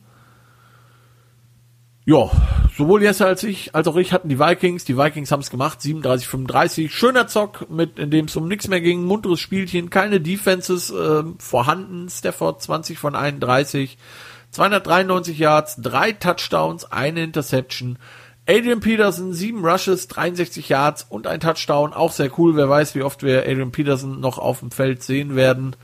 ja, 2.08 2.30
sowohl 2.74 3.02
Jesse 3.02 3.26
als 3.26 3.42
ich, 3.42 3.74
als 3.74 3.86
auch 3.86 3.96
ich 3.96 4.14
hatten 4.14 4.30
die 4.30 4.38
Vikings. 4.38 4.86
Die 4.86 4.96
Vikings 4.96 5.30
haben 5.30 5.40
es 5.40 5.50
gemacht, 5.50 5.82
37, 5.82 6.26
35. 6.26 6.94
Schöner 6.94 7.26
Zock, 7.26 7.68
mit, 7.68 7.98
in 7.98 8.10
dem 8.10 8.24
es 8.26 8.36
um 8.36 8.48
nichts 8.48 8.66
mehr 8.66 8.80
ging. 8.80 9.04
Munteres 9.04 9.40
Spielchen, 9.40 9.90
keine 9.90 10.18
Defenses 10.18 10.90
äh, 10.90 11.22
vorhanden. 11.36 12.08
Stafford 12.08 12.62
20 12.62 12.98
von 12.98 13.14
31. 13.14 13.98
293 14.50 15.38
Yards, 15.38 15.76
drei 15.78 16.12
Touchdowns, 16.12 16.90
eine 16.90 17.22
Interception. 17.22 17.98
Adrian 18.48 18.80
Peterson, 18.80 19.34
sieben 19.34 19.62
Rushes, 19.64 20.08
63 20.08 20.70
Yards 20.70 21.06
und 21.08 21.26
ein 21.26 21.40
Touchdown. 21.40 21.92
Auch 21.92 22.12
sehr 22.12 22.30
cool. 22.38 22.56
Wer 22.56 22.68
weiß, 22.68 22.94
wie 22.94 23.02
oft 23.02 23.22
wir 23.22 23.42
Adrian 23.42 23.72
Peterson 23.72 24.20
noch 24.20 24.38
auf 24.38 24.60
dem 24.60 24.70
Feld 24.70 25.02
sehen 25.02 25.36
werden. 25.36 25.76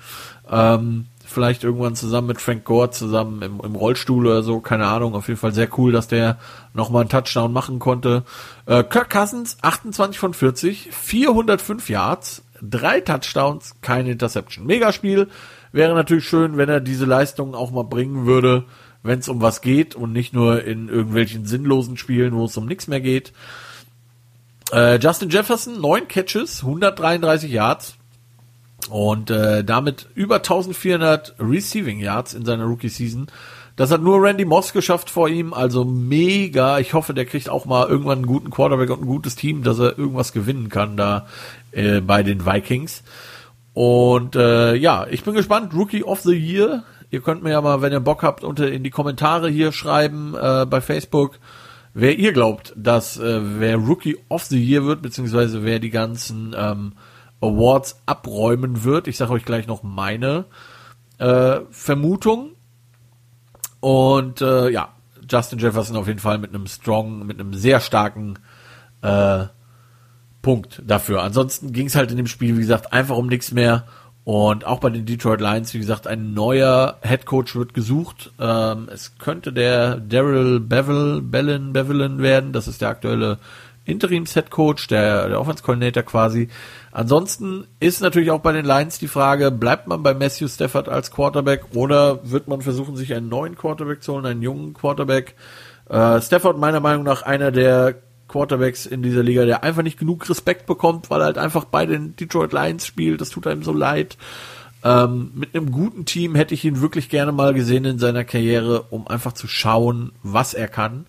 Ähm, 0.51 1.07
vielleicht 1.27 1.63
irgendwann 1.63 1.95
zusammen 1.95 2.29
mit 2.29 2.41
Frank 2.41 2.65
Gore 2.65 2.91
zusammen 2.91 3.43
im, 3.43 3.61
im, 3.63 3.75
Rollstuhl 3.75 4.27
oder 4.27 4.43
so, 4.43 4.61
keine 4.61 4.87
Ahnung. 4.87 5.15
Auf 5.15 5.29
jeden 5.29 5.41
Fall 5.41 5.53
sehr 5.53 5.69
cool, 5.79 5.93
dass 5.93 6.09
der 6.09 6.39
nochmal 6.73 7.03
einen 7.03 7.11
Touchdown 7.11 7.53
machen 7.53 7.79
konnte. 7.79 8.25
Äh, 8.65 8.83
Kirk 8.85 9.11
Cousins, 9.11 9.59
28 9.61 10.19
von 10.19 10.33
40, 10.33 10.89
405 10.91 11.91
Yards, 11.91 12.43
drei 12.63 13.01
Touchdowns, 13.01 13.75
keine 13.83 14.13
Interception. 14.13 14.67
Megaspiel. 14.67 15.29
Wäre 15.75 15.93
natürlich 15.93 16.25
schön, 16.25 16.57
wenn 16.57 16.69
er 16.69 16.81
diese 16.81 17.05
Leistungen 17.05 17.57
auch 17.57 17.73
mal 17.73 17.83
bringen 17.83 18.27
würde, 18.27 18.63
wenn 19.03 19.19
es 19.19 19.29
um 19.29 19.43
was 19.43 19.61
geht 19.61 19.97
und 19.97 20.13
nicht 20.13 20.33
nur 20.33 20.63
in 20.63 20.89
irgendwelchen 20.89 21.47
sinnlosen 21.47 21.97
Spielen, 21.97 22.37
wo 22.37 22.45
es 22.45 22.57
um 22.57 22.67
nichts 22.67 22.87
mehr 22.87 23.01
geht. 23.01 23.33
Äh, 24.71 25.01
Justin 25.01 25.31
Jefferson, 25.31 25.81
neun 25.81 26.07
Catches, 26.07 26.63
133 26.63 27.51
Yards, 27.51 27.97
und 28.89 29.33
äh, 29.33 29.65
damit 29.65 30.07
über 30.15 30.37
1400 30.37 31.35
Receiving 31.41 31.99
Yards 31.99 32.35
in 32.35 32.45
seiner 32.45 32.67
Rookie-Season. 32.67 33.27
Das 33.75 33.91
hat 33.91 34.01
nur 34.01 34.23
Randy 34.23 34.45
Moss 34.45 34.73
geschafft 34.73 35.11
vor 35.11 35.29
ihm, 35.29 35.53
also 35.53 35.85
mega. 35.85 36.79
Ich 36.79 36.95
hoffe, 36.95 37.15
der 37.15 37.25
kriegt 37.25 37.49
auch 37.49 37.65
mal 37.65 37.89
irgendwann 37.89 38.19
einen 38.19 38.27
guten 38.29 38.51
Quarterback 38.51 38.91
und 38.91 39.03
ein 39.03 39.07
gutes 39.07 39.35
Team, 39.35 39.65
dass 39.65 39.81
er 39.81 39.99
irgendwas 39.99 40.33
gewinnen 40.33 40.69
kann 40.69 40.97
da 40.97 41.27
äh, 41.73 42.01
bei 42.01 42.23
den 42.23 42.47
Vikings. 42.47 43.03
Und 43.75 44.37
äh, 44.37 44.77
ja, 44.77 45.07
ich 45.11 45.25
bin 45.25 45.35
gespannt. 45.35 45.75
Rookie 45.75 46.05
of 46.05 46.21
the 46.21 46.33
Year. 46.35 46.85
Ihr 47.11 47.21
könnt 47.21 47.43
mir 47.43 47.51
ja 47.51 47.61
mal, 47.61 47.83
wenn 47.83 47.93
ihr 47.93 48.01
Bock 48.01 48.23
habt, 48.23 48.45
unter 48.45 48.71
in 48.71 48.83
die 48.83 48.91
Kommentare 48.91 49.51
hier 49.51 49.73
schreiben 49.73 50.35
äh, 50.41 50.65
bei 50.65 50.81
Facebook, 50.81 51.39
wer 51.93 52.19
ihr 52.19 52.33
glaubt, 52.33 52.73
dass 52.77 53.19
äh, 53.19 53.41
wer 53.61 53.77
Rookie 53.77 54.17
of 54.29 54.45
the 54.45 54.63
Year 54.63 54.85
wird, 54.85 55.03
beziehungsweise 55.03 55.65
wer 55.65 55.81
die 55.81 55.91
ganzen 55.91 56.55
ähm, 56.57 56.95
Awards 57.41 58.01
abräumen 58.07 58.85
wird. 58.85 59.09
Ich 59.09 59.17
sage 59.17 59.33
euch 59.33 59.45
gleich 59.45 59.67
noch 59.67 59.83
meine 59.83 60.47
äh, 61.19 61.61
Vermutung. 61.71 62.53
Und 63.81 64.41
äh, 64.41 64.71
ja, 64.71 64.95
Justin 65.29 65.59
Jefferson 65.59 65.97
auf 65.97 66.07
jeden 66.07 66.21
Fall 66.21 66.39
mit 66.39 66.55
einem 66.55 66.67
strong, 66.67 67.27
mit 67.27 67.39
einem 67.41 67.55
sehr 67.55 67.81
starken 67.81 68.39
äh, 69.03 69.47
Punkt 70.45 70.83
dafür. 70.87 71.23
Ansonsten 71.23 71.73
ging 71.73 71.87
es 71.87 71.97
halt 71.97 72.11
in 72.11 72.19
dem 72.19 72.27
Spiel, 72.29 72.55
wie 72.57 72.61
gesagt, 72.61 72.93
einfach 72.93 73.17
um 73.17 73.27
nichts 73.27 73.51
mehr. 73.51 73.85
Und 74.25 74.65
auch 74.65 74.79
bei 74.79 74.91
den 74.91 75.07
Detroit 75.07 75.41
Lions, 75.41 75.75
wie 75.75 75.79
gesagt, 75.79 76.07
ein 76.07 76.35
neuer 76.35 76.99
Head 77.03 77.27
Coach 77.27 77.57
wird 77.57 77.75
gesucht. 77.75 78.31
Ähm, 78.39 78.89
es 78.93 79.19
könnte 79.19 79.53
der 79.53 79.97
Daryl 79.97 80.61
Bevel, 80.61 81.21
Bellin, 81.23 81.73
Bevelin 81.73 82.19
werden. 82.21 82.53
Das 82.53 82.69
ist 82.69 82.83
der 82.83 82.91
aktuelle 82.91 83.39
Interims-Head 83.87 84.51
Coach, 84.51 84.87
der, 84.89 85.29
der 85.29 85.41
Offense-Coordinator 85.41 86.03
quasi. 86.03 86.49
Ansonsten 86.93 87.67
ist 87.81 88.03
natürlich 88.03 88.31
auch 88.31 88.41
bei 88.41 88.53
den 88.53 88.65
Lions 88.65 88.99
die 88.99 89.09
Frage, 89.09 89.51
bleibt 89.51 89.89
man 89.89 90.03
bei 90.03 90.15
Matthew 90.15 90.49
Stafford 90.49 90.89
als 90.89 91.11
Quarterback 91.11 91.75
oder 91.75 92.21
wird 92.31 92.49
man 92.49 92.61
versuchen, 92.61 92.97
sich 92.97 93.15
einen 93.15 93.29
neuen 93.29 93.57
Quarterback 93.57 94.03
zu 94.03 94.13
holen, 94.13 94.27
einen 94.27 94.43
jungen 94.43 94.75
Quarterback? 94.75 95.35
Äh, 95.89 96.21
Stafford 96.21 96.59
meiner 96.59 96.81
Meinung 96.81 97.03
nach 97.05 97.23
einer 97.23 97.51
der 97.51 97.95
Quarterbacks 98.35 98.85
in 98.85 99.01
dieser 99.01 99.23
Liga, 99.23 99.45
der 99.45 99.63
einfach 99.63 99.85
nicht 99.85 99.97
genug 99.97 100.29
Respekt 100.29 100.67
bekommt, 100.67 101.09
weil 101.09 101.21
er 101.21 101.27
halt 101.27 101.39
einfach 101.39 101.65
bei 101.65 101.87
den 101.87 102.17
Detroit 102.17 102.53
Lions 102.53 102.85
spielt. 102.85 103.21
Das 103.21 103.31
tut 103.31 103.47
einem 103.47 103.63
so 103.63 103.73
leid. 103.73 104.17
Ähm, 104.83 105.31
mit 105.37 105.55
einem 105.55 105.71
guten 105.71 106.05
Team 106.05 106.35
hätte 106.35 106.53
ich 106.53 106.65
ihn 106.65 106.81
wirklich 106.81 107.09
gerne 107.09 107.31
mal 107.31 107.55
gesehen 107.55 107.85
in 107.85 108.01
seiner 108.01 108.25
Karriere, 108.25 108.87
um 108.91 109.07
einfach 109.07 109.35
zu 109.35 109.47
schauen, 109.47 110.11
was 110.25 110.53
er 110.53 110.67
kann. 110.67 111.07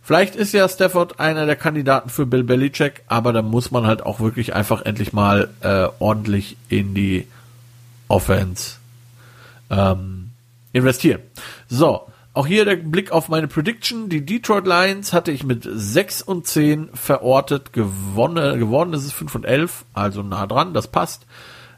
Vielleicht 0.00 0.34
ist 0.34 0.54
ja 0.54 0.66
Stafford 0.66 1.20
einer 1.20 1.44
der 1.44 1.56
Kandidaten 1.56 2.08
für 2.08 2.24
Bill 2.24 2.42
Belichick, 2.42 3.02
aber 3.06 3.34
da 3.34 3.42
muss 3.42 3.70
man 3.70 3.86
halt 3.86 4.02
auch 4.02 4.20
wirklich 4.20 4.54
einfach 4.54 4.80
endlich 4.86 5.12
mal 5.12 5.50
äh, 5.60 5.88
ordentlich 5.98 6.56
in 6.70 6.94
die 6.94 7.26
Offense 8.08 8.76
ähm, 9.68 10.30
investieren. 10.72 11.20
So, 11.68 12.06
auch 12.34 12.46
hier 12.46 12.64
der 12.64 12.76
Blick 12.76 13.12
auf 13.12 13.28
meine 13.28 13.48
Prediction. 13.48 14.08
Die 14.08 14.24
Detroit 14.24 14.66
Lions 14.66 15.12
hatte 15.12 15.32
ich 15.32 15.44
mit 15.44 15.68
6 15.70 16.22
und 16.22 16.46
10 16.46 16.90
verortet. 16.94 17.72
Gewonnen, 17.72 18.58
geworden 18.58 18.94
ist 18.94 19.04
es 19.04 19.12
5 19.12 19.34
und 19.34 19.44
11, 19.44 19.84
also 19.92 20.22
nah 20.22 20.46
dran, 20.46 20.72
das 20.72 20.88
passt. 20.88 21.26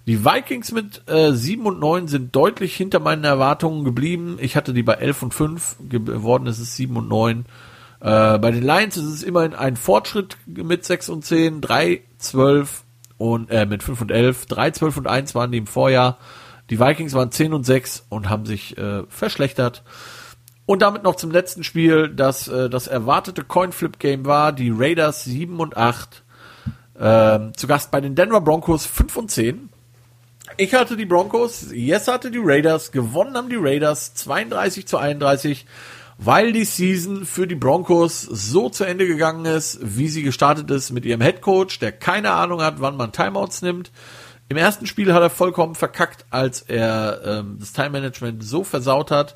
Die 0.07 0.25
Vikings 0.25 0.71
mit 0.71 1.03
äh, 1.09 1.33
7 1.33 1.65
und 1.67 1.81
9 1.81 2.09
sind 2.09 2.37
deutlich 2.37 2.77
hinter 2.77 3.01
meinen 3.01 3.25
Erwartungen 3.25 3.85
geblieben. 3.85 4.37
Ich 4.39 4.55
hatte 4.55 4.75
die 4.75 4.83
bei 4.83 4.95
11 4.95 5.23
und 5.23 5.35
5, 5.35 5.77
geworden 5.89 6.47
ist 6.47 6.59
es 6.59 6.77
7 6.77 6.97
und 6.97 7.09
9. 7.09 7.47
Äh, 8.01 8.39
bei 8.39 8.51
den 8.51 8.63
Lions 8.63 8.97
ist 8.97 9.05
es 9.05 9.23
immerhin 9.23 9.55
ein 9.55 9.77
Fortschritt 9.77 10.37
mit 10.47 10.85
6 10.85 11.09
und 11.09 11.25
10, 11.25 11.63
3, 11.63 12.03
12 12.19 12.85
und 13.17 13.51
äh, 13.51 13.65
mit 13.65 13.83
5 13.83 14.03
und 14.03 14.11
11, 14.11 14.47
3, 14.47 14.71
12 14.73 14.97
und 14.99 15.07
1 15.07 15.35
waren 15.35 15.51
die 15.51 15.59
im 15.59 15.67
Vorjahr. 15.67 16.19
Die 16.71 16.79
Vikings 16.79 17.15
waren 17.15 17.33
10 17.33 17.55
und 17.55 17.65
6 17.65 18.07
und 18.11 18.29
haben 18.29 18.45
sich 18.45 18.77
äh, 18.77 19.05
verschlechtert. 19.09 19.83
Und 20.67 20.83
damit 20.83 21.03
noch 21.03 21.17
zum 21.17 21.31
letzten 21.31 21.63
Spiel, 21.63 22.09
das 22.09 22.49
äh, 22.49 22.71
das 22.71 22.87
erwartete 22.87 23.45
Coinflip-Game 23.45 24.25
war. 24.25 24.53
Die 24.53 24.73
Raiders 24.75 25.25
7 25.25 25.61
und 25.61 25.77
8. 25.77 26.23
Ähm, 26.99 27.53
zu 27.57 27.67
Gast 27.67 27.91
bei 27.91 28.01
den 28.01 28.15
Denver 28.15 28.41
Broncos 28.41 28.87
5 28.87 29.17
und 29.17 29.31
10. 29.31 29.69
Ich 30.57 30.73
hatte 30.75 30.97
die 30.97 31.07
Broncos, 31.07 31.73
Yes 31.73 32.07
hatte 32.07 32.31
die 32.31 32.41
Raiders, 32.41 32.93
gewonnen 32.93 33.37
haben 33.37 33.49
die 33.49 33.57
Raiders 33.57 34.15
32 34.15 34.87
zu 34.87 34.99
31 34.99 35.67
weil 36.19 36.53
die 36.53 36.65
Season 36.65 37.27
für 37.27 37.47
die 37.47 37.55
Broncos 37.55 38.23
so 38.23 38.69
zu 38.69 38.85
Ende 38.85 39.07
gegangen 39.07 39.45
ist, 39.47 39.79
wie 39.83 40.09
sie 40.09 40.23
gestartet 40.23 40.71
ist 40.71 40.91
mit 40.91 41.05
ihrem 41.05 41.21
Head 41.21 41.41
Coach, 41.41 41.79
der 41.79 41.93
keine 41.93 42.33
Ahnung 42.33 42.63
hat, 42.63 42.81
wann 42.81 42.97
man 42.97 43.13
Timeouts 43.13 43.63
nimmt. 43.63 43.91
Im 44.49 44.57
ersten 44.57 44.87
Spiel 44.87 45.13
hat 45.13 45.23
er 45.23 45.31
vollkommen 45.31 45.75
verkackt, 45.75 46.27
als 46.31 46.61
er 46.61 47.21
ähm, 47.25 47.57
das 47.59 47.73
Time 47.73 47.91
Management 47.91 48.45
so 48.45 48.63
versaut 48.63 49.11
hat. 49.11 49.35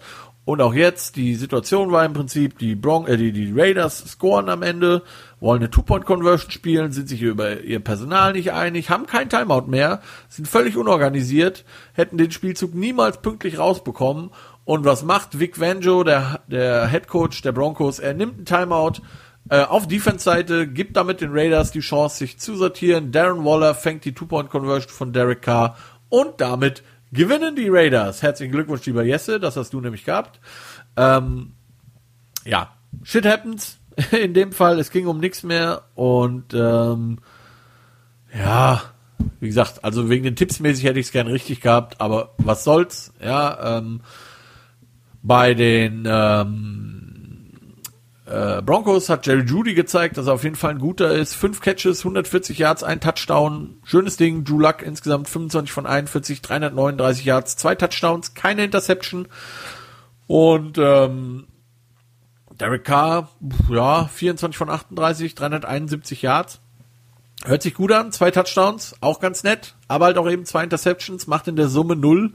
Und 0.49 0.63
auch 0.63 0.73
jetzt, 0.73 1.17
die 1.17 1.35
Situation 1.35 1.93
war 1.93 2.07
im 2.07 2.15
Prinzip, 2.15 2.57
die, 2.57 2.75
Bron 2.75 3.07
äh, 3.07 3.19
die, 3.19 3.33
die 3.33 3.53
Raiders 3.55 3.99
scoren 4.13 4.49
am 4.49 4.63
Ende, 4.63 5.03
wollen 5.41 5.61
eine 5.61 5.69
Two-Point-Conversion 5.69 6.51
spielen, 6.51 6.91
sind 6.91 7.07
sich 7.07 7.21
über 7.21 7.61
ihr 7.61 7.81
Personal 7.81 8.33
nicht 8.33 8.51
einig, 8.55 8.89
haben 8.89 9.05
kein 9.05 9.29
Timeout 9.29 9.67
mehr, 9.67 10.01
sind 10.31 10.49
völlig 10.49 10.79
unorganisiert, 10.79 11.67
hätten 11.93 12.17
den 12.17 12.31
Spielzug 12.31 12.75
niemals 12.75 13.21
pünktlich 13.21 13.59
rausbekommen. 13.59 14.31
Und 14.65 14.87
was 14.87 15.03
macht 15.03 15.39
Vic 15.39 15.61
Vanjo, 15.61 16.03
der, 16.03 16.41
der 16.47 16.89
Head 16.89 17.09
Coach 17.09 17.43
der 17.43 17.53
Broncos? 17.53 17.99
Er 17.99 18.15
nimmt 18.15 18.37
einen 18.37 18.47
Timeout, 18.47 19.03
äh, 19.51 19.65
auf 19.65 19.87
Defense-Seite, 19.87 20.67
gibt 20.67 20.97
damit 20.97 21.21
den 21.21 21.33
Raiders 21.33 21.73
die 21.73 21.81
Chance, 21.81 22.17
sich 22.17 22.39
zu 22.39 22.57
sortieren. 22.57 23.13
Darren 23.13 23.45
Waller 23.45 23.75
fängt 23.75 24.07
die 24.07 24.15
Two-Point-Conversion 24.15 24.95
von 24.95 25.13
Derek 25.13 25.43
Carr 25.43 25.77
und 26.09 26.41
damit 26.41 26.83
gewinnen 27.13 27.57
die 27.57 27.69
Raiders. 27.69 28.23
Herzlichen 28.23 28.53
Glückwunsch, 28.53 28.85
lieber 28.87 29.05
Jesse, 29.05 29.41
das 29.41 29.57
hast 29.57 29.73
du 29.73 29.81
nämlich 29.81 30.05
gehabt. 30.05 30.41
Ähm, 30.97 31.53
ja, 32.45 32.75
shit 33.03 33.27
happens. 33.27 33.79
In 34.13 34.35
dem 34.35 34.53
Fall, 34.53 34.79
es 34.79 34.91
ging 34.91 35.07
um 35.07 35.19
nichts 35.19 35.43
mehr 35.43 35.83
und 35.95 36.55
ähm, 36.55 37.19
ja, 38.33 38.83
wie 39.41 39.49
gesagt, 39.49 39.85
also 39.85 40.09
wegen 40.09 40.25
den 40.25 40.37
Tipps 40.37 40.61
mäßig 40.61 40.85
hätte 40.85 41.01
ich 41.01 41.07
es 41.07 41.13
gern 41.13 41.27
richtig 41.27 41.61
gehabt, 41.61 42.01
aber 42.01 42.35
was 42.39 42.63
soll's, 42.65 43.13
ja, 43.21 43.79
ähm, 43.79 44.01
bei 45.23 45.55
den 45.55 46.05
ähm, 46.07 46.78
äh, 48.29 48.61
Broncos 48.62 49.09
hat 49.09 49.26
Jerry 49.26 49.43
Judy 49.43 49.74
gezeigt, 49.74 50.18
dass 50.18 50.26
er 50.26 50.35
auf 50.35 50.45
jeden 50.45 50.57
Fall 50.57 50.72
ein 50.72 50.79
guter 50.79 51.12
ist. 51.12 51.35
Fünf 51.35 51.61
Catches, 51.61 52.01
140 52.01 52.59
Yards, 52.59 52.85
ein 52.85 53.01
Touchdown. 53.01 53.81
Schönes 53.85 54.16
Ding. 54.18 54.45
Drew 54.45 54.61
Luck 54.61 54.83
insgesamt 54.83 55.29
25 55.29 55.72
von 55.72 55.87
41, 55.87 56.43
339 56.43 57.24
Yards, 57.24 57.57
zwei 57.57 57.74
Touchdowns, 57.74 58.35
keine 58.35 58.64
Interception. 58.64 59.29
Und 60.26 60.76
ähm, 60.76 61.47
Derek 62.61 62.85
Carr, 62.85 63.31
ja, 63.70 64.09
24 64.09 64.57
von 64.59 64.68
38, 64.68 65.35
371 65.35 66.20
Yards. 66.20 66.61
Hört 67.45 67.62
sich 67.62 67.74
gut 67.74 67.93
an, 67.93 68.12
zwei 68.12 68.31
Touchdowns, 68.31 68.97
auch 69.01 69.20
ganz 69.20 69.43
nett, 69.45 69.74
aber 69.87 70.07
halt 70.07 70.18
auch 70.18 70.29
eben 70.29 70.45
zwei 70.45 70.64
Interceptions, 70.64 71.29
macht 71.29 71.49
in 71.49 71.57
der 71.57 71.68
Summe 71.68 71.97
null. 71.97 72.33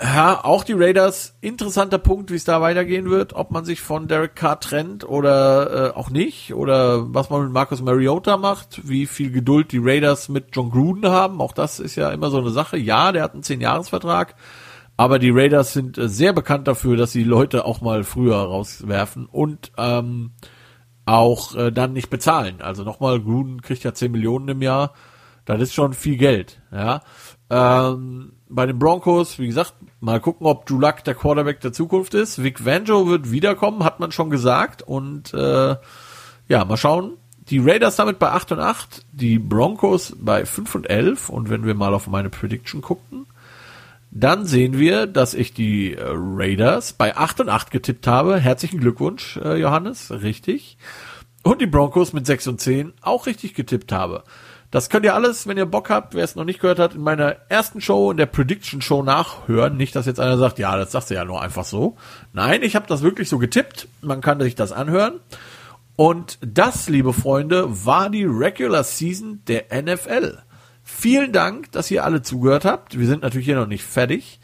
Ja, 0.00 0.44
auch 0.44 0.62
die 0.62 0.74
Raiders, 0.74 1.36
interessanter 1.40 1.98
Punkt, 1.98 2.30
wie 2.30 2.36
es 2.36 2.44
da 2.44 2.60
weitergehen 2.60 3.10
wird, 3.10 3.32
ob 3.32 3.50
man 3.50 3.64
sich 3.64 3.80
von 3.80 4.06
Derek 4.06 4.36
Carr 4.36 4.60
trennt 4.60 5.02
oder 5.08 5.90
äh, 5.90 5.96
auch 5.96 6.08
nicht, 6.08 6.54
oder 6.54 7.12
was 7.12 7.30
man 7.30 7.42
mit 7.42 7.52
Marcus 7.52 7.82
Mariota 7.82 8.36
macht, 8.36 8.88
wie 8.88 9.06
viel 9.06 9.32
Geduld 9.32 9.72
die 9.72 9.80
Raiders 9.82 10.28
mit 10.28 10.50
John 10.52 10.70
Gruden 10.70 11.10
haben, 11.10 11.40
auch 11.40 11.52
das 11.52 11.80
ist 11.80 11.96
ja 11.96 12.10
immer 12.10 12.30
so 12.30 12.38
eine 12.38 12.50
Sache. 12.50 12.76
Ja, 12.78 13.10
der 13.10 13.24
hat 13.24 13.34
einen 13.34 13.42
10-Jahres-Vertrag, 13.42 14.36
aber 14.96 15.18
die 15.18 15.30
Raiders 15.30 15.72
sind 15.72 15.98
äh, 15.98 16.08
sehr 16.08 16.32
bekannt 16.32 16.68
dafür, 16.68 16.96
dass 16.96 17.10
sie 17.10 17.24
Leute 17.24 17.64
auch 17.64 17.80
mal 17.80 18.04
früher 18.04 18.36
rauswerfen 18.36 19.26
und 19.26 19.72
ähm, 19.78 20.30
auch 21.06 21.56
äh, 21.56 21.72
dann 21.72 21.92
nicht 21.92 22.08
bezahlen. 22.08 22.60
Also 22.62 22.84
nochmal, 22.84 23.20
Gruden 23.20 23.62
kriegt 23.62 23.82
ja 23.82 23.94
10 23.94 24.12
Millionen 24.12 24.46
im 24.48 24.62
Jahr, 24.62 24.92
das 25.44 25.60
ist 25.60 25.74
schon 25.74 25.92
viel 25.92 26.18
Geld, 26.18 26.62
ja. 26.70 27.02
Ähm, 27.50 28.37
bei 28.48 28.66
den 28.66 28.78
Broncos, 28.78 29.38
wie 29.38 29.46
gesagt, 29.46 29.74
mal 30.00 30.20
gucken, 30.20 30.46
ob 30.46 30.66
Drew 30.66 30.78
Luck 30.78 31.04
der 31.04 31.14
Quarterback 31.14 31.60
der 31.60 31.72
Zukunft 31.72 32.14
ist. 32.14 32.42
Vic 32.42 32.64
Vanjo 32.64 33.08
wird 33.08 33.30
wiederkommen, 33.30 33.84
hat 33.84 34.00
man 34.00 34.12
schon 34.12 34.30
gesagt. 34.30 34.82
Und 34.82 35.34
äh, 35.34 35.76
ja, 36.48 36.64
mal 36.64 36.76
schauen. 36.76 37.12
Die 37.50 37.58
Raiders 37.58 37.96
damit 37.96 38.18
bei 38.18 38.30
8 38.30 38.52
und 38.52 38.60
8, 38.60 39.06
die 39.12 39.38
Broncos 39.38 40.14
bei 40.18 40.44
5 40.44 40.74
und 40.74 40.90
11. 40.90 41.30
Und 41.30 41.48
wenn 41.48 41.64
wir 41.64 41.74
mal 41.74 41.94
auf 41.94 42.06
meine 42.06 42.28
Prediction 42.28 42.82
gucken, 42.82 43.26
dann 44.10 44.44
sehen 44.44 44.78
wir, 44.78 45.06
dass 45.06 45.34
ich 45.34 45.54
die 45.54 45.94
äh, 45.94 46.02
Raiders 46.04 46.92
bei 46.92 47.16
8 47.16 47.40
und 47.40 47.48
8 47.48 47.70
getippt 47.70 48.06
habe. 48.06 48.38
Herzlichen 48.38 48.80
Glückwunsch, 48.80 49.36
äh, 49.38 49.56
Johannes, 49.56 50.10
richtig. 50.10 50.78
Und 51.42 51.60
die 51.60 51.66
Broncos 51.66 52.12
mit 52.12 52.26
6 52.26 52.48
und 52.48 52.60
10 52.60 52.92
auch 53.00 53.26
richtig 53.26 53.54
getippt 53.54 53.92
habe. 53.92 54.24
Das 54.70 54.90
könnt 54.90 55.06
ihr 55.06 55.14
alles, 55.14 55.46
wenn 55.46 55.56
ihr 55.56 55.64
Bock 55.64 55.88
habt, 55.88 56.14
wer 56.14 56.24
es 56.24 56.36
noch 56.36 56.44
nicht 56.44 56.60
gehört 56.60 56.78
hat, 56.78 56.94
in 56.94 57.00
meiner 57.00 57.36
ersten 57.48 57.80
Show, 57.80 58.10
in 58.10 58.18
der 58.18 58.26
Prediction 58.26 58.82
Show 58.82 59.02
nachhören. 59.02 59.78
Nicht, 59.78 59.96
dass 59.96 60.04
jetzt 60.04 60.20
einer 60.20 60.36
sagt, 60.36 60.58
ja, 60.58 60.76
das 60.76 60.92
sagst 60.92 61.10
du 61.10 61.14
ja 61.14 61.24
nur 61.24 61.40
einfach 61.40 61.64
so. 61.64 61.96
Nein, 62.34 62.62
ich 62.62 62.76
habe 62.76 62.86
das 62.86 63.02
wirklich 63.02 63.30
so 63.30 63.38
getippt. 63.38 63.88
Man 64.02 64.20
kann 64.20 64.40
sich 64.40 64.54
das 64.54 64.72
anhören. 64.72 65.20
Und 65.96 66.38
das, 66.42 66.88
liebe 66.88 67.14
Freunde, 67.14 67.84
war 67.86 68.10
die 68.10 68.24
Regular 68.24 68.84
Season 68.84 69.42
der 69.48 69.66
NFL. 69.82 70.38
Vielen 70.84 71.32
Dank, 71.32 71.72
dass 71.72 71.90
ihr 71.90 72.04
alle 72.04 72.22
zugehört 72.22 72.64
habt. 72.64 72.98
Wir 72.98 73.06
sind 73.06 73.22
natürlich 73.22 73.46
hier 73.46 73.56
noch 73.56 73.66
nicht 73.66 73.84
fertig. 73.84 74.38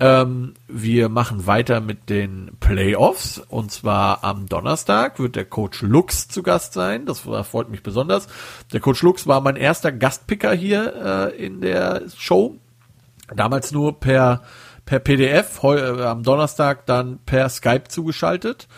Ähm, 0.00 0.54
wir 0.68 1.08
machen 1.08 1.46
weiter 1.46 1.80
mit 1.80 2.08
den 2.08 2.52
Playoffs 2.60 3.42
und 3.48 3.72
zwar 3.72 4.22
am 4.22 4.46
Donnerstag 4.46 5.18
wird 5.18 5.34
der 5.34 5.44
Coach 5.44 5.82
Lux 5.82 6.28
zu 6.28 6.42
Gast 6.42 6.72
sein. 6.72 7.04
Das 7.04 7.20
freut 7.20 7.68
mich 7.68 7.82
besonders. 7.82 8.28
Der 8.72 8.80
Coach 8.80 9.02
Lux 9.02 9.26
war 9.26 9.40
mein 9.40 9.56
erster 9.56 9.90
Gastpicker 9.90 10.52
hier 10.52 11.32
äh, 11.34 11.44
in 11.44 11.60
der 11.60 12.02
Show. 12.16 12.56
Damals 13.34 13.72
nur 13.72 13.98
per 13.98 14.42
per 14.88 15.00
PDF, 15.00 15.62
heu, 15.62 15.76
äh, 15.76 16.02
am 16.04 16.22
Donnerstag 16.22 16.86
dann 16.86 17.18
per 17.26 17.50
Skype 17.50 17.88
zugeschaltet. 17.88 18.68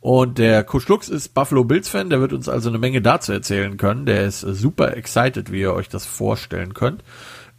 Und 0.00 0.38
der 0.38 0.64
Coach 0.64 0.88
Lux 0.88 1.08
ist 1.08 1.34
Buffalo 1.34 1.62
Bills 1.62 1.88
Fan, 1.88 2.10
der 2.10 2.20
wird 2.20 2.32
uns 2.32 2.48
also 2.48 2.70
eine 2.70 2.78
Menge 2.78 3.02
dazu 3.02 3.32
erzählen 3.32 3.76
können. 3.76 4.06
Der 4.06 4.24
ist 4.24 4.40
super 4.40 4.96
excited, 4.96 5.52
wie 5.52 5.60
ihr 5.60 5.74
euch 5.74 5.88
das 5.88 6.06
vorstellen 6.06 6.74
könnt. 6.74 7.04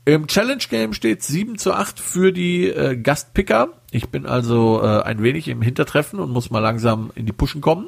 Im 0.03 0.27
Challenge 0.27 0.63
Game 0.69 0.93
steht 0.93 1.21
7 1.21 1.57
zu 1.57 1.73
8 1.73 1.99
für 1.99 2.31
die 2.31 2.67
äh, 2.67 2.97
Gastpicker. 2.97 3.69
Ich 3.91 4.09
bin 4.09 4.25
also 4.25 4.81
äh, 4.81 5.03
ein 5.03 5.21
wenig 5.21 5.47
im 5.47 5.61
Hintertreffen 5.61 6.19
und 6.19 6.31
muss 6.31 6.49
mal 6.49 6.59
langsam 6.59 7.11
in 7.13 7.27
die 7.27 7.33
Pushen 7.33 7.61
kommen. 7.61 7.87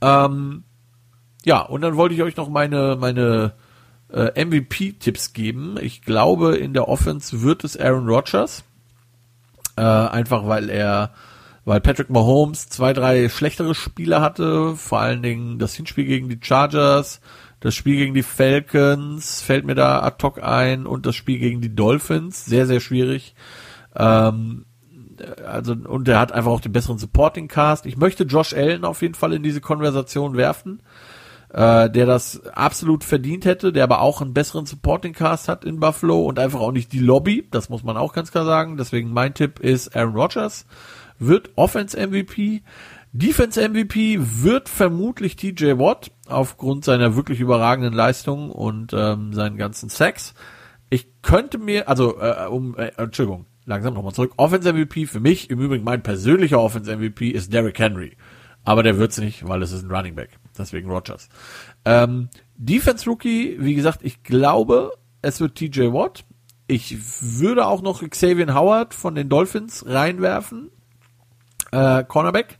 Ähm, 0.00 0.64
ja, 1.44 1.60
und 1.60 1.82
dann 1.82 1.96
wollte 1.96 2.14
ich 2.14 2.22
euch 2.22 2.36
noch 2.36 2.48
meine, 2.48 2.96
meine 3.00 3.52
äh, 4.12 4.44
MVP-Tipps 4.44 5.32
geben. 5.32 5.76
Ich 5.80 6.02
glaube, 6.02 6.56
in 6.56 6.72
der 6.72 6.88
Offense 6.88 7.42
wird 7.42 7.62
es 7.62 7.76
Aaron 7.76 8.08
Rodgers. 8.08 8.64
Äh, 9.76 9.82
einfach 9.82 10.48
weil 10.48 10.68
er, 10.68 11.10
weil 11.64 11.80
Patrick 11.80 12.10
Mahomes 12.10 12.68
zwei, 12.68 12.92
drei 12.92 13.28
schlechtere 13.28 13.74
Spiele 13.74 14.20
hatte, 14.20 14.74
vor 14.76 15.00
allen 15.00 15.22
Dingen 15.22 15.58
das 15.58 15.74
Hinspiel 15.74 16.06
gegen 16.06 16.28
die 16.28 16.40
Chargers, 16.40 17.20
das 17.64 17.74
Spiel 17.74 17.96
gegen 17.96 18.12
die 18.12 18.22
Falcons 18.22 19.40
fällt 19.40 19.64
mir 19.64 19.74
da 19.74 20.02
ad 20.02 20.22
hoc 20.22 20.42
ein 20.42 20.84
und 20.84 21.06
das 21.06 21.14
Spiel 21.16 21.38
gegen 21.38 21.62
die 21.62 21.74
Dolphins, 21.74 22.44
sehr, 22.44 22.66
sehr 22.66 22.78
schwierig. 22.78 23.34
Ähm, 23.96 24.66
also, 25.46 25.72
und 25.72 26.06
er 26.06 26.18
hat 26.18 26.30
einfach 26.30 26.50
auch 26.50 26.60
den 26.60 26.72
besseren 26.72 26.98
Supporting 26.98 27.48
Cast. 27.48 27.86
Ich 27.86 27.96
möchte 27.96 28.24
Josh 28.24 28.52
Allen 28.52 28.84
auf 28.84 29.00
jeden 29.00 29.14
Fall 29.14 29.32
in 29.32 29.42
diese 29.42 29.62
Konversation 29.62 30.36
werfen, 30.36 30.82
äh, 31.54 31.88
der 31.88 32.04
das 32.04 32.46
absolut 32.48 33.02
verdient 33.02 33.46
hätte, 33.46 33.72
der 33.72 33.84
aber 33.84 34.02
auch 34.02 34.20
einen 34.20 34.34
besseren 34.34 34.66
Supporting 34.66 35.14
Cast 35.14 35.48
hat 35.48 35.64
in 35.64 35.80
Buffalo 35.80 36.20
und 36.20 36.38
einfach 36.38 36.60
auch 36.60 36.72
nicht 36.72 36.92
die 36.92 36.98
Lobby. 36.98 37.48
Das 37.50 37.70
muss 37.70 37.82
man 37.82 37.96
auch 37.96 38.12
ganz 38.12 38.30
klar 38.30 38.44
sagen. 38.44 38.76
Deswegen 38.76 39.10
mein 39.10 39.32
Tipp 39.32 39.58
ist 39.58 39.96
Aaron 39.96 40.16
Rodgers 40.16 40.66
wird 41.18 41.48
Offense 41.56 41.96
MVP. 41.96 42.60
Defense 43.12 43.58
MVP 43.58 44.18
wird 44.20 44.68
vermutlich 44.68 45.36
TJ 45.36 45.78
Watt 45.78 46.10
aufgrund 46.26 46.84
seiner 46.84 47.16
wirklich 47.16 47.40
überragenden 47.40 47.92
Leistung 47.92 48.50
und 48.50 48.92
ähm, 48.92 49.32
seinen 49.32 49.56
ganzen 49.56 49.88
Sex. 49.88 50.34
Ich 50.90 51.08
könnte 51.22 51.58
mir, 51.58 51.88
also 51.88 52.20
äh, 52.20 52.46
um, 52.48 52.76
äh, 52.76 52.92
Entschuldigung, 52.96 53.46
langsam 53.64 53.94
nochmal 53.94 54.12
zurück. 54.12 54.32
Offense 54.36 54.72
MVP 54.72 55.06
für 55.06 55.20
mich, 55.20 55.50
im 55.50 55.60
Übrigen 55.60 55.84
mein 55.84 56.02
persönlicher 56.02 56.60
Offense 56.60 56.94
MVP 56.94 57.28
ist 57.28 57.52
Derrick 57.52 57.78
Henry. 57.78 58.16
Aber 58.64 58.82
der 58.82 58.98
wird's 58.98 59.18
nicht, 59.18 59.46
weil 59.46 59.62
es 59.62 59.72
ist 59.72 59.82
ein 59.82 59.90
Running 59.90 60.14
Back. 60.14 60.30
Deswegen 60.56 60.90
Rogers. 60.90 61.28
Ähm, 61.84 62.30
Defense 62.56 63.08
Rookie, 63.08 63.56
wie 63.58 63.74
gesagt, 63.74 64.00
ich 64.02 64.22
glaube, 64.22 64.92
es 65.20 65.40
wird 65.40 65.56
TJ 65.56 65.92
Watt. 65.92 66.24
Ich 66.66 66.96
würde 67.38 67.66
auch 67.66 67.82
noch 67.82 68.02
Xavier 68.02 68.54
Howard 68.54 68.94
von 68.94 69.14
den 69.14 69.28
Dolphins 69.28 69.84
reinwerfen. 69.86 70.70
Äh, 71.72 72.04
Cornerback 72.04 72.58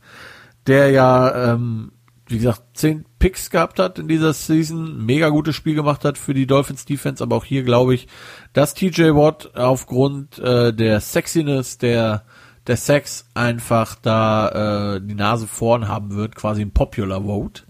der 0.67 0.89
ja, 0.89 1.53
ähm, 1.53 1.91
wie 2.27 2.37
gesagt, 2.37 2.63
zehn 2.73 3.05
Picks 3.19 3.49
gehabt 3.49 3.79
hat 3.79 3.99
in 3.99 4.07
dieser 4.07 4.33
Season, 4.33 5.05
mega 5.05 5.29
gutes 5.29 5.55
Spiel 5.55 5.75
gemacht 5.75 6.03
hat 6.05 6.17
für 6.17 6.33
die 6.33 6.47
Dolphins 6.47 6.85
Defense, 6.85 7.23
aber 7.23 7.35
auch 7.35 7.45
hier 7.45 7.63
glaube 7.63 7.93
ich, 7.93 8.07
dass 8.53 8.73
TJ 8.73 9.13
Watt 9.13 9.55
aufgrund 9.55 10.39
äh, 10.39 10.73
der 10.73 11.01
Sexiness 11.01 11.77
der 11.77 12.23
der 12.67 12.77
Sex 12.77 13.27
einfach 13.33 13.95
da 13.95 14.95
äh, 14.95 15.01
die 15.01 15.13
Nase 15.13 15.47
vorn 15.47 15.87
haben 15.87 16.15
wird, 16.15 16.35
quasi 16.35 16.61
ein 16.61 16.71
Popular 16.71 17.23
Vote. 17.23 17.63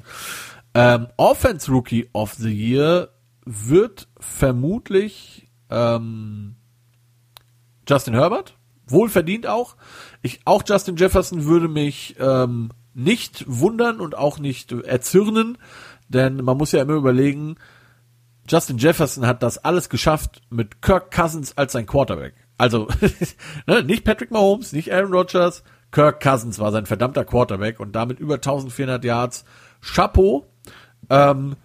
Ähm, 0.73 1.07
Offense 1.17 1.71
Rookie 1.71 2.09
of 2.13 2.33
the 2.33 2.49
Year 2.49 3.09
wird 3.45 4.07
vermutlich 4.19 5.49
ähm, 5.69 6.55
Justin 7.87 8.13
Herbert, 8.13 8.57
wohl 8.87 9.09
verdient 9.09 9.47
auch. 9.47 9.75
Ich, 10.21 10.39
auch 10.45 10.63
Justin 10.67 10.95
Jefferson 10.95 11.45
würde 11.45 11.67
mich 11.67 12.15
ähm, 12.19 12.69
nicht 12.95 13.45
wundern 13.47 13.99
und 13.99 14.17
auch 14.17 14.39
nicht 14.39 14.71
erzürnen, 14.71 15.57
denn 16.07 16.37
man 16.37 16.57
muss 16.57 16.71
ja 16.71 16.81
immer 16.81 16.93
überlegen, 16.93 17.57
Justin 18.47 18.77
Jefferson 18.77 19.27
hat 19.27 19.43
das 19.43 19.57
alles 19.57 19.89
geschafft 19.89 20.41
mit 20.49 20.81
Kirk 20.81 21.11
Cousins 21.11 21.57
als 21.57 21.73
sein 21.73 21.85
Quarterback. 21.85 22.33
Also 22.57 22.87
ne, 23.67 23.83
nicht 23.83 24.05
Patrick 24.05 24.31
Mahomes, 24.31 24.71
nicht 24.71 24.93
Aaron 24.93 25.13
Rodgers, 25.13 25.63
Kirk 25.91 26.21
Cousins 26.21 26.59
war 26.59 26.71
sein 26.71 26.85
verdammter 26.85 27.25
Quarterback 27.25 27.79
und 27.79 27.93
damit 27.93 28.19
über 28.19 28.35
1400 28.35 29.03
Yards. 29.03 29.45
Chapeau. 29.81 30.45
Ähm, 31.09 31.55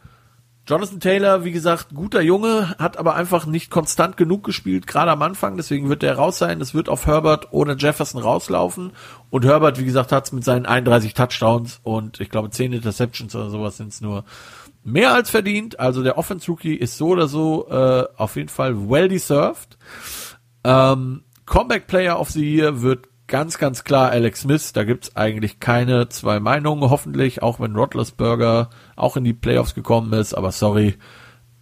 Jonathan 0.71 1.01
Taylor, 1.01 1.45
wie 1.45 1.51
gesagt, 1.51 1.89
guter 1.93 2.21
Junge, 2.21 2.77
hat 2.79 2.97
aber 2.97 3.17
einfach 3.17 3.45
nicht 3.45 3.73
konstant 3.73 4.17
genug 4.17 4.45
gespielt, 4.45 4.87
gerade 4.87 5.11
am 5.11 5.21
Anfang, 5.21 5.57
deswegen 5.57 5.89
wird 5.89 6.03
der 6.03 6.15
raus 6.15 6.39
sein. 6.39 6.61
Es 6.61 6.75
wird 6.75 6.89
auf 6.89 7.09
Herbert 7.09 7.49
ohne 7.51 7.75
Jefferson 7.77 8.23
rauslaufen. 8.23 8.93
Und 9.31 9.45
Herbert, 9.45 9.81
wie 9.81 9.85
gesagt, 9.85 10.13
hat 10.13 10.27
es 10.27 10.33
mit 10.33 10.45
seinen 10.45 10.67
31 10.67 11.15
Touchdowns 11.15 11.81
und 11.83 12.21
ich 12.21 12.31
glaube 12.31 12.51
10 12.51 12.73
Interceptions 12.73 13.35
oder 13.35 13.51
sowas 13.51 13.79
sind 13.79 13.89
es 13.89 14.01
nur 14.01 14.23
mehr 14.85 15.13
als 15.13 15.29
verdient. 15.29 15.81
Also 15.81 16.05
der 16.05 16.17
Offense 16.17 16.47
Rookie 16.47 16.77
ist 16.77 16.97
so 16.97 17.09
oder 17.09 17.27
so 17.27 17.69
äh, 17.69 18.05
auf 18.17 18.37
jeden 18.37 18.49
Fall 18.49 18.89
well 18.89 19.09
deserved. 19.09 19.77
Ähm, 20.63 21.25
Comeback 21.47 21.89
Player 21.89 22.21
of 22.21 22.31
the 22.31 22.49
Year 22.49 22.81
wird 22.81 23.09
ganz, 23.27 23.59
ganz 23.59 23.83
klar 23.83 24.11
Alex 24.11 24.43
Smith. 24.43 24.73
Da 24.73 24.85
gibt's 24.85 25.17
eigentlich 25.17 25.59
keine 25.59 26.09
zwei 26.11 26.39
Meinungen, 26.39 26.91
hoffentlich, 26.91 27.43
auch 27.43 27.59
wenn 27.59 27.73
Burger 27.73 28.71
auch 28.97 29.17
in 29.17 29.25
die 29.25 29.33
Playoffs 29.33 29.75
gekommen 29.75 30.13
ist. 30.13 30.35
Aber 30.35 30.53
sorry, 30.53 30.97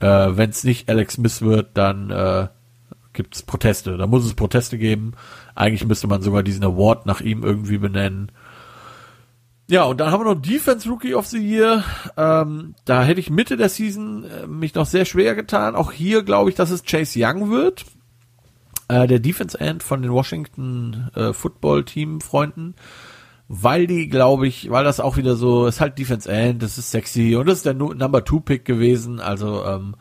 äh, 0.01 0.07
wenn 0.07 0.51
es 0.51 0.65
nicht 0.65 0.89
Alex 0.89 1.15
Smith 1.15 1.43
wird, 1.43 1.77
dann 1.77 2.11
äh, 2.11 2.49
gibt's 3.13 3.43
Proteste. 3.43 3.97
Da 3.97 4.07
muss 4.07 4.25
es 4.25 4.35
Proteste 4.35 4.79
geben. 4.79 5.13
Eigentlich 5.55 5.87
müsste 5.87 6.07
man 6.07 6.23
sogar 6.23 6.43
diesen 6.43 6.65
Award 6.65 7.07
nach 7.07 7.21
ihm 7.21 7.43
irgendwie 7.43 7.79
benennen. 7.79 8.33
Ja, 9.71 9.85
und 9.85 10.01
dann 10.01 10.11
haben 10.11 10.25
wir 10.25 10.35
noch 10.35 10.41
Defense 10.41 10.89
Rookie 10.89 11.15
of 11.15 11.27
the 11.27 11.39
Year. 11.39 11.85
Ähm, 12.17 12.75
da 12.87 13.03
hätte 13.03 13.21
ich 13.21 13.29
Mitte 13.29 13.57
der 13.59 13.69
Season 13.69 14.25
äh, 14.25 14.47
mich 14.47 14.75
noch 14.75 14.87
sehr 14.87 15.05
schwer 15.05 15.35
getan. 15.35 15.77
Auch 15.77 15.93
hier 15.93 16.23
glaube 16.23 16.49
ich, 16.49 16.57
dass 16.57 16.71
es 16.71 16.85
Chase 16.85 17.19
Young 17.23 17.51
wird 17.51 17.85
äh, 18.89 19.07
der 19.07 19.21
Defense 19.21 19.59
End 19.59 19.83
von 19.83 20.03
den 20.03 20.13
Washington 20.13 21.11
äh, 21.15 21.33
Football 21.33 21.85
Team 21.85 22.21
Freunden, 22.21 22.75
weil 23.49 23.87
die, 23.87 24.09
glaube 24.09 24.47
ich, 24.47 24.71
weil 24.71 24.85
das 24.85 25.01
auch 25.01 25.17
wieder 25.17 25.35
so, 25.35 25.67
ist 25.67 25.81
halt 25.81 25.99
Defense 25.99 26.31
End, 26.31 26.63
das 26.63 26.79
ist 26.79 26.91
sexy 26.91 27.35
und 27.37 27.47
das 27.47 27.59
ist 27.59 27.67
der 27.67 27.75
Number 27.75 28.25
Two 28.25 28.41
Pick 28.41 28.65
gewesen, 28.65 29.21
also 29.21 29.65
ähm, 29.65 29.97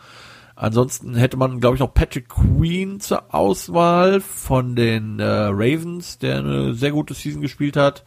ansonsten 0.56 1.16
hätte 1.16 1.38
man, 1.38 1.60
glaube 1.60 1.76
ich, 1.76 1.80
noch 1.80 1.94
Patrick 1.94 2.30
Queen 2.30 3.00
zur 3.00 3.34
Auswahl 3.34 4.22
von 4.22 4.76
den 4.76 5.20
äh, 5.20 5.26
Ravens, 5.26 6.18
der 6.18 6.40
eine 6.40 6.74
sehr 6.74 6.92
gute 6.92 7.14
Season 7.14 7.42
gespielt 7.42 7.78
hat 7.78 8.04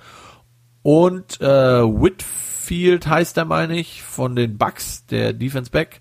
und 0.83 1.41
äh, 1.41 1.47
Whitfield 1.47 3.07
heißt 3.07 3.37
er, 3.39 3.47
meine 3.47 3.79
ich, 3.79 4.03
von 4.03 4.37
den 4.37 4.59
Bucks, 4.59 5.07
der 5.07 5.33
Defense 5.33 5.71
Back 5.71 6.01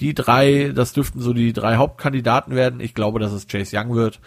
die 0.00 0.14
drei, 0.14 0.72
das 0.74 0.92
dürften 0.92 1.20
so 1.20 1.32
die 1.32 1.52
drei 1.52 1.76
Hauptkandidaten 1.76 2.54
werden. 2.54 2.80
Ich 2.80 2.94
glaube, 2.94 3.20
dass 3.20 3.32
es 3.32 3.46
Chase 3.46 3.76
Young 3.76 3.94
wird. 3.94 4.20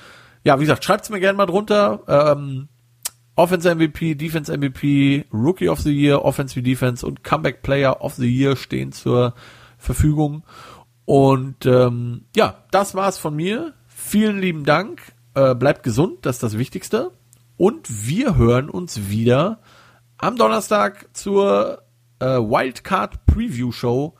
Ja, 0.43 0.59
wie 0.59 0.63
gesagt, 0.63 0.83
schreibt's 0.83 1.09
mir 1.09 1.19
gerne 1.19 1.37
mal 1.37 1.45
drunter. 1.45 2.01
Ähm, 2.07 2.67
Offense 3.35 3.73
MVP, 3.73 4.15
Defense 4.15 4.55
MVP, 4.55 5.25
Rookie 5.31 5.69
of 5.69 5.79
the 5.79 5.91
Year, 5.91 6.23
Offense 6.23 6.55
wie 6.55 6.61
Defense 6.61 7.05
und 7.05 7.23
Comeback 7.23 7.63
Player 7.63 8.01
of 8.01 8.13
the 8.15 8.29
Year 8.29 8.55
stehen 8.55 8.91
zur 8.91 9.33
Verfügung. 9.77 10.43
Und 11.05 11.65
ähm, 11.65 12.25
ja, 12.35 12.63
das 12.71 12.95
war's 12.95 13.17
von 13.17 13.35
mir. 13.35 13.73
Vielen 13.87 14.39
lieben 14.39 14.65
Dank. 14.65 15.01
Äh, 15.33 15.55
bleibt 15.55 15.83
gesund, 15.83 16.25
das 16.25 16.37
ist 16.37 16.43
das 16.43 16.57
Wichtigste. 16.57 17.11
Und 17.57 18.07
wir 18.07 18.35
hören 18.35 18.69
uns 18.69 19.09
wieder 19.09 19.59
am 20.17 20.37
Donnerstag 20.37 21.07
zur 21.13 21.81
äh, 22.19 22.25
Wildcard 22.25 23.25
Preview 23.25 23.71
Show 23.71 24.15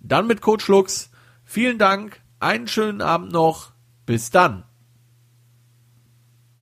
dann 0.00 0.26
mit 0.26 0.40
Coach 0.40 0.68
Lux. 0.68 1.10
Vielen 1.44 1.78
Dank, 1.78 2.20
einen 2.40 2.68
schönen 2.68 3.00
Abend 3.00 3.32
noch. 3.32 3.72
Bis 4.06 4.30
dann. 4.30 4.64